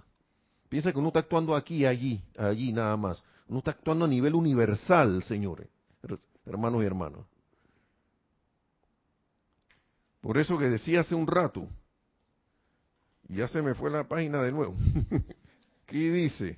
Piensa 0.70 0.92
que 0.92 1.00
uno 1.00 1.10
está 1.10 1.20
actuando 1.20 1.56
aquí, 1.56 1.86
allí, 1.86 2.24
allí 2.38 2.72
nada 2.72 2.96
más. 2.98 3.24
Uno 3.48 3.60
está 3.60 3.72
actuando 3.72 4.06
a 4.06 4.08
nivel 4.08 4.34
universal, 4.34 5.22
señores, 5.24 5.68
hermanos 6.46 6.84
y 6.84 6.86
hermanas. 6.86 7.22
Por 10.22 10.38
eso 10.38 10.58
que 10.58 10.70
decía 10.70 11.02
hace 11.02 11.14
un 11.14 11.28
rato, 11.28 11.68
ya 13.28 13.48
se 13.48 13.62
me 13.62 13.74
fue 13.74 13.90
la 13.90 14.08
página 14.08 14.42
de 14.42 14.52
nuevo, 14.52 14.76
¿qué 15.86 16.12
dice? 16.12 16.58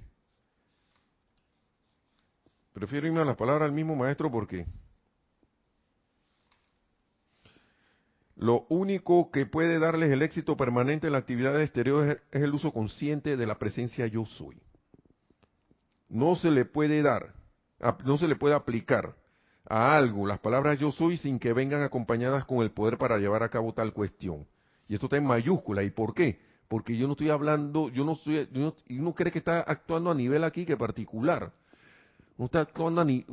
Prefiero 2.73 3.07
irme 3.07 3.21
a 3.21 3.25
la 3.25 3.35
palabra 3.35 3.65
del 3.65 3.73
mismo 3.73 3.95
maestro 3.95 4.31
porque 4.31 4.65
lo 8.35 8.67
único 8.69 9.31
que 9.31 9.47
puede 9.47 9.79
darles 9.79 10.11
el 10.11 10.21
éxito 10.21 10.55
permanente 10.55 11.07
en 11.07 11.13
la 11.13 11.19
actividad 11.19 11.59
exterior 11.59 12.21
es 12.31 12.41
el 12.43 12.53
uso 12.53 12.71
consciente 12.71 13.35
de 13.35 13.47
la 13.47 13.57
presencia 13.57 14.05
yo 14.05 14.25
soy. 14.25 14.61
No 16.07 16.35
se 16.35 16.51
le 16.51 16.65
puede 16.65 17.01
dar, 17.01 17.33
no 18.05 18.19
se 18.19 18.27
le 18.27 18.35
puede 18.35 18.53
aplicar 18.53 19.15
a 19.65 19.97
algo 19.97 20.27
las 20.27 20.39
palabras 20.39 20.77
yo 20.77 20.91
soy 20.91 21.17
sin 21.17 21.39
que 21.39 21.53
vengan 21.53 21.81
acompañadas 21.81 22.45
con 22.45 22.59
el 22.59 22.71
poder 22.71 22.99
para 22.99 23.17
llevar 23.17 23.41
a 23.41 23.49
cabo 23.49 23.73
tal 23.73 23.91
cuestión. 23.91 24.45
Y 24.87 24.93
esto 24.93 25.07
está 25.07 25.17
en 25.17 25.25
mayúscula. 25.25 25.83
¿Y 25.83 25.89
por 25.89 26.13
qué? 26.13 26.39
Porque 26.67 26.97
yo 26.97 27.07
no 27.07 27.13
estoy 27.13 27.29
hablando, 27.29 27.89
yo 27.89 28.03
no 28.03 28.13
estoy, 28.13 28.47
uno 28.89 29.15
cree 29.15 29.31
que 29.31 29.39
está 29.39 29.61
actuando 29.61 30.11
a 30.11 30.15
nivel 30.15 30.43
aquí 30.43 30.65
que 30.65 30.75
particular 30.75 31.53
uno 32.37 32.45
está 32.45 32.61
actuando 32.61 33.01
a 33.01 33.05
ni, 33.05 33.25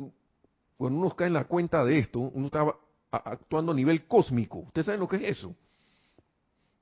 cuando 0.77 0.99
uno 0.99 1.15
cae 1.15 1.27
en 1.27 1.33
la 1.33 1.45
cuenta 1.45 1.85
de 1.85 1.99
esto, 1.99 2.19
uno 2.19 2.47
está 2.47 2.65
actuando 3.11 3.71
a 3.71 3.75
nivel 3.75 4.05
cósmico. 4.07 4.59
¿Ustedes 4.59 4.87
saben 4.87 4.99
lo 4.99 5.07
que 5.07 5.17
es 5.17 5.37
eso? 5.37 5.55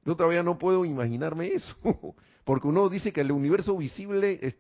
Yo 0.06 0.16
todavía 0.16 0.42
no 0.42 0.58
puedo 0.58 0.86
imaginarme 0.86 1.48
eso, 1.48 1.76
porque 2.44 2.68
uno 2.68 2.90
dice 2.90 3.14
que 3.14 3.22
el 3.22 3.32
universo 3.32 3.78
visible, 3.78 4.40
es, 4.42 4.58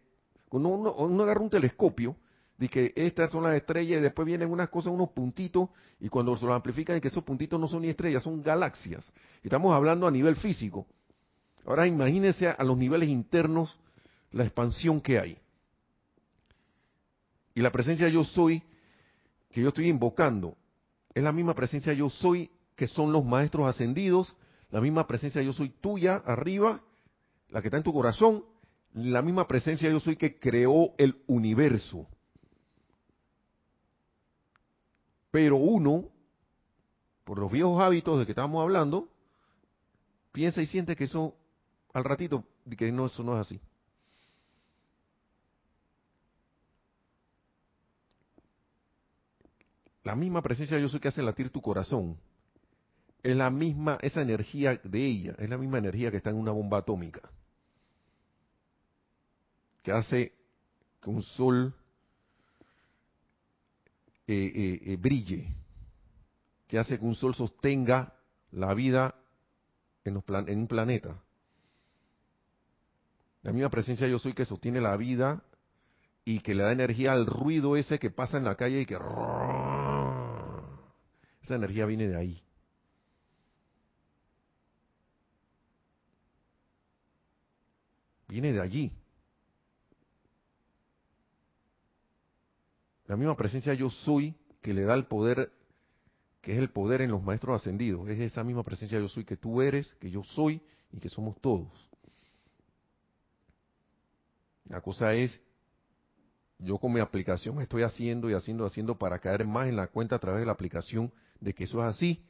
cuando 0.49 0.69
uno, 0.69 1.23
agarra 1.23 1.41
un 1.41 1.49
telescopio, 1.49 2.15
dice 2.57 2.71
que 2.71 2.93
estas 2.95 3.31
son 3.31 3.43
las 3.43 3.55
estrellas 3.55 3.99
y 3.99 4.01
después 4.01 4.25
vienen 4.25 4.51
unas 4.51 4.69
cosas, 4.69 4.93
unos 4.93 5.09
puntitos, 5.09 5.69
y 5.99 6.09
cuando 6.09 6.35
se 6.37 6.45
los 6.45 6.53
amplifican, 6.53 6.99
que 6.99 7.07
esos 7.07 7.23
puntitos 7.23 7.59
no 7.59 7.67
son 7.67 7.81
ni 7.81 7.89
estrellas, 7.89 8.23
son 8.23 8.41
galaxias. 8.41 9.11
Estamos 9.41 9.73
hablando 9.73 10.05
a 10.05 10.11
nivel 10.11 10.35
físico. 10.35 10.85
Ahora 11.65 11.87
imagínense 11.87 12.47
a 12.47 12.63
los 12.63 12.77
niveles 12.77 13.09
internos 13.09 13.77
la 14.31 14.43
expansión 14.43 14.99
que 14.99 15.19
hay. 15.19 15.37
Y 17.55 17.61
la 17.61 17.71
presencia 17.71 18.09
yo 18.09 18.23
soy, 18.23 18.63
que 19.51 19.61
yo 19.61 19.69
estoy 19.69 19.87
invocando, 19.87 20.57
es 21.13 21.23
la 21.23 21.31
misma 21.31 21.53
presencia 21.53 21.93
yo 21.93 22.09
soy 22.09 22.49
que 22.75 22.87
son 22.87 23.11
los 23.11 23.23
maestros 23.23 23.67
ascendidos, 23.67 24.35
la 24.71 24.81
misma 24.81 25.05
presencia 25.05 25.41
yo 25.41 25.53
soy 25.53 25.69
tuya 25.69 26.15
arriba, 26.25 26.81
la 27.49 27.61
que 27.61 27.67
está 27.67 27.77
en 27.77 27.83
tu 27.83 27.93
corazón, 27.93 28.43
la 28.93 29.21
misma 29.21 29.47
presencia 29.47 29.89
yo 29.89 29.99
soy 29.99 30.15
que 30.15 30.39
creó 30.39 30.93
el 30.97 31.21
universo. 31.27 32.07
Pero 35.29 35.57
uno, 35.57 36.09
por 37.23 37.39
los 37.39 37.51
viejos 37.51 37.81
hábitos 37.81 38.19
de 38.19 38.25
que 38.25 38.31
estamos 38.31 38.61
hablando, 38.61 39.09
piensa 40.31 40.61
y 40.61 40.65
siente 40.65 40.95
que 40.95 41.05
eso, 41.05 41.35
al 41.93 42.03
ratito, 42.03 42.43
que 42.77 42.91
no, 42.91 43.05
eso 43.05 43.23
no 43.23 43.35
es 43.35 43.47
así. 43.47 43.61
la 50.03 50.15
misma 50.15 50.41
presencia 50.41 50.77
yo 50.77 50.89
soy 50.89 50.99
que 50.99 51.07
hace 51.07 51.23
latir 51.23 51.49
tu 51.49 51.61
corazón, 51.61 52.17
es 53.21 53.35
la 53.35 53.49
misma, 53.49 53.97
esa 54.01 54.21
energía 54.21 54.79
de 54.83 55.05
ella, 55.05 55.35
es 55.39 55.49
la 55.49 55.57
misma 55.57 55.77
energía 55.77 56.11
que 56.11 56.17
está 56.17 56.29
en 56.29 56.35
una 56.35 56.51
bomba 56.51 56.79
atómica, 56.79 57.21
que 59.81 59.91
hace 59.91 60.33
que 61.01 61.09
un 61.09 61.23
sol 61.23 61.73
eh, 64.27 64.51
eh, 64.55 64.81
eh, 64.91 64.97
brille, 64.97 65.55
que 66.67 66.77
hace 66.77 66.99
que 66.99 67.05
un 67.05 67.15
sol 67.15 67.33
sostenga 67.33 68.13
la 68.51 68.73
vida 68.73 69.15
en, 70.03 70.21
en 70.27 70.59
un 70.59 70.67
planeta. 70.67 71.22
La 73.43 73.51
misma 73.51 73.69
presencia 73.69 74.07
yo 74.07 74.17
soy 74.19 74.33
que 74.33 74.45
sostiene 74.45 74.79
la 74.79 74.95
vida 74.95 75.43
y 76.25 76.39
que 76.39 76.55
le 76.55 76.63
da 76.63 76.71
energía 76.71 77.11
al 77.11 77.25
ruido 77.25 77.75
ese 77.75 77.99
que 77.99 78.09
pasa 78.09 78.37
en 78.37 78.45
la 78.45 78.55
calle 78.55 78.81
y 78.81 78.85
que... 78.85 78.97
Esa 81.41 81.55
energía 81.55 81.85
viene 81.85 82.07
de 82.07 82.15
ahí. 82.15 82.41
Viene 88.29 88.53
de 88.53 88.61
allí. 88.61 88.91
La 93.07 93.17
misma 93.17 93.35
presencia 93.35 93.73
yo 93.73 93.89
soy 93.89 94.33
que 94.61 94.73
le 94.73 94.83
da 94.83 94.93
el 94.93 95.05
poder, 95.05 95.51
que 96.41 96.53
es 96.53 96.57
el 96.57 96.69
poder 96.69 97.01
en 97.01 97.11
los 97.11 97.21
maestros 97.21 97.61
ascendidos. 97.61 98.07
Es 98.07 98.21
esa 98.21 98.45
misma 98.45 98.63
presencia 98.63 98.97
yo 98.97 99.09
soy 99.09 99.25
que 99.25 99.35
tú 99.35 99.61
eres, 99.61 99.93
que 99.99 100.09
yo 100.09 100.23
soy 100.23 100.61
y 100.93 100.99
que 100.99 101.09
somos 101.09 101.39
todos. 101.41 101.92
La 104.65 104.81
cosa 104.81 105.13
es, 105.13 105.41
yo 106.59 106.77
con 106.77 106.93
mi 106.93 106.99
aplicación 106.99 107.61
estoy 107.61 107.83
haciendo 107.83 108.29
y 108.29 108.33
haciendo, 108.33 108.65
haciendo 108.65 108.97
para 108.97 109.19
caer 109.19 109.45
más 109.45 109.67
en 109.67 109.75
la 109.75 109.87
cuenta 109.87 110.15
a 110.15 110.19
través 110.19 110.41
de 110.41 110.45
la 110.45 110.53
aplicación 110.53 111.11
de 111.39 111.53
que 111.53 111.65
eso 111.65 111.79
es 111.81 111.95
así. 111.95 112.25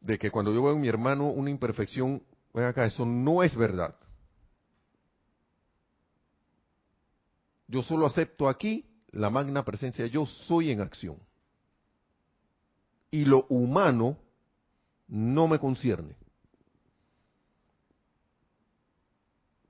De 0.00 0.18
que 0.18 0.30
cuando 0.30 0.52
yo 0.52 0.62
veo 0.62 0.74
en 0.74 0.80
mi 0.80 0.88
hermano 0.88 1.30
una 1.30 1.50
imperfección, 1.50 2.22
ven 2.54 2.64
acá, 2.64 2.84
eso 2.84 3.04
no 3.04 3.42
es 3.42 3.56
verdad. 3.56 3.96
Yo 7.66 7.82
solo 7.82 8.06
acepto 8.06 8.48
aquí 8.48 8.86
la 9.10 9.30
magna 9.30 9.64
presencia, 9.64 10.06
yo 10.06 10.26
soy 10.26 10.70
en 10.70 10.80
acción. 10.80 11.18
Y 13.10 13.24
lo 13.24 13.46
humano 13.48 14.18
no 15.08 15.48
me 15.48 15.58
concierne. 15.58 16.16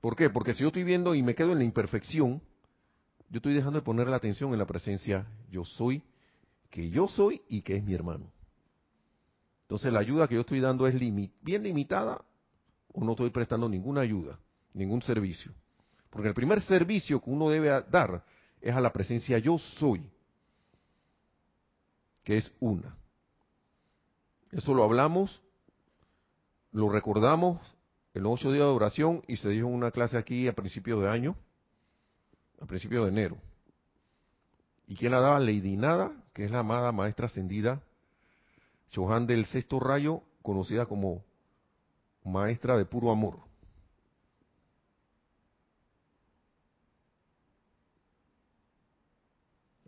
¿Por 0.01 0.15
qué? 0.15 0.29
Porque 0.29 0.53
si 0.53 0.61
yo 0.61 0.67
estoy 0.67 0.83
viendo 0.83 1.15
y 1.15 1.21
me 1.21 1.35
quedo 1.35 1.51
en 1.51 1.59
la 1.59 1.63
imperfección, 1.63 2.41
yo 3.29 3.37
estoy 3.37 3.53
dejando 3.53 3.79
de 3.79 3.85
poner 3.85 4.07
la 4.07 4.17
atención 4.17 4.53
en 4.53 4.59
la 4.59 4.65
presencia 4.65 5.27
yo 5.49 5.65
soy, 5.65 6.03
que 6.69 6.89
yo 6.89 7.07
soy 7.07 7.41
y 7.49 7.61
que 7.61 7.75
es 7.75 7.83
mi 7.83 7.93
hermano. 7.93 8.31
Entonces 9.63 9.91
la 9.91 9.99
ayuda 9.99 10.27
que 10.27 10.35
yo 10.35 10.41
estoy 10.41 10.59
dando 10.59 10.87
es 10.87 10.97
bien 10.97 11.63
limitada 11.63 12.23
o 12.93 13.03
no 13.03 13.11
estoy 13.11 13.31
prestando 13.31 13.67
ninguna 13.67 14.01
ayuda, 14.01 14.39
ningún 14.73 15.01
servicio. 15.01 15.51
Porque 16.09 16.29
el 16.29 16.33
primer 16.33 16.61
servicio 16.61 17.21
que 17.21 17.29
uno 17.29 17.49
debe 17.49 17.69
dar 17.89 18.23
es 18.61 18.73
a 18.73 18.79
la 18.79 18.93
presencia 18.93 19.37
yo 19.39 19.57
soy, 19.57 20.09
que 22.23 22.37
es 22.37 22.53
una. 22.59 22.95
Eso 24.51 24.73
lo 24.73 24.83
hablamos, 24.83 25.41
lo 26.71 26.89
recordamos 26.89 27.59
en 28.17 28.23
los 28.23 28.33
ocho 28.33 28.51
días 28.51 28.65
de 28.65 28.71
oración 28.71 29.21
y 29.27 29.37
se 29.37 29.49
dio 29.49 29.67
una 29.67 29.91
clase 29.91 30.17
aquí 30.17 30.47
a 30.47 30.53
principios 30.53 30.99
de 31.01 31.07
año, 31.07 31.35
a 32.59 32.65
principios 32.65 33.03
de 33.03 33.11
enero. 33.11 33.37
¿Y 34.87 34.95
quién 34.95 35.11
la 35.11 35.19
daba? 35.19 35.39
Lady 35.39 35.77
Nada, 35.77 36.11
que 36.33 36.43
es 36.43 36.49
la 36.49 36.59
amada 36.59 36.91
maestra 36.91 37.27
ascendida, 37.27 37.83
Chohan 38.89 39.27
del 39.27 39.45
sexto 39.45 39.79
rayo, 39.79 40.23
conocida 40.41 40.87
como 40.87 41.23
maestra 42.23 42.75
de 42.75 42.85
puro 42.85 43.11
amor. 43.11 43.39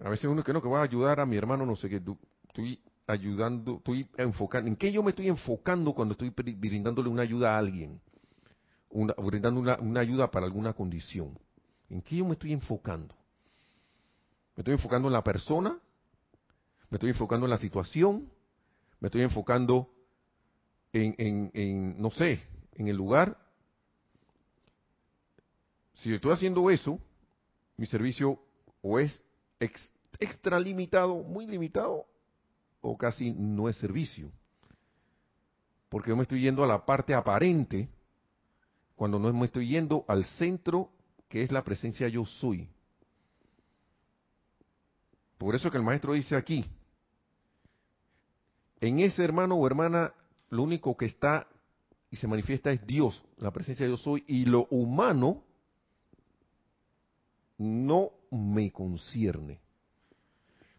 A 0.02 0.10
veces 0.10 0.26
uno 0.26 0.44
que 0.44 0.54
no, 0.54 0.62
que 0.62 0.70
va 0.70 0.82
a 0.82 0.84
ayudar 0.84 1.20
a 1.20 1.26
mi 1.26 1.36
hermano, 1.36 1.66
no 1.66 1.76
sé 1.76 1.90
qué, 1.90 2.00
estoy 2.48 2.80
ayudando, 3.08 3.78
estoy 3.78 4.08
enfocando, 4.18 4.70
¿en 4.70 4.76
qué 4.76 4.92
yo 4.92 5.02
me 5.02 5.10
estoy 5.10 5.30
enfocando 5.30 5.94
cuando 5.94 6.12
estoy 6.12 6.30
brindándole 6.30 7.10
una 7.10 7.24
ayuda 7.24 7.56
a 7.56 7.58
alguien? 7.58 8.00
Una, 8.90 9.14
brindando 9.14 9.60
una, 9.60 10.00
ayuda 10.00 10.32
para 10.32 10.46
alguna 10.46 10.74
condición. 10.74 11.38
¿En 11.90 12.02
qué 12.02 12.18
yo 12.18 12.26
me 12.26 12.34
estoy 12.34 12.54
enfocando? 12.54 13.16
¿Me 14.56 14.62
estoy 14.62 14.74
enfocando 14.74 15.08
en 15.08 15.14
la 15.14 15.24
persona? 15.24 15.78
¿Me 16.90 16.96
estoy 16.96 17.12
enfocando 17.12 17.46
en 17.46 17.52
la 17.52 17.58
situación? 17.58 18.30
¿Me 19.00 19.08
estoy 19.08 19.22
enfocando 19.22 19.90
en, 20.92 21.16
en, 21.18 21.52
en 21.54 22.02
no 22.02 22.10
sé, 22.10 22.42
en 22.74 22.88
el 22.88 22.96
lugar? 22.96 23.38
Si 25.96 26.14
estoy 26.14 26.32
haciendo 26.32 26.70
eso, 26.70 27.00
mi 27.78 27.86
servicio 27.86 28.40
o 28.82 29.00
es 29.00 29.22
extra 30.20 30.60
limitado, 30.60 31.16
muy 31.16 31.46
limitado, 31.46 32.06
o 32.82 32.98
casi 32.98 33.32
no 33.32 33.70
es 33.70 33.76
servicio. 33.78 34.32
Porque 35.90 36.10
yo 36.10 36.16
me 36.16 36.24
estoy 36.24 36.42
yendo 36.42 36.64
a 36.64 36.68
la 36.68 36.86
parte 36.86 37.14
aparente 37.14 37.90
cuando 39.00 39.18
no 39.18 39.32
me 39.32 39.46
estoy 39.46 39.70
yendo 39.70 40.04
al 40.10 40.26
centro 40.26 40.90
que 41.30 41.42
es 41.42 41.54
la 41.54 41.64
presencia 41.64 42.10
yo 42.10 42.26
soy. 42.26 42.68
Por 45.38 45.56
eso 45.56 45.72
que 45.72 45.78
el 45.78 45.84
maestro 45.84 46.12
dice 46.12 46.36
aquí, 46.36 46.66
en 48.82 49.00
ese 49.00 49.24
hermano 49.24 49.56
o 49.56 49.66
hermana 49.66 50.14
lo 50.50 50.64
único 50.64 50.98
que 50.98 51.06
está 51.06 51.48
y 52.12 52.18
se 52.18 52.28
manifiesta 52.28 52.74
es 52.74 52.86
Dios, 52.86 53.24
la 53.38 53.52
presencia 53.52 53.88
yo 53.88 53.96
soy, 53.96 54.26
y 54.28 54.44
lo 54.44 54.68
humano 54.70 55.46
no 57.58 58.12
me 58.32 58.70
concierne. 58.70 59.62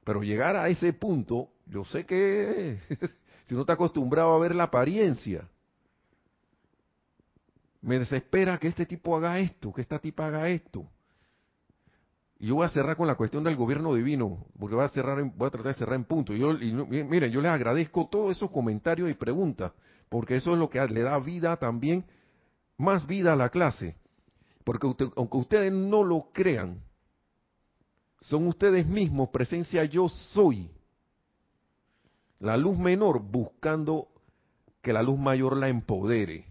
Pero 0.05 0.23
llegar 0.23 0.57
a 0.57 0.69
ese 0.69 0.93
punto, 0.93 1.49
yo 1.65 1.87
sé 1.87 2.05
que 2.05 2.81
si 3.47 3.55
uno 3.55 3.63
está 3.63 3.73
acostumbrado 3.73 4.35
a 4.35 4.39
ver 4.39 4.55
la 4.55 4.65
apariencia, 4.65 5.49
me 7.83 7.99
desespera 7.99 8.59
que 8.59 8.69
este 8.69 8.87
tipo 8.87 9.17
haga 9.17 9.39
esto, 9.39 9.73
que 9.73 9.81
esta 9.81 9.99
tipa 9.99 10.27
haga 10.27 10.49
esto. 10.49 10.87
Y 12.39 12.47
yo 12.47 12.55
voy 12.57 12.67
a 12.67 12.71
cerrar 12.71 12.97
con 12.97 13.07
la 13.07 13.17
cuestión 13.17 13.45
del 13.45 13.57
gobierno 13.57 13.95
divino, 13.95 14.47
porque 14.59 14.75
voy 14.75 14.85
a 14.85 14.89
cerrar, 14.89 15.23
voy 15.23 15.47
a 15.47 15.51
tratar 15.51 15.73
de 15.73 15.79
cerrar 15.79 15.97
en 15.97 16.05
punto. 16.05 16.35
Y, 16.35 16.39
yo, 16.39 16.55
miren, 16.87 17.31
yo 17.31 17.41
les 17.41 17.51
agradezco 17.51 18.09
todos 18.11 18.37
esos 18.37 18.51
comentarios 18.51 19.11
y 19.11 19.15
preguntas, 19.15 19.73
porque 20.09 20.37
eso 20.37 20.53
es 20.53 20.59
lo 20.59 20.71
que 20.71 20.81
le 20.87 21.03
da 21.03 21.19
vida 21.19 21.57
también, 21.59 22.05
más 22.79 23.07
vida 23.07 23.35
a 23.35 23.37
la 23.37 23.51
clase. 23.51 23.97
Porque 24.65 24.87
aunque 25.17 25.37
ustedes 25.37 25.73
no 25.73 26.03
lo 26.03 26.29
crean, 26.33 26.81
son 28.23 28.47
ustedes 28.47 28.87
mismos, 28.87 29.29
presencia 29.31 29.85
yo 29.85 30.09
soy. 30.09 30.71
La 32.39 32.57
luz 32.57 32.79
menor 32.79 33.21
buscando 33.21 34.09
que 34.81 34.95
la 34.95 35.03
luz 35.03 35.19
mayor 35.19 35.57
la 35.59 35.69
empodere, 35.69 36.47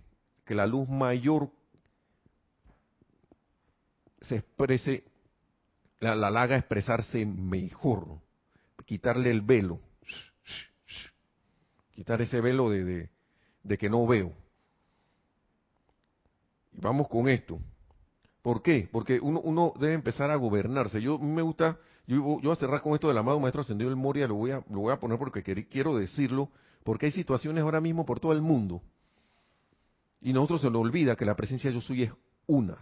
que 0.50 0.56
la 0.56 0.66
luz 0.66 0.90
mayor 0.90 1.52
se 4.20 4.38
exprese, 4.38 5.04
la, 6.00 6.16
la, 6.16 6.30
haga 6.42 6.58
expresarse 6.58 7.24
mejor, 7.24 8.20
quitarle 8.84 9.30
el 9.30 9.42
velo, 9.42 9.80
quitar 11.92 12.24
ese 12.24 12.42
velo 12.42 12.72
de, 12.72 13.12
de, 13.62 13.78
que 13.78 13.92
no 13.92 14.08
veo. 14.08 14.34
Y 16.74 16.82
vamos 16.82 17.08
con 17.10 17.30
esto. 17.30 17.60
¿Por 18.42 18.64
qué? 18.64 18.90
Porque 18.92 19.20
uno, 19.20 19.42
uno 19.42 19.74
debe 19.80 19.94
empezar 19.94 20.32
a 20.32 20.36
gobernarse. 20.36 21.00
Yo 21.00 21.20
me 21.20 21.44
gusta, 21.44 21.78
yo, 22.08 22.16
yo 22.16 22.40
voy 22.42 22.52
a 22.54 22.56
cerrar 22.56 22.82
con 22.82 22.96
esto 22.96 23.08
del 23.08 23.20
amado 23.20 23.40
maestro 23.40 23.62
ascendido 23.62 23.92
del 23.92 24.00
Moria, 24.00 24.28
lo 24.28 24.34
voy 24.34 24.50
a, 24.50 24.64
lo 24.68 24.80
voy 24.80 24.94
a 24.94 25.00
poner 25.00 25.20
porque 25.20 25.44
quiero 25.44 25.96
decirlo, 25.96 26.50
porque 26.84 27.06
hay 27.06 27.12
situaciones 27.12 27.64
ahora 27.64 27.80
mismo 27.82 28.04
por 28.04 28.20
todo 28.20 28.34
el 28.34 28.42
mundo. 28.42 28.82
Y 30.22 30.34
nosotros 30.34 30.62
se 30.62 30.70
nos 30.70 30.82
olvida 30.82 31.16
que 31.16 31.26
la 31.26 31.36
presencia 31.36 31.70
de 31.70 31.76
yo 31.76 31.82
soy 31.82 32.04
es 32.04 32.12
una. 32.48 32.78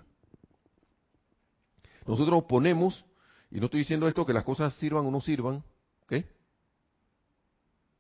Nosotros 2.06 2.44
ponemos, 2.46 3.06
y 3.52 3.60
no 3.60 3.66
estoy 3.66 3.80
diciendo 3.80 4.08
esto 4.08 4.26
que 4.26 4.34
las 4.34 4.44
cosas 4.44 4.74
sirvan 4.76 5.06
o 5.06 5.12
no 5.12 5.22
sirvan, 5.22 5.64
¿ok? 6.04 6.14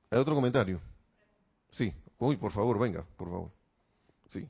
¿Hay 0.09 0.19
otro 0.19 0.33
comentario? 0.33 0.79
Sí, 1.71 1.93
uy, 2.17 2.37
por 2.37 2.51
favor, 2.51 2.79
venga, 2.79 3.05
por 3.17 3.29
favor. 3.29 3.51
Sí, 4.29 4.47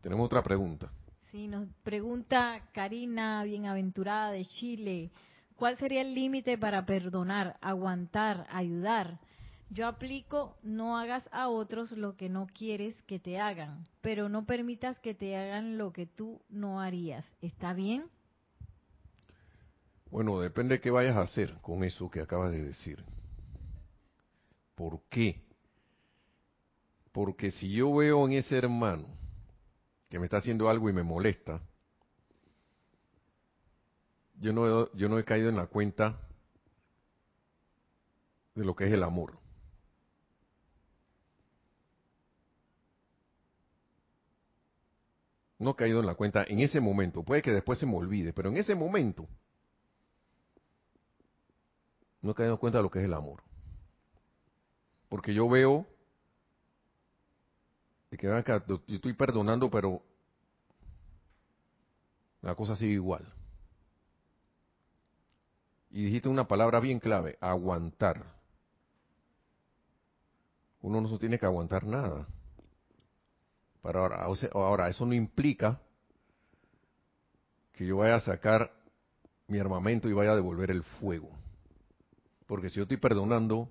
tenemos 0.00 0.26
otra 0.26 0.42
pregunta. 0.42 0.90
Sí, 1.30 1.48
nos 1.48 1.66
pregunta 1.82 2.68
Karina, 2.72 3.42
bienaventurada 3.42 4.30
de 4.30 4.44
Chile, 4.44 5.10
¿cuál 5.56 5.76
sería 5.78 6.02
el 6.02 6.14
límite 6.14 6.58
para 6.58 6.86
perdonar, 6.86 7.58
aguantar, 7.60 8.46
ayudar? 8.50 9.18
Yo 9.72 9.86
aplico, 9.86 10.58
no 10.62 10.98
hagas 10.98 11.26
a 11.32 11.48
otros 11.48 11.92
lo 11.92 12.14
que 12.14 12.28
no 12.28 12.46
quieres 12.46 12.94
que 13.04 13.18
te 13.18 13.38
hagan, 13.38 13.88
pero 14.02 14.28
no 14.28 14.44
permitas 14.44 14.98
que 14.98 15.14
te 15.14 15.34
hagan 15.34 15.78
lo 15.78 15.94
que 15.94 16.04
tú 16.04 16.42
no 16.50 16.82
harías. 16.82 17.24
¿Está 17.40 17.72
bien? 17.72 18.04
Bueno, 20.10 20.38
depende 20.40 20.74
de 20.74 20.80
qué 20.82 20.90
vayas 20.90 21.16
a 21.16 21.22
hacer 21.22 21.56
con 21.62 21.84
eso 21.84 22.10
que 22.10 22.20
acabas 22.20 22.52
de 22.52 22.62
decir. 22.62 23.02
¿Por 24.74 25.00
qué? 25.08 25.42
Porque 27.10 27.50
si 27.50 27.72
yo 27.72 27.94
veo 27.94 28.26
en 28.26 28.34
ese 28.34 28.58
hermano 28.58 29.06
que 30.10 30.18
me 30.18 30.26
está 30.26 30.36
haciendo 30.36 30.68
algo 30.68 30.90
y 30.90 30.92
me 30.92 31.02
molesta, 31.02 31.62
yo 34.38 34.52
no, 34.52 34.92
yo 34.92 35.08
no 35.08 35.18
he 35.18 35.24
caído 35.24 35.48
en 35.48 35.56
la 35.56 35.66
cuenta 35.66 36.20
de 38.54 38.66
lo 38.66 38.76
que 38.76 38.84
es 38.84 38.92
el 38.92 39.02
amor. 39.02 39.40
No 45.62 45.70
he 45.70 45.76
caído 45.76 46.00
en 46.00 46.06
la 46.06 46.16
cuenta 46.16 46.44
en 46.48 46.58
ese 46.58 46.80
momento. 46.80 47.22
Puede 47.22 47.40
que 47.40 47.52
después 47.52 47.78
se 47.78 47.86
me 47.86 47.96
olvide, 47.96 48.32
pero 48.32 48.48
en 48.48 48.56
ese 48.56 48.74
momento 48.74 49.28
no 52.20 52.32
he 52.32 52.34
caído 52.34 52.54
en 52.54 52.58
cuenta 52.58 52.78
de 52.78 52.82
lo 52.82 52.90
que 52.90 52.98
es 52.98 53.04
el 53.04 53.14
amor. 53.14 53.44
Porque 55.08 55.32
yo 55.32 55.48
veo 55.48 55.86
que 58.10 58.26
yo 58.26 58.80
estoy 58.88 59.12
perdonando, 59.12 59.70
pero 59.70 60.02
la 62.40 62.56
cosa 62.56 62.74
sigue 62.74 62.94
igual. 62.94 63.32
Y 65.90 66.06
dijiste 66.06 66.28
una 66.28 66.48
palabra 66.48 66.80
bien 66.80 66.98
clave, 66.98 67.38
aguantar. 67.40 68.24
Uno 70.80 71.00
no 71.00 71.08
se 71.08 71.18
tiene 71.18 71.38
que 71.38 71.46
aguantar 71.46 71.84
nada. 71.84 72.26
Pero 73.82 74.00
ahora, 74.00 74.26
ahora, 74.52 74.88
eso 74.88 75.04
no 75.04 75.12
implica 75.12 75.80
que 77.72 77.86
yo 77.86 77.98
vaya 77.98 78.16
a 78.16 78.20
sacar 78.20 78.72
mi 79.48 79.58
armamento 79.58 80.08
y 80.08 80.12
vaya 80.12 80.32
a 80.32 80.36
devolver 80.36 80.70
el 80.70 80.84
fuego. 80.84 81.30
Porque 82.46 82.70
si 82.70 82.76
yo 82.76 82.82
estoy 82.82 82.98
perdonando 82.98 83.68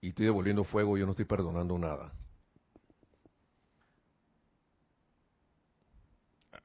y 0.00 0.08
estoy 0.08 0.26
devolviendo 0.26 0.62
fuego, 0.64 0.98
yo 0.98 1.06
no 1.06 1.12
estoy 1.12 1.24
perdonando 1.24 1.78
nada. 1.78 2.12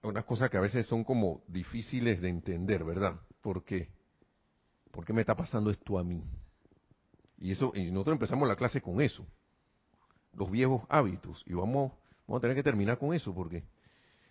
Unas 0.01 0.25
cosas 0.25 0.49
que 0.49 0.57
a 0.57 0.61
veces 0.61 0.85
son 0.85 1.05
como 1.05 1.43
difíciles 1.47 2.19
de 2.19 2.27
entender, 2.27 2.83
¿verdad? 2.83 3.21
¿Por 3.41 3.63
qué? 3.63 3.89
¿Por 4.91 5.05
qué 5.05 5.13
me 5.13 5.21
está 5.21 5.35
pasando 5.35 5.69
esto 5.69 5.97
a 5.97 6.03
mí? 6.03 6.23
Y 7.37 7.51
eso, 7.51 7.71
y 7.73 7.89
nosotros 7.89 8.15
empezamos 8.15 8.47
la 8.47 8.57
clase 8.57 8.81
con 8.81 8.99
eso, 9.01 9.25
los 10.33 10.51
viejos 10.51 10.83
hábitos, 10.89 11.43
y 11.47 11.53
vamos, 11.53 11.93
vamos 12.28 12.39
a 12.39 12.41
tener 12.41 12.55
que 12.55 12.63
terminar 12.63 12.97
con 12.97 13.13
eso, 13.13 13.34
porque 13.34 13.63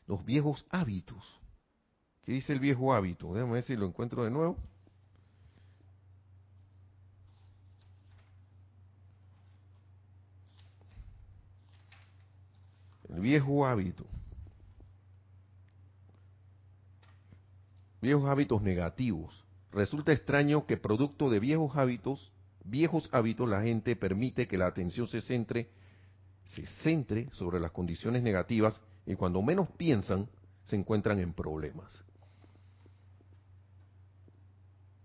los 0.07 0.25
viejos 0.25 0.65
hábitos. 0.71 1.41
¿Qué 2.25 2.33
dice 2.33 2.53
el 2.53 2.61
viejo 2.61 2.95
hábito? 2.95 3.35
Déjame 3.35 3.55
ver 3.55 3.63
si 3.65 3.77
lo 3.77 3.87
encuentro 3.87 4.25
de 4.25 4.31
nuevo. 4.31 4.57
El 13.09 13.21
viejo 13.21 13.67
hábito. 13.67 14.07
Viejos 18.01 18.29
hábitos 18.29 18.63
negativos. 18.63 19.45
Resulta 19.71 20.13
extraño 20.13 20.67
que 20.67 20.77
producto 20.77 21.31
de 21.31 21.41
viejos 21.41 21.77
hábitos, 21.77 22.33
viejos 22.65 23.09
hábitos, 23.13 23.49
la 23.49 23.63
gente 23.63 23.97
permite 23.97 24.47
que 24.47 24.59
la 24.59 24.67
atención 24.67 25.09
se 25.09 25.21
centre, 25.21 25.71
se 26.55 26.67
centre 26.83 27.29
sobre 27.33 27.61
las 27.61 27.71
condiciones 27.73 28.23
negativas 28.23 28.81
y 29.07 29.15
cuando 29.15 29.43
menos 29.43 29.69
piensan, 29.77 30.29
se 30.65 30.77
encuentran 30.77 31.19
en 31.19 31.33
problemas. 31.33 32.05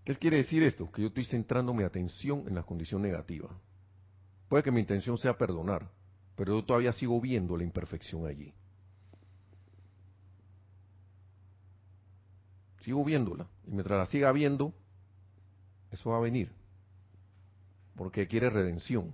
¿Qué 0.04 0.16
quiere 0.16 0.38
decir 0.38 0.64
esto? 0.64 0.90
Que 0.92 1.02
yo 1.02 1.08
estoy 1.10 1.26
centrando 1.26 1.74
mi 1.74 1.84
atención 1.84 2.46
en 2.48 2.56
la 2.56 2.64
condición 2.64 3.02
negativa. 3.02 3.50
Puede 4.48 4.64
que 4.64 4.72
mi 4.72 4.80
intención 4.80 5.18
sea 5.18 5.38
perdonar, 5.38 5.90
pero 6.36 6.56
yo 6.56 6.66
todavía 6.66 6.94
sigo 6.94 7.20
viendo 7.20 7.58
la 7.58 7.64
imperfección 7.64 8.26
allí. 8.26 8.54
sigo 12.88 13.04
viéndola. 13.04 13.46
Y 13.68 13.72
mientras 13.72 14.00
la 14.00 14.06
siga 14.06 14.32
viendo, 14.32 14.74
eso 15.92 16.12
va 16.12 16.18
a 16.18 16.22
venir. 16.22 16.50
Porque 17.98 18.28
quiere 18.28 18.50
redención. 18.50 19.14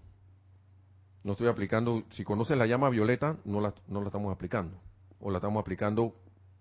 No 1.23 1.33
estoy 1.33 1.47
aplicando, 1.47 2.03
si 2.11 2.23
conoces 2.23 2.57
la 2.57 2.65
llama 2.65 2.89
violeta, 2.89 3.37
no 3.45 3.61
la, 3.61 3.73
no 3.87 4.01
la 4.01 4.07
estamos 4.07 4.33
aplicando. 4.33 4.77
O 5.19 5.31
la 5.31 5.37
estamos 5.37 5.61
aplicando, 5.61 6.15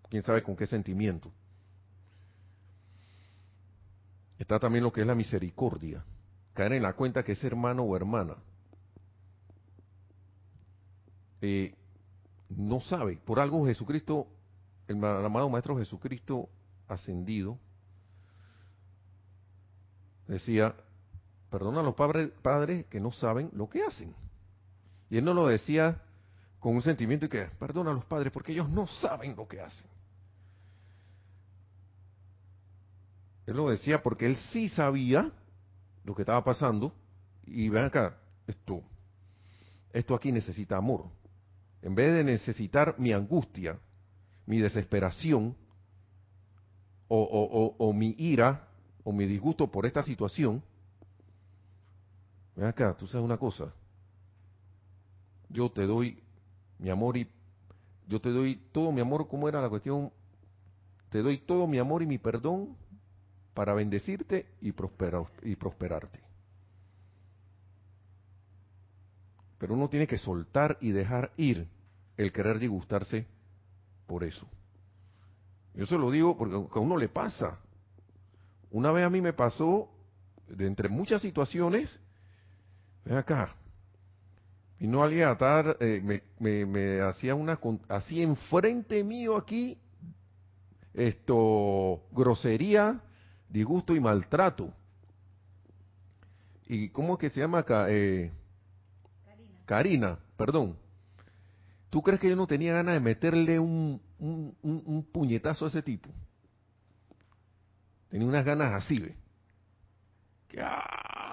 quién 0.09 0.23
sabe 0.23 0.43
con 0.43 0.55
qué 0.55 0.67
sentimiento. 0.67 1.31
Está 4.39 4.59
también 4.59 4.85
lo 4.85 4.93
que 4.93 5.01
es 5.01 5.07
la 5.07 5.15
misericordia. 5.15 6.05
Caer 6.55 6.75
en 6.75 6.83
la 6.83 6.93
cuenta 6.93 7.23
que 7.23 7.33
es 7.33 7.43
hermano 7.45 7.83
o 7.83 7.97
hermana 7.97 8.37
eh, 11.43 11.75
no 12.49 12.81
sabe. 12.81 13.17
Por 13.17 13.41
algo 13.41 13.67
Jesucristo, 13.67 14.29
el 14.87 15.05
amado 15.05 15.51
Maestro 15.51 15.77
Jesucristo, 15.77 16.49
ascendido, 16.89 17.59
decía, 20.29 20.75
perdona 21.51 21.81
a 21.81 21.83
los 21.83 21.95
padres, 21.95 22.31
padres 22.43 22.87
que 22.87 23.01
no 23.01 23.11
saben 23.13 23.51
lo 23.53 23.69
que 23.69 23.83
hacen. 23.83 24.15
Y 25.13 25.19
él 25.19 25.27
no 25.27 25.35
lo 25.35 25.47
decía 25.47 26.01
con 26.59 26.75
un 26.75 26.81
sentimiento 26.81 27.27
de 27.27 27.29
que, 27.29 27.45
perdona 27.59 27.91
a 27.91 27.93
los 27.93 28.07
padres 28.07 28.33
porque 28.33 28.53
ellos 28.53 28.71
no 28.71 28.87
saben 28.87 29.37
lo 29.37 29.47
que 29.47 29.61
hacen. 29.61 29.87
Él 33.45 33.57
lo 33.59 33.69
decía 33.69 34.03
porque 34.03 34.25
él 34.25 34.39
sí 34.53 34.71
sabía 34.71 35.31
lo 36.03 36.15
que 36.15 36.23
estaba 36.23 36.43
pasando. 36.43 36.95
Y 37.45 37.69
ven 37.69 37.85
acá, 37.85 38.17
esto, 38.47 38.83
esto 39.93 40.15
aquí 40.15 40.33
necesita 40.33 40.79
amor. 40.79 41.05
En 41.83 41.95
vez 41.95 42.15
de 42.15 42.25
necesitar 42.25 42.95
mi 42.99 43.13
angustia, 43.13 43.79
mi 44.47 44.61
desesperación, 44.61 45.55
o, 47.07 47.93
mi 47.95 48.15
ira 48.17 48.67
o 49.05 49.13
mi 49.13 49.27
disgusto 49.27 49.71
por 49.71 49.85
esta 49.85 50.03
situación, 50.03 50.63
ven 52.57 52.65
acá, 52.65 52.97
tú 52.97 53.07
sabes 53.07 53.27
una 53.27 53.37
cosa, 53.37 53.75
yo 55.53 55.71
te 55.71 55.87
doy 55.87 56.23
mi 56.79 56.91
amor 56.91 57.17
y 57.17 57.29
yo 58.09 58.21
te 58.21 58.31
doy 58.31 58.57
todo 58.73 58.91
mi 58.91 59.01
amor, 59.01 59.29
¿cómo 59.29 59.49
era 59.49 59.61
la 59.61 59.69
cuestión? 59.69 60.11
Te 61.11 61.23
doy 61.23 61.39
todo 61.39 61.67
mi 61.67 61.79
amor 61.79 62.03
y 62.03 62.07
mi 62.07 62.19
perdón 62.19 62.77
para 63.55 63.75
bendecirte 63.75 64.47
y, 64.61 64.73
prosperar, 64.73 65.27
y 65.43 65.55
prosperarte. 65.57 66.21
Pero 69.59 69.75
uno 69.75 69.89
tiene 69.89 70.07
que 70.07 70.19
soltar 70.19 70.79
y 70.81 70.91
dejar 70.91 71.33
ir 71.37 71.69
el 72.17 72.33
querer 72.33 72.59
disgustarse 72.59 73.27
por 74.07 74.25
eso. 74.25 74.47
Yo 75.75 75.87
se 75.87 75.97
lo 75.97 76.11
digo 76.11 76.37
porque 76.37 76.57
a 76.57 76.83
uno 76.83 76.97
le 76.97 77.09
pasa. 77.09 77.59
Una 78.71 78.91
vez 78.91 79.07
a 79.07 79.11
mí 79.11 79.21
me 79.21 79.33
pasó, 79.33 79.89
de 80.49 80.67
entre 80.67 80.89
muchas 80.89 81.23
situaciones, 81.23 81.97
ven 83.05 83.17
acá, 83.17 83.55
no 84.87 85.03
alguien 85.03 85.29
atar, 85.29 85.77
eh, 85.81 86.01
me, 86.03 86.23
me, 86.39 86.67
me, 86.67 87.01
hacía 87.01 87.35
una, 87.35 87.59
así 87.89 88.23
enfrente 88.23 89.05
mío 89.05 89.37
aquí, 89.37 89.79
esto, 90.95 92.03
grosería, 92.11 93.01
disgusto 93.49 93.95
y 93.95 94.01
maltrato. 94.01 94.73
¿Y 96.67 96.89
cómo 96.89 97.15
es 97.15 97.21
que 97.21 97.31
se 97.31 97.41
llama 97.41 97.61
acá? 97.61 97.87
Eh, 97.89 98.31
Karina. 99.67 100.19
Perdón. 100.37 100.77
¿Tú 101.91 102.03
crees 102.03 102.21
que 102.21 102.29
yo 102.29 102.37
no 102.37 102.47
tenía 102.47 102.73
ganas 102.73 102.95
de 102.95 103.01
meterle 103.01 103.59
un, 103.59 104.01
un, 104.19 105.07
puñetazo 105.13 105.65
a 105.65 105.69
ese 105.69 105.83
tipo. 105.83 106.09
Tenía 108.09 108.27
unas 108.27 108.45
ganas 108.45 108.73
así, 108.73 108.99
¿ve? 108.99 109.15
Ah, 110.59 111.32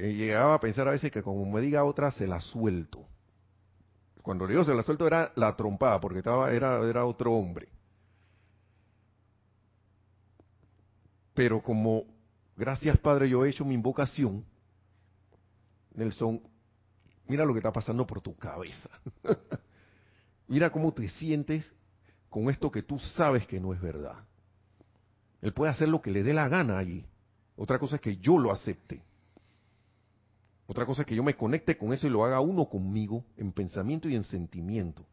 eh, 0.00 0.14
llegaba 0.14 0.54
a 0.54 0.60
pensar 0.60 0.88
a 0.88 0.92
veces 0.92 1.12
que 1.12 1.22
como 1.22 1.44
me 1.44 1.60
diga 1.60 1.84
otra, 1.84 2.10
se 2.10 2.26
la 2.26 2.40
suelto. 2.40 3.06
Cuando 4.22 4.46
le 4.46 4.52
digo 4.54 4.64
se 4.64 4.74
la 4.74 4.82
suelto 4.82 5.06
era 5.06 5.30
la 5.36 5.54
trompada, 5.56 6.00
porque 6.00 6.18
estaba, 6.18 6.50
era, 6.52 6.80
era 6.88 7.04
otro 7.04 7.32
hombre. 7.32 7.68
Pero 11.34 11.62
como, 11.62 12.04
gracias 12.56 12.98
Padre, 12.98 13.28
yo 13.28 13.44
he 13.44 13.50
hecho 13.50 13.64
mi 13.64 13.74
invocación, 13.74 14.44
Nelson, 15.94 16.40
mira 17.26 17.44
lo 17.44 17.52
que 17.52 17.58
está 17.58 17.72
pasando 17.72 18.06
por 18.06 18.20
tu 18.20 18.34
cabeza. 18.36 18.88
Mira 20.48 20.70
cómo 20.70 20.92
te 20.92 21.08
sientes 21.08 21.72
con 22.28 22.50
esto 22.50 22.72
que 22.72 22.82
tú 22.82 22.98
sabes 22.98 23.46
que 23.46 23.60
no 23.60 23.72
es 23.72 23.80
verdad. 23.80 24.24
Él 25.40 25.52
puede 25.52 25.70
hacer 25.70 25.88
lo 25.88 26.02
que 26.02 26.10
le 26.10 26.24
dé 26.24 26.34
la 26.34 26.48
gana 26.48 26.76
allí. 26.76 27.06
Otra 27.54 27.78
cosa 27.78 27.96
es 27.96 28.02
que 28.02 28.16
yo 28.16 28.36
lo 28.36 28.50
acepte. 28.50 29.00
Otra 30.70 30.86
cosa 30.86 31.02
es 31.02 31.08
que 31.08 31.16
yo 31.16 31.24
me 31.24 31.34
conecte 31.34 31.76
con 31.76 31.92
eso 31.92 32.06
y 32.06 32.10
lo 32.10 32.24
haga 32.24 32.38
uno 32.38 32.66
conmigo 32.66 33.24
en 33.36 33.50
pensamiento 33.50 34.08
y 34.08 34.14
en 34.14 34.22
sentimiento. 34.22 35.04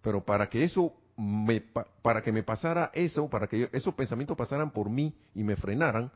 Pero 0.00 0.24
para 0.24 0.48
que 0.48 0.64
eso 0.64 0.94
me, 1.18 1.60
para 1.60 2.22
que 2.22 2.32
me 2.32 2.42
pasara 2.42 2.90
eso, 2.94 3.28
para 3.28 3.46
que 3.46 3.68
esos 3.74 3.92
pensamientos 3.92 4.38
pasaran 4.38 4.70
por 4.70 4.88
mí 4.88 5.14
y 5.34 5.44
me 5.44 5.54
frenaran, 5.56 6.10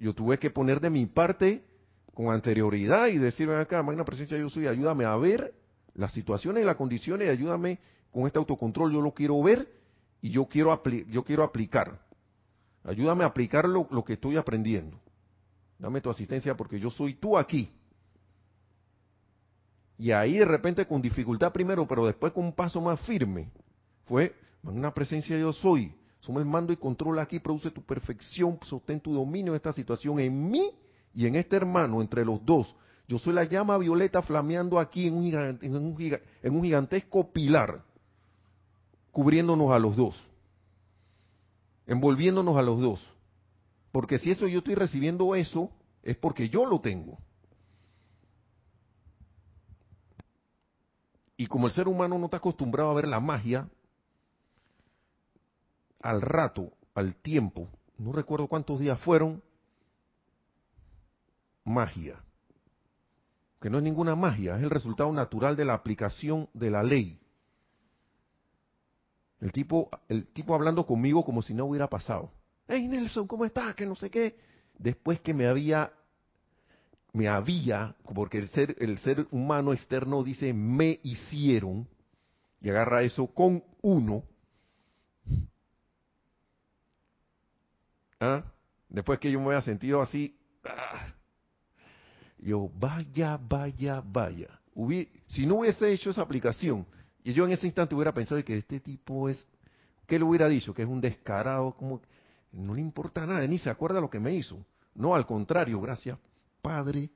yo 0.00 0.14
tuve 0.14 0.38
que 0.38 0.48
poner 0.48 0.80
de 0.80 0.88
mi 0.88 1.04
parte 1.04 1.62
con 2.14 2.32
anterioridad 2.32 3.08
y 3.08 3.18
decirme 3.18 3.56
acá, 3.56 3.82
magna 3.82 4.06
presencia 4.06 4.38
yo 4.38 4.48
soy, 4.48 4.68
ayúdame 4.68 5.04
a 5.04 5.16
ver 5.16 5.52
las 5.92 6.12
situaciones 6.14 6.62
y 6.62 6.66
las 6.66 6.76
condiciones 6.76 7.26
y 7.26 7.30
ayúdame 7.30 7.78
con 8.10 8.26
este 8.26 8.38
autocontrol, 8.38 8.90
yo 8.90 9.02
lo 9.02 9.12
quiero 9.12 9.42
ver 9.42 9.70
y 10.22 10.30
yo 10.30 10.46
quiero, 10.46 10.82
yo 11.10 11.24
quiero 11.24 11.44
aplicar. 11.44 12.00
Ayúdame 12.84 13.24
a 13.24 13.26
aplicar 13.26 13.68
lo, 13.68 13.86
lo 13.90 14.02
que 14.02 14.14
estoy 14.14 14.38
aprendiendo. 14.38 14.98
Dame 15.78 16.00
tu 16.00 16.10
asistencia 16.10 16.56
porque 16.56 16.80
yo 16.80 16.90
soy 16.90 17.14
tú 17.14 17.38
aquí. 17.38 17.70
Y 19.96 20.12
ahí 20.12 20.38
de 20.38 20.44
repente 20.44 20.86
con 20.86 21.02
dificultad 21.02 21.52
primero, 21.52 21.86
pero 21.86 22.06
después 22.06 22.32
con 22.32 22.46
un 22.46 22.52
paso 22.52 22.80
más 22.80 23.00
firme, 23.00 23.50
fue, 24.04 24.34
una 24.62 24.92
presencia 24.92 25.38
yo 25.38 25.52
soy. 25.52 25.92
Somos 26.20 26.42
el 26.42 26.48
mando 26.48 26.72
y 26.72 26.76
control 26.76 27.18
aquí, 27.18 27.38
produce 27.38 27.70
tu 27.70 27.82
perfección, 27.82 28.58
sostén 28.64 29.00
tu 29.00 29.12
dominio 29.12 29.52
en 29.52 29.56
esta 29.56 29.72
situación, 29.72 30.18
en 30.18 30.50
mí 30.50 30.72
y 31.14 31.26
en 31.26 31.36
este 31.36 31.56
hermano, 31.56 32.00
entre 32.00 32.24
los 32.24 32.44
dos. 32.44 32.74
Yo 33.06 33.18
soy 33.18 33.32
la 33.32 33.44
llama 33.44 33.78
violeta 33.78 34.20
flameando 34.22 34.78
aquí 34.78 35.06
en 35.06 35.14
un 35.14 36.62
gigantesco 36.62 37.32
pilar, 37.32 37.82
cubriéndonos 39.10 39.70
a 39.72 39.78
los 39.78 39.96
dos, 39.96 40.20
envolviéndonos 41.86 42.56
a 42.56 42.62
los 42.62 42.80
dos. 42.80 43.17
Porque 43.92 44.18
si 44.18 44.30
eso 44.30 44.46
yo 44.46 44.58
estoy 44.58 44.74
recibiendo 44.74 45.34
eso, 45.34 45.70
es 46.02 46.16
porque 46.16 46.48
yo 46.48 46.66
lo 46.66 46.80
tengo. 46.80 47.18
Y 51.36 51.46
como 51.46 51.68
el 51.68 51.72
ser 51.72 51.88
humano 51.88 52.18
no 52.18 52.26
está 52.26 52.38
acostumbrado 52.38 52.90
a 52.90 52.94
ver 52.94 53.06
la 53.06 53.20
magia, 53.20 53.68
al 56.00 56.20
rato, 56.20 56.72
al 56.94 57.14
tiempo, 57.14 57.68
no 57.96 58.12
recuerdo 58.12 58.48
cuántos 58.48 58.80
días 58.80 58.98
fueron, 59.00 59.42
magia. 61.64 62.22
Que 63.60 63.70
no 63.70 63.78
es 63.78 63.84
ninguna 63.84 64.14
magia, 64.16 64.56
es 64.56 64.62
el 64.62 64.70
resultado 64.70 65.12
natural 65.12 65.56
de 65.56 65.64
la 65.64 65.74
aplicación 65.74 66.48
de 66.54 66.70
la 66.70 66.82
ley. 66.82 67.20
El 69.40 69.52
tipo, 69.52 69.88
el 70.08 70.26
tipo 70.26 70.54
hablando 70.54 70.86
conmigo 70.86 71.24
como 71.24 71.42
si 71.42 71.54
no 71.54 71.66
hubiera 71.66 71.88
pasado. 71.88 72.32
Hey 72.70 72.86
Nelson, 72.86 73.26
¿cómo 73.26 73.46
estás? 73.46 73.74
Que 73.74 73.86
no 73.86 73.94
sé 73.94 74.10
qué. 74.10 74.36
Después 74.78 75.20
que 75.20 75.32
me 75.32 75.46
había, 75.46 75.90
me 77.14 77.26
había, 77.26 77.96
porque 78.14 78.36
el 78.38 78.50
ser, 78.50 78.76
el 78.78 78.98
ser 78.98 79.26
humano 79.30 79.72
externo 79.72 80.22
dice 80.22 80.52
me 80.52 81.00
hicieron, 81.02 81.88
y 82.60 82.68
agarra 82.68 83.02
eso 83.02 83.26
con 83.26 83.64
uno, 83.80 84.22
¿Ah? 88.20 88.44
Después 88.88 89.18
que 89.20 89.30
yo 89.30 89.38
me 89.38 89.46
había 89.46 89.62
sentido 89.62 90.02
así, 90.02 90.36
ah, 90.64 91.14
yo, 92.38 92.68
vaya, 92.74 93.38
vaya, 93.40 94.02
vaya. 94.04 94.60
si 95.28 95.46
no 95.46 95.60
hubiese 95.60 95.90
hecho 95.92 96.10
esa 96.10 96.22
aplicación, 96.22 96.84
y 97.22 97.32
yo 97.32 97.46
en 97.46 97.52
ese 97.52 97.66
instante 97.66 97.94
hubiera 97.94 98.12
pensado 98.12 98.44
que 98.44 98.58
este 98.58 98.80
tipo 98.80 99.28
es, 99.28 99.46
¿qué 100.06 100.18
le 100.18 100.24
hubiera 100.24 100.48
dicho? 100.48 100.74
Que 100.74 100.82
es 100.82 100.88
un 100.88 101.00
descarado, 101.00 101.72
como 101.76 102.00
no 102.52 102.74
le 102.74 102.80
importa 102.80 103.26
nada, 103.26 103.46
ni 103.46 103.58
se 103.58 103.70
acuerda 103.70 104.00
lo 104.00 104.10
que 104.10 104.20
me 104.20 104.34
hizo. 104.34 104.64
No, 104.94 105.14
al 105.14 105.26
contrario, 105.26 105.80
gracias, 105.80 106.18
Padre, 106.62 107.10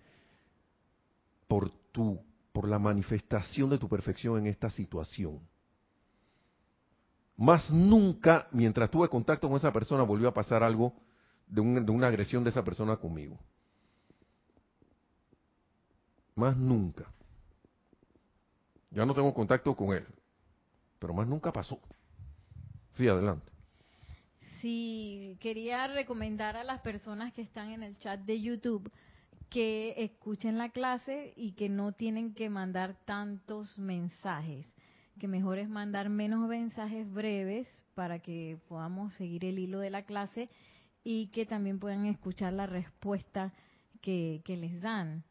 por 1.48 1.70
tu, 1.90 2.20
por 2.52 2.68
la 2.68 2.78
manifestación 2.78 3.70
de 3.70 3.78
tu 3.78 3.88
perfección 3.88 4.38
en 4.38 4.46
esta 4.46 4.70
situación. 4.70 5.40
Más 7.36 7.70
nunca, 7.70 8.46
mientras 8.52 8.90
tuve 8.90 9.08
contacto 9.08 9.48
con 9.48 9.56
esa 9.56 9.72
persona, 9.72 10.02
volvió 10.02 10.28
a 10.28 10.34
pasar 10.34 10.62
algo 10.62 10.94
de, 11.46 11.60
una 11.60 12.06
agresión 12.06 12.44
de 12.44 12.50
esa 12.50 12.64
persona 12.64 12.96
conmigo. 12.96 13.38
Más 16.34 16.56
nunca. 16.56 17.12
Ya 18.90 19.04
no 19.04 19.14
tengo 19.14 19.32
contacto 19.34 19.74
con 19.74 19.94
él. 19.94 20.06
Pero 20.98 21.12
más 21.14 21.26
nunca 21.26 21.52
pasó. 21.52 21.78
Sí, 22.94 23.08
adelante. 23.08 23.51
Sí, 24.62 25.36
quería 25.40 25.88
recomendar 25.88 26.56
a 26.56 26.62
las 26.62 26.80
personas 26.82 27.32
que 27.32 27.42
están 27.42 27.72
en 27.72 27.82
el 27.82 27.98
chat 27.98 28.20
de 28.20 28.40
YouTube 28.40 28.92
que 29.50 29.92
escuchen 29.98 30.56
la 30.56 30.68
clase 30.68 31.34
y 31.36 31.52
que 31.54 31.68
no 31.68 31.90
tienen 31.90 32.32
que 32.32 32.48
mandar 32.48 32.96
tantos 33.04 33.76
mensajes 33.76 34.64
que 35.18 35.26
mejor 35.26 35.58
es 35.58 35.68
mandar 35.68 36.10
menos 36.10 36.48
mensajes 36.48 37.12
breves 37.12 37.66
para 37.94 38.20
que 38.20 38.56
podamos 38.68 39.12
seguir 39.14 39.44
el 39.44 39.58
hilo 39.58 39.80
de 39.80 39.90
la 39.90 40.04
clase 40.04 40.48
y 41.02 41.26
que 41.32 41.44
también 41.44 41.80
puedan 41.80 42.06
escuchar 42.06 42.52
la 42.52 42.66
respuesta 42.66 43.52
que, 44.00 44.42
que 44.44 44.56
les 44.56 44.80
dan. 44.80 45.24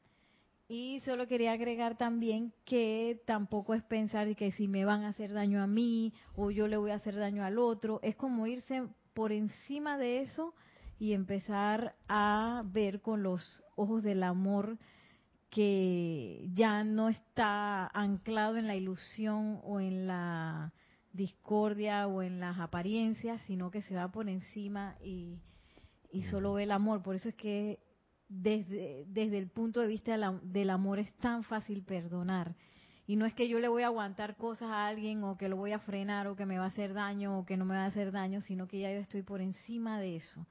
Y 0.67 0.99
solo 1.05 1.27
quería 1.27 1.53
agregar 1.53 1.97
también 1.97 2.53
que 2.65 3.21
tampoco 3.25 3.75
es 3.75 3.83
pensar 3.83 4.35
que 4.35 4.51
si 4.51 4.67
me 4.67 4.83
van 4.83 5.03
a 5.05 5.09
hacer 5.09 5.31
daño 5.31 5.63
a 5.63 5.67
mí 5.67 6.13
o 6.35 6.51
yo 6.51 6.67
le 6.67 6.75
voy 6.75 6.91
a 6.91 6.95
hacer 6.95 7.15
daño 7.15 7.45
al 7.45 7.57
otro, 7.57 8.01
es 8.03 8.15
como 8.15 8.45
irse 8.45 8.83
por 9.13 9.31
encima 9.31 9.97
de 9.97 10.21
eso 10.21 10.53
y 10.99 11.13
empezar 11.13 11.95
a 12.07 12.63
ver 12.65 13.01
con 13.01 13.23
los 13.23 13.63
ojos 13.75 14.03
del 14.03 14.23
amor 14.23 14.77
que 15.49 16.47
ya 16.53 16.83
no 16.83 17.09
está 17.09 17.87
anclado 17.87 18.57
en 18.57 18.67
la 18.67 18.75
ilusión 18.75 19.59
o 19.63 19.79
en 19.79 20.07
la 20.07 20.73
discordia 21.11 22.07
o 22.07 22.21
en 22.21 22.39
las 22.39 22.57
apariencias, 22.59 23.41
sino 23.47 23.69
que 23.69 23.81
se 23.81 23.95
va 23.95 24.11
por 24.11 24.29
encima 24.29 24.95
y, 25.03 25.39
solo 26.29 26.53
ve 26.53 26.63
el 26.63 26.71
amor. 26.71 27.01
Por 27.03 27.15
eso 27.15 27.29
es 27.29 27.35
que 27.35 27.79
desde, 28.29 29.03
desde 29.07 29.37
el 29.37 29.49
punto 29.49 29.81
de 29.81 29.87
vista 29.87 30.17
del 30.43 30.69
amor 30.69 30.99
es 30.99 31.13
tan 31.17 31.43
fácil 31.43 31.83
perdonar. 31.83 32.55
Y 33.07 33.15
no 33.15 33.25
es 33.25 33.33
que 33.33 33.47
yo 33.49 33.59
le 33.59 33.67
voy 33.67 33.83
a 33.83 33.87
aguantar 33.87 34.35
cosas 34.37 34.69
a 34.69 34.87
alguien 34.87 35.23
o 35.23 35.37
que 35.37 35.49
lo 35.49 35.57
voy 35.57 35.71
a 35.71 35.79
frenar 35.79 36.27
o 36.27 36.35
que 36.35 36.45
me 36.45 36.57
va 36.57 36.65
a 36.65 36.67
hacer 36.67 36.93
daño 36.93 37.39
o 37.39 37.45
que 37.45 37.57
no 37.57 37.65
me 37.65 37.75
va 37.75 37.83
a 37.83 37.87
hacer 37.87 38.11
daño, 38.11 38.41
sino 38.41 38.67
que 38.67 38.79
ya 38.79 38.91
yo 38.91 38.99
estoy 38.99 39.23
por 39.23 39.41
encima 39.41 39.99
de 39.99 40.15
eso. 40.17 40.45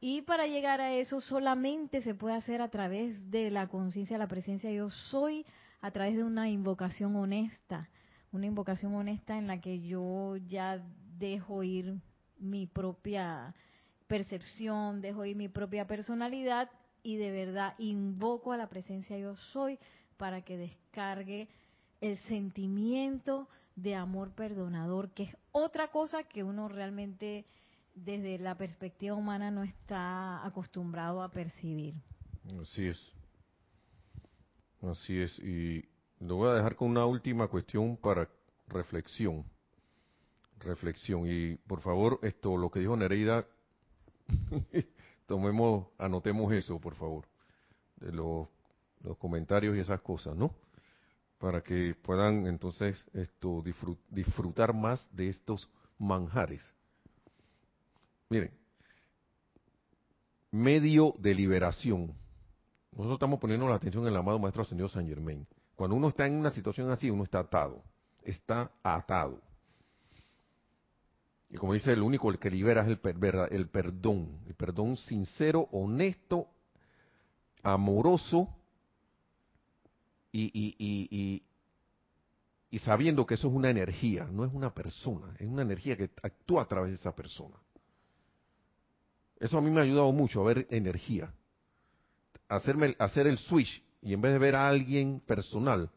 Y 0.00 0.22
para 0.22 0.46
llegar 0.46 0.80
a 0.80 0.92
eso 0.92 1.20
solamente 1.20 2.02
se 2.02 2.14
puede 2.14 2.34
hacer 2.34 2.60
a 2.60 2.68
través 2.68 3.30
de 3.30 3.50
la 3.50 3.68
conciencia, 3.68 4.18
la 4.18 4.28
presencia 4.28 4.70
yo 4.70 4.90
soy, 4.90 5.46
a 5.80 5.90
través 5.90 6.16
de 6.16 6.24
una 6.24 6.48
invocación 6.48 7.16
honesta, 7.16 7.88
una 8.32 8.46
invocación 8.46 8.94
honesta 8.94 9.38
en 9.38 9.46
la 9.46 9.60
que 9.60 9.80
yo 9.80 10.36
ya 10.36 10.82
dejo 11.18 11.62
ir 11.62 11.94
mi 12.38 12.66
propia 12.66 13.54
percepción, 14.06 15.00
dejo 15.00 15.24
ir 15.24 15.36
mi 15.36 15.48
propia 15.48 15.86
personalidad 15.86 16.70
y 17.02 17.16
de 17.16 17.30
verdad 17.30 17.74
invoco 17.78 18.52
a 18.52 18.56
la 18.56 18.68
presencia 18.68 19.18
yo 19.18 19.36
soy 19.36 19.78
para 20.16 20.42
que 20.42 20.56
descargue 20.56 21.48
el 22.06 22.18
sentimiento 22.28 23.48
de 23.74 23.94
amor 23.94 24.30
perdonador, 24.30 25.10
que 25.10 25.24
es 25.24 25.36
otra 25.52 25.90
cosa 25.90 26.24
que 26.24 26.42
uno 26.42 26.68
realmente 26.68 27.44
desde 27.94 28.38
la 28.38 28.56
perspectiva 28.56 29.14
humana 29.14 29.50
no 29.50 29.62
está 29.62 30.44
acostumbrado 30.46 31.22
a 31.22 31.30
percibir. 31.30 31.94
Así 32.60 32.86
es. 32.86 33.12
Así 34.82 35.20
es. 35.20 35.38
Y 35.40 35.88
lo 36.20 36.36
voy 36.36 36.50
a 36.50 36.54
dejar 36.54 36.76
con 36.76 36.90
una 36.90 37.06
última 37.06 37.48
cuestión 37.48 37.96
para 37.96 38.28
reflexión. 38.68 39.44
Reflexión. 40.60 41.24
Y 41.26 41.56
por 41.56 41.80
favor, 41.80 42.18
esto, 42.22 42.56
lo 42.56 42.70
que 42.70 42.80
dijo 42.80 42.96
Nereida, 42.96 43.46
tomemos, 45.26 45.88
anotemos 45.98 46.52
eso, 46.52 46.78
por 46.78 46.94
favor. 46.94 47.26
De 47.96 48.12
los, 48.12 48.48
los 49.02 49.16
comentarios 49.16 49.76
y 49.76 49.80
esas 49.80 50.00
cosas, 50.02 50.36
¿no? 50.36 50.54
Para 51.38 51.62
que 51.62 51.94
puedan 52.02 52.46
entonces 52.46 53.04
esto 53.12 53.62
disfrutar 54.10 54.72
más 54.72 55.06
de 55.12 55.28
estos 55.28 55.68
manjares 55.98 56.72
Miren, 58.28 58.50
medio 60.50 61.14
de 61.18 61.34
liberación. 61.34 62.12
Nosotros 62.92 63.16
estamos 63.16 63.38
poniendo 63.38 63.68
la 63.68 63.76
atención 63.76 64.04
en 64.04 64.12
el 64.12 64.16
amado 64.16 64.38
Maestro 64.38 64.62
Ascendido 64.62 64.88
San 64.88 65.06
Germain. 65.06 65.46
Cuando 65.76 65.96
uno 65.96 66.08
está 66.08 66.26
en 66.26 66.34
una 66.34 66.50
situación 66.50 66.90
así, 66.90 67.10
uno 67.10 67.24
está 67.24 67.40
atado. 67.40 67.82
Está 68.22 68.70
atado. 68.82 69.40
Y 71.50 71.56
como 71.56 71.74
dice, 71.74 71.92
el 71.92 72.02
único 72.02 72.32
que 72.32 72.50
libera 72.50 72.82
es 72.82 72.88
el, 72.88 73.48
el 73.50 73.68
perdón. 73.68 74.40
El 74.46 74.54
perdón 74.54 74.96
sincero, 74.96 75.68
honesto, 75.70 76.48
amoroso 77.62 78.48
y, 80.36 80.76
y, 80.78 81.08
y, 81.10 81.42
y, 82.70 82.78
sabiendo 82.80 83.24
que 83.24 83.34
eso 83.34 83.48
es 83.48 83.54
una 83.54 83.70
energía, 83.70 84.28
no 84.30 84.44
es 84.44 84.52
una 84.52 84.74
persona, 84.74 85.34
es 85.38 85.46
una 85.46 85.62
energía 85.62 85.96
que 85.96 86.10
actúa 86.22 86.62
a 86.62 86.68
través 86.68 86.90
de 86.90 86.96
esa 86.96 87.14
persona. 87.14 87.56
Eso 89.40 89.56
a 89.56 89.60
mí 89.62 89.70
me 89.70 89.80
ha 89.80 89.84
ayudado 89.84 90.12
mucho 90.12 90.40
a 90.40 90.44
ver 90.44 90.66
energía. 90.70 91.32
Hacerme, 92.48 92.94
hacer 92.98 93.26
el 93.26 93.38
switch 93.38 93.82
y 94.02 94.12
en 94.12 94.20
vez 94.20 94.32
de 94.32 94.38
ver 94.38 94.56
a 94.56 94.68
alguien 94.68 95.20
personal, 95.20 95.90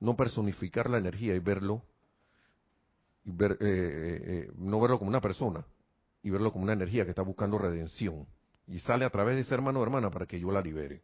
no 0.00 0.16
personificar 0.16 0.90
la 0.90 0.98
energía 0.98 1.34
y 1.34 1.38
verlo 1.38 1.82
ver, 3.24 3.56
no 4.56 4.80
verlo 4.80 4.98
como 4.98 5.08
una 5.08 5.20
persona 5.20 5.64
y 6.22 6.30
verlo 6.30 6.52
como 6.52 6.64
una 6.64 6.72
energía 6.74 7.04
que 7.04 7.10
está 7.10 7.22
buscando 7.22 7.58
redención 7.58 8.26
y 8.66 8.80
sale 8.80 9.04
a 9.04 9.10
través 9.10 9.36
de 9.36 9.42
ese 9.42 9.54
hermano 9.54 9.80
o 9.80 9.82
hermana 9.82 10.10
para 10.10 10.26
que 10.26 10.38
yo 10.38 10.50
la 10.50 10.60
libere. 10.60 11.02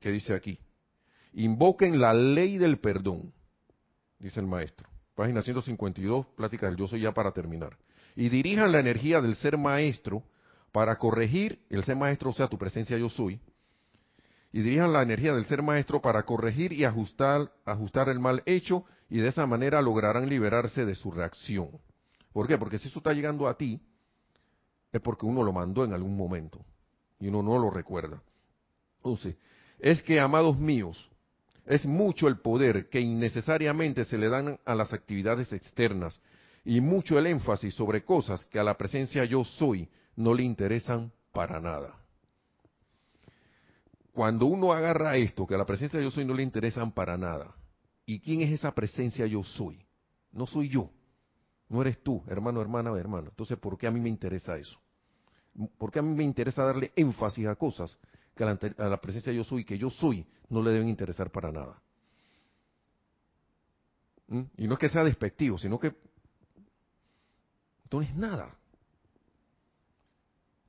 ¿Qué 0.00 0.10
dice 0.10 0.34
aquí? 0.34 0.58
Invoquen 1.34 2.00
la 2.00 2.14
ley 2.14 2.58
del 2.58 2.78
perdón, 2.78 3.32
dice 4.20 4.38
el 4.38 4.46
maestro. 4.46 4.88
Página 5.16 5.42
152, 5.42 6.26
plática 6.36 6.66
del 6.66 6.76
yo 6.76 6.86
soy 6.86 7.00
ya 7.00 7.12
para 7.12 7.32
terminar. 7.32 7.76
Y 8.14 8.28
dirijan 8.28 8.70
la 8.70 8.80
energía 8.80 9.20
del 9.20 9.34
ser 9.36 9.58
maestro 9.58 10.22
para 10.70 10.96
corregir, 10.96 11.64
el 11.70 11.84
ser 11.84 11.96
maestro 11.96 12.30
o 12.30 12.32
sea 12.32 12.48
tu 12.48 12.56
presencia 12.56 12.96
yo 12.98 13.08
soy, 13.08 13.40
y 14.52 14.60
dirijan 14.60 14.92
la 14.92 15.02
energía 15.02 15.34
del 15.34 15.46
ser 15.46 15.62
maestro 15.62 16.00
para 16.00 16.22
corregir 16.22 16.72
y 16.72 16.84
ajustar, 16.84 17.52
ajustar 17.64 18.08
el 18.08 18.20
mal 18.20 18.42
hecho 18.46 18.84
y 19.10 19.18
de 19.18 19.28
esa 19.28 19.46
manera 19.46 19.82
lograrán 19.82 20.28
liberarse 20.28 20.84
de 20.84 20.94
su 20.94 21.10
reacción. 21.10 21.70
¿Por 22.32 22.46
qué? 22.46 22.56
Porque 22.56 22.78
si 22.78 22.86
eso 22.86 23.00
está 23.00 23.12
llegando 23.12 23.48
a 23.48 23.56
ti, 23.56 23.80
es 24.92 25.00
porque 25.00 25.26
uno 25.26 25.42
lo 25.42 25.52
mandó 25.52 25.84
en 25.84 25.92
algún 25.92 26.16
momento 26.16 26.64
y 27.18 27.26
uno 27.26 27.42
no 27.42 27.58
lo 27.58 27.70
recuerda. 27.70 28.22
Entonces, 28.98 29.36
es 29.80 30.02
que, 30.02 30.20
amados 30.20 30.56
míos, 30.56 31.10
es 31.66 31.86
mucho 31.86 32.28
el 32.28 32.38
poder 32.38 32.88
que 32.88 33.00
innecesariamente 33.00 34.04
se 34.04 34.18
le 34.18 34.28
dan 34.28 34.58
a 34.64 34.74
las 34.74 34.92
actividades 34.92 35.52
externas 35.52 36.20
y 36.64 36.80
mucho 36.80 37.18
el 37.18 37.26
énfasis 37.26 37.74
sobre 37.74 38.04
cosas 38.04 38.44
que 38.46 38.58
a 38.58 38.64
la 38.64 38.76
presencia 38.76 39.24
yo 39.24 39.44
soy 39.44 39.88
no 40.16 40.34
le 40.34 40.42
interesan 40.42 41.12
para 41.32 41.60
nada. 41.60 41.98
Cuando 44.12 44.46
uno 44.46 44.72
agarra 44.72 45.16
esto, 45.16 45.46
que 45.46 45.54
a 45.54 45.58
la 45.58 45.66
presencia 45.66 46.00
yo 46.00 46.10
soy 46.10 46.24
no 46.24 46.34
le 46.34 46.42
interesan 46.42 46.92
para 46.92 47.16
nada, 47.16 47.54
¿y 48.06 48.20
quién 48.20 48.42
es 48.42 48.52
esa 48.52 48.72
presencia 48.72 49.26
yo 49.26 49.42
soy? 49.42 49.84
No 50.30 50.46
soy 50.46 50.68
yo, 50.68 50.90
no 51.68 51.80
eres 51.82 52.02
tú, 52.02 52.22
hermano, 52.28 52.60
hermana 52.60 52.96
hermano. 52.96 53.28
Entonces, 53.30 53.58
¿por 53.58 53.76
qué 53.76 53.86
a 53.86 53.90
mí 53.90 54.00
me 54.00 54.08
interesa 54.08 54.56
eso? 54.56 54.78
¿Por 55.78 55.90
qué 55.90 55.98
a 55.98 56.02
mí 56.02 56.14
me 56.14 56.24
interesa 56.24 56.64
darle 56.64 56.92
énfasis 56.96 57.46
a 57.46 57.54
cosas 57.54 57.98
que 58.34 58.44
a 58.44 58.88
la, 58.88 59.00
presencia 59.00 59.32
yo 59.32 59.44
soy, 59.44 59.64
que 59.64 59.78
yo 59.78 59.90
soy, 59.90 60.26
no 60.48 60.62
le 60.62 60.70
deben 60.72 60.88
interesar 60.88 61.30
para 61.30 61.52
nada? 61.52 61.80
¿Mm? 64.28 64.42
Y 64.56 64.66
no 64.66 64.74
es 64.74 64.78
que 64.78 64.88
sea 64.88 65.04
despectivo, 65.04 65.58
sino 65.58 65.78
que 65.78 65.94
no 67.90 68.02
es 68.02 68.14
nada. 68.16 68.56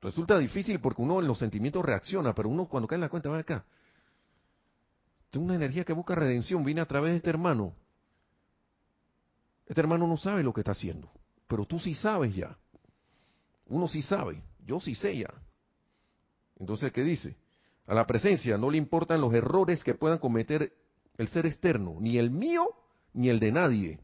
Resulta 0.00 0.38
difícil 0.38 0.78
porque 0.78 1.02
uno 1.02 1.18
en 1.20 1.26
los 1.26 1.38
sentimientos 1.38 1.84
reacciona, 1.84 2.32
pero 2.32 2.48
uno 2.48 2.68
cuando 2.68 2.86
cae 2.86 2.96
en 2.96 3.00
la 3.00 3.08
cuenta, 3.08 3.28
va 3.28 3.38
acá. 3.38 3.64
Tengo 5.30 5.46
una 5.46 5.56
energía 5.56 5.84
que 5.84 5.92
busca 5.92 6.14
redención, 6.14 6.62
viene 6.64 6.80
a 6.80 6.86
través 6.86 7.10
de 7.10 7.16
este 7.16 7.30
hermano. 7.30 7.74
Este 9.66 9.80
hermano 9.80 10.06
no 10.06 10.16
sabe 10.16 10.44
lo 10.44 10.52
que 10.52 10.60
está 10.60 10.70
haciendo, 10.70 11.10
pero 11.48 11.64
tú 11.66 11.80
sí 11.80 11.94
sabes 11.94 12.34
ya. 12.36 12.56
Uno 13.66 13.88
sí 13.88 14.02
sabe. 14.02 14.40
Yo 14.64 14.78
sí 14.78 14.94
sé 14.94 15.18
ya. 15.18 15.34
Entonces, 16.60 16.92
¿qué 16.92 17.02
dice? 17.02 17.36
A 17.86 17.94
la 17.94 18.06
presencia 18.06 18.58
no 18.58 18.70
le 18.70 18.78
importan 18.78 19.20
los 19.20 19.32
errores 19.32 19.84
que 19.84 19.94
puedan 19.94 20.18
cometer 20.18 20.72
el 21.18 21.28
ser 21.28 21.46
externo, 21.46 21.96
ni 22.00 22.18
el 22.18 22.30
mío, 22.30 22.66
ni 23.12 23.28
el 23.28 23.40
de 23.40 23.52
nadie, 23.52 24.00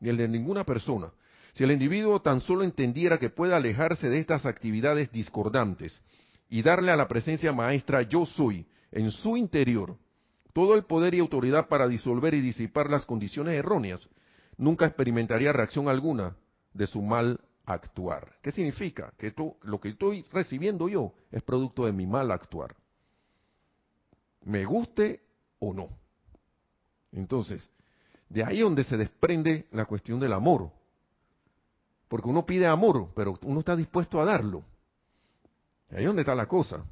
ni 0.00 0.08
el 0.08 0.16
de 0.16 0.28
ninguna 0.28 0.64
persona. 0.64 1.12
Si 1.52 1.64
el 1.64 1.72
individuo 1.72 2.22
tan 2.22 2.40
solo 2.40 2.62
entendiera 2.62 3.18
que 3.18 3.28
puede 3.28 3.54
alejarse 3.54 4.08
de 4.08 4.18
estas 4.18 4.46
actividades 4.46 5.12
discordantes 5.12 6.00
y 6.48 6.62
darle 6.62 6.90
a 6.92 6.96
la 6.96 7.08
presencia 7.08 7.52
maestra 7.52 8.02
yo 8.02 8.24
soy 8.24 8.66
en 8.90 9.10
su 9.10 9.36
interior 9.36 9.96
todo 10.52 10.74
el 10.74 10.84
poder 10.84 11.14
y 11.14 11.18
autoridad 11.18 11.68
para 11.68 11.88
disolver 11.88 12.34
y 12.34 12.40
disipar 12.40 12.90
las 12.90 13.06
condiciones 13.06 13.58
erróneas, 13.58 14.08
nunca 14.56 14.86
experimentaría 14.86 15.52
reacción 15.52 15.88
alguna 15.88 16.36
de 16.74 16.86
su 16.86 17.02
mal 17.02 17.40
actuar. 17.64 18.36
¿Qué 18.42 18.52
significa? 18.52 19.12
Que 19.18 19.34
lo 19.62 19.80
que 19.80 19.90
estoy 19.90 20.24
recibiendo 20.32 20.88
yo 20.88 21.14
es 21.30 21.42
producto 21.42 21.86
de 21.86 21.92
mi 21.92 22.06
mal 22.06 22.30
actuar. 22.30 22.76
Me 24.44 24.64
guste 24.64 25.22
o 25.58 25.72
no. 25.72 25.88
Entonces, 27.12 27.70
de 28.28 28.44
ahí 28.44 28.60
donde 28.60 28.84
se 28.84 28.96
desprende 28.96 29.66
la 29.72 29.84
cuestión 29.84 30.18
del 30.18 30.32
amor. 30.32 30.70
Porque 32.08 32.28
uno 32.28 32.44
pide 32.44 32.66
amor, 32.66 33.10
pero 33.14 33.38
uno 33.42 33.60
está 33.60 33.76
dispuesto 33.76 34.20
a 34.20 34.24
darlo. 34.24 34.64
Ahí 35.90 36.04
donde 36.04 36.22
está 36.22 36.34
la 36.34 36.46
cosa. 36.46 36.84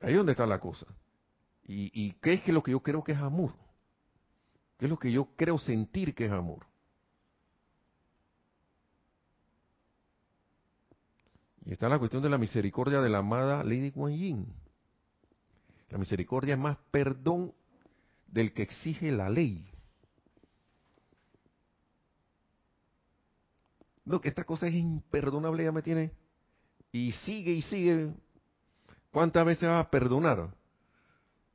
Ahí 0.00 0.12
es 0.12 0.16
donde 0.16 0.32
está 0.32 0.46
la 0.46 0.60
cosa. 0.60 0.86
¿Y, 1.66 1.90
y 1.94 2.12
qué 2.20 2.34
es 2.34 2.48
lo 2.48 2.62
que 2.62 2.72
yo 2.72 2.80
creo 2.80 3.02
que 3.02 3.12
es 3.12 3.18
amor? 3.18 3.52
¿Qué 4.78 4.86
es 4.86 4.90
lo 4.90 4.98
que 4.98 5.10
yo 5.10 5.28
creo 5.36 5.58
sentir 5.58 6.14
que 6.14 6.26
es 6.26 6.32
amor? 6.32 6.66
Y 11.64 11.72
está 11.72 11.88
la 11.88 11.98
cuestión 11.98 12.22
de 12.22 12.28
la 12.28 12.36
misericordia 12.36 13.00
de 13.00 13.08
la 13.08 13.18
amada 13.18 13.64
Lady 13.64 13.90
Kuan 13.90 14.12
Yin. 14.12 14.63
La 15.94 16.00
misericordia 16.00 16.54
es 16.54 16.60
más 16.60 16.76
perdón 16.90 17.54
del 18.26 18.52
que 18.52 18.62
exige 18.62 19.12
la 19.12 19.30
ley. 19.30 19.64
No, 24.04 24.20
que 24.20 24.28
esta 24.28 24.42
cosa 24.42 24.66
es 24.66 24.74
imperdonable, 24.74 25.62
ya 25.62 25.70
me 25.70 25.82
tiene. 25.82 26.10
Y 26.90 27.12
sigue 27.24 27.52
y 27.52 27.62
sigue. 27.62 28.12
¿Cuántas 29.12 29.46
veces 29.46 29.68
va 29.68 29.78
a 29.78 29.88
perdonar? 29.88 30.52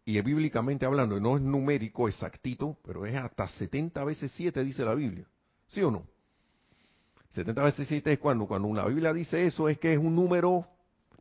Y 0.06 0.22
bíblicamente 0.22 0.86
hablando, 0.86 1.20
no 1.20 1.36
es 1.36 1.44
numérico 1.44 2.08
exactito, 2.08 2.78
pero 2.86 3.06
es 3.06 3.18
hasta 3.18 3.46
70 3.46 4.02
veces 4.06 4.32
7, 4.38 4.64
dice 4.64 4.86
la 4.86 4.96
Biblia. 4.96 5.28
¿Sí 5.68 5.82
o 5.82 5.92
no? 5.92 6.08
70 7.32 7.62
veces 7.62 7.90
7 7.90 8.14
es 8.14 8.20
cuando, 8.20 8.48
cuando 8.48 8.74
la 8.74 8.86
Biblia 8.86 9.12
dice 9.12 9.46
eso, 9.46 9.68
es 9.68 9.78
que 9.78 9.92
es 9.92 10.00
un 10.00 10.16
número 10.16 10.66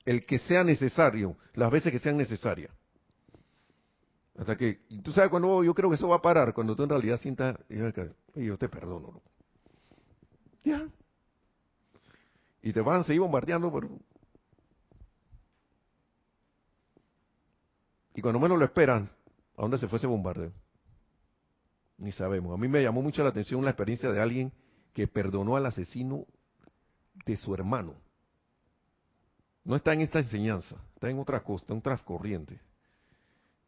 el 0.04 0.24
que 0.24 0.38
sea 0.38 0.62
necesario, 0.62 1.36
las 1.54 1.72
veces 1.72 1.90
que 1.90 1.98
sean 1.98 2.16
necesarias. 2.16 2.77
Hasta 4.38 4.56
que, 4.56 4.82
tú 5.02 5.12
sabes 5.12 5.30
cuando 5.30 5.64
yo 5.64 5.74
creo 5.74 5.90
que 5.90 5.96
eso 5.96 6.08
va 6.08 6.16
a 6.16 6.22
parar, 6.22 6.54
cuando 6.54 6.76
tú 6.76 6.84
en 6.84 6.90
realidad 6.90 7.18
sientas, 7.18 7.58
y 7.68 8.44
yo 8.46 8.56
te 8.56 8.68
perdono. 8.68 9.20
Ya. 10.62 10.88
Y 12.62 12.72
te 12.72 12.80
van 12.80 13.00
a 13.00 13.04
seguir 13.04 13.20
bombardeando, 13.20 13.72
pero... 13.72 13.90
Y 18.14 18.22
cuando 18.22 18.38
menos 18.38 18.58
lo 18.58 18.64
esperan, 18.64 19.10
¿a 19.56 19.62
dónde 19.62 19.78
se 19.78 19.88
fue 19.88 19.98
ese 19.98 20.06
bombardeo? 20.06 20.52
Ni 21.96 22.12
sabemos. 22.12 22.54
A 22.54 22.56
mí 22.56 22.68
me 22.68 22.82
llamó 22.82 23.02
mucho 23.02 23.24
la 23.24 23.30
atención 23.30 23.64
la 23.64 23.70
experiencia 23.70 24.10
de 24.12 24.20
alguien 24.20 24.52
que 24.92 25.08
perdonó 25.08 25.56
al 25.56 25.66
asesino 25.66 26.26
de 27.26 27.36
su 27.36 27.54
hermano. 27.54 27.94
No 29.64 29.74
está 29.74 29.92
en 29.92 30.02
esta 30.02 30.20
enseñanza, 30.20 30.76
está 30.94 31.10
en 31.10 31.18
otra 31.18 31.42
cosa, 31.42 31.64
en 31.68 31.78
otra 31.78 31.96
corriente. 31.98 32.60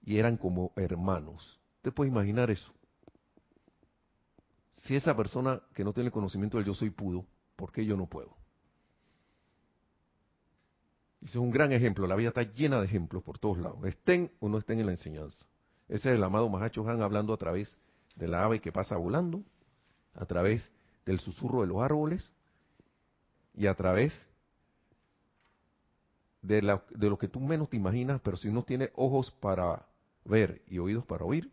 Y 0.02 0.18
eran 0.18 0.36
como 0.36 0.72
hermanos. 0.76 1.60
¿Usted 1.76 1.92
puede 1.92 2.10
imaginar 2.10 2.50
eso? 2.50 2.72
Si 4.70 4.96
esa 4.96 5.16
persona 5.16 5.60
que 5.74 5.84
no 5.84 5.92
tiene 5.92 6.10
conocimiento 6.10 6.56
del 6.56 6.66
yo 6.66 6.74
soy 6.74 6.90
pudo, 6.90 7.26
¿por 7.56 7.70
qué 7.70 7.84
yo 7.84 7.96
no 7.96 8.06
puedo? 8.06 8.36
Ese 11.20 11.32
es 11.32 11.36
un 11.36 11.50
gran 11.50 11.72
ejemplo. 11.72 12.06
La 12.06 12.16
vida 12.16 12.28
está 12.28 12.42
llena 12.42 12.80
de 12.80 12.86
ejemplos 12.86 13.22
por 13.22 13.38
todos 13.38 13.58
lados. 13.58 13.84
Estén 13.84 14.32
o 14.40 14.48
no 14.48 14.58
estén 14.58 14.80
en 14.80 14.86
la 14.86 14.92
enseñanza. 14.92 15.44
Ese 15.88 16.10
es 16.10 16.16
el 16.16 16.24
amado 16.24 16.48
Mahacho 16.48 16.88
Han 16.88 17.02
hablando 17.02 17.34
a 17.34 17.36
través 17.36 17.76
de 18.16 18.28
la 18.28 18.44
ave 18.44 18.60
que 18.60 18.72
pasa 18.72 18.96
volando, 18.96 19.42
a 20.14 20.24
través 20.24 20.70
del 21.04 21.20
susurro 21.20 21.60
de 21.62 21.66
los 21.66 21.82
árboles 21.82 22.30
y 23.54 23.66
a 23.66 23.74
través 23.74 24.12
de, 26.42 26.62
lo 26.62 27.18
que 27.18 27.28
tú 27.28 27.40
menos 27.40 27.68
te 27.68 27.76
imaginas, 27.76 28.20
pero 28.22 28.36
si 28.36 28.48
uno 28.48 28.62
tiene 28.62 28.90
ojos 28.94 29.30
para 29.30 29.86
ver 30.30 30.62
y 30.66 30.78
oídos 30.78 31.04
para 31.04 31.24
oír, 31.24 31.50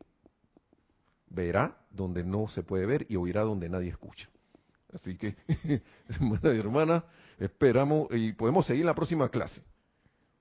verá 1.30 1.78
donde 1.92 2.24
no 2.24 2.48
se 2.48 2.64
puede 2.64 2.86
ver 2.86 3.06
y 3.10 3.18
oirá 3.18 3.42
donde 3.42 3.68
nadie 3.68 3.90
escucha. 3.90 4.30
Así 4.94 5.18
que, 5.18 5.36
hermana 6.10 6.54
y 6.54 6.60
hermana, 6.60 7.04
esperamos 7.40 8.08
y 8.12 8.32
podemos 8.34 8.66
seguir 8.66 8.86
la 8.86 8.96
próxima 8.96 9.30
clase, 9.30 9.62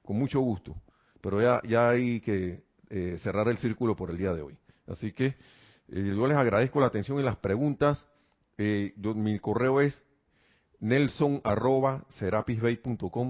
con 0.04 0.16
mucho 0.16 0.40
gusto, 0.40 0.76
pero 1.20 1.42
ya, 1.42 1.60
ya 1.66 1.90
hay 1.90 2.20
que 2.20 2.62
eh, 2.88 3.18
cerrar 3.22 3.48
el 3.48 3.58
círculo 3.58 3.96
por 3.96 4.10
el 4.10 4.18
día 4.18 4.32
de 4.32 4.42
hoy. 4.42 4.56
Así 4.86 5.12
que 5.12 5.34
eh, 5.88 6.14
yo 6.16 6.26
les 6.26 6.36
agradezco 6.36 6.78
la 6.78 6.86
atención 6.86 7.18
y 7.18 7.22
las 7.22 7.36
preguntas. 7.36 8.06
Eh, 8.58 8.94
mi 8.96 9.38
correo 9.38 9.80
es 9.80 10.04
nelson 10.80 11.40
arroba 11.44 12.06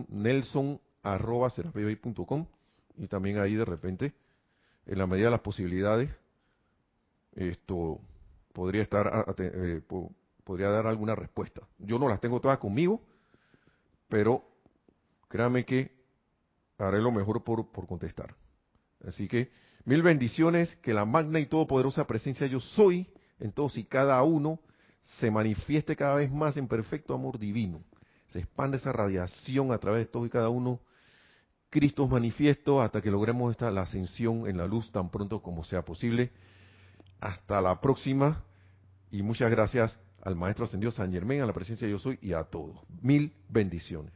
nelson 0.08 0.80
arroba 1.02 1.52
y 2.98 3.08
también 3.08 3.38
ahí 3.38 3.54
de 3.54 3.64
repente, 3.64 4.14
en 4.86 4.98
la 4.98 5.06
medida 5.06 5.26
de 5.26 5.32
las 5.32 5.40
posibilidades, 5.40 6.10
esto 7.34 8.00
podría 8.52 8.82
estar 8.82 9.26
eh, 9.38 9.82
dar 10.58 10.86
alguna 10.86 11.14
respuesta. 11.14 11.62
Yo 11.78 11.98
no 11.98 12.08
las 12.08 12.20
tengo 12.20 12.40
todas 12.40 12.58
conmigo, 12.58 13.02
pero 14.08 14.42
créame 15.28 15.64
que 15.64 15.92
haré 16.78 17.00
lo 17.00 17.10
mejor 17.10 17.44
por, 17.44 17.70
por 17.70 17.86
contestar. 17.86 18.34
Así 19.06 19.28
que 19.28 19.50
mil 19.84 20.02
bendiciones, 20.02 20.76
que 20.76 20.94
la 20.94 21.04
magna 21.04 21.40
y 21.40 21.46
todopoderosa 21.46 22.06
presencia 22.06 22.46
yo 22.46 22.60
soy 22.60 23.08
en 23.38 23.52
todos 23.52 23.76
y 23.76 23.84
cada 23.84 24.22
uno 24.22 24.60
se 25.18 25.30
manifieste 25.30 25.96
cada 25.96 26.14
vez 26.14 26.30
más 26.30 26.56
en 26.56 26.68
perfecto 26.68 27.14
amor 27.14 27.38
divino. 27.38 27.82
Se 28.28 28.40
expande 28.40 28.78
esa 28.78 28.92
radiación 28.92 29.72
a 29.72 29.78
través 29.78 30.06
de 30.06 30.12
todos 30.12 30.26
y 30.26 30.30
cada 30.30 30.48
uno. 30.48 30.80
Cristo 31.78 32.08
manifiesto 32.08 32.80
hasta 32.80 33.02
que 33.02 33.10
logremos 33.10 33.50
esta, 33.50 33.70
la 33.70 33.82
ascensión 33.82 34.48
en 34.48 34.56
la 34.56 34.66
luz 34.66 34.90
tan 34.90 35.10
pronto 35.10 35.42
como 35.42 35.62
sea 35.62 35.82
posible. 35.82 36.30
Hasta 37.20 37.60
la 37.60 37.82
próxima 37.82 38.42
y 39.10 39.20
muchas 39.20 39.50
gracias 39.50 39.98
al 40.22 40.36
Maestro 40.36 40.64
Ascendido 40.64 40.90
San 40.90 41.12
Germán, 41.12 41.42
a 41.42 41.46
la 41.46 41.52
presencia 41.52 41.86
de 41.86 41.92
Yo 41.92 41.98
Soy 41.98 42.18
y 42.22 42.32
a 42.32 42.44
todos. 42.44 42.78
Mil 43.02 43.30
bendiciones. 43.50 44.10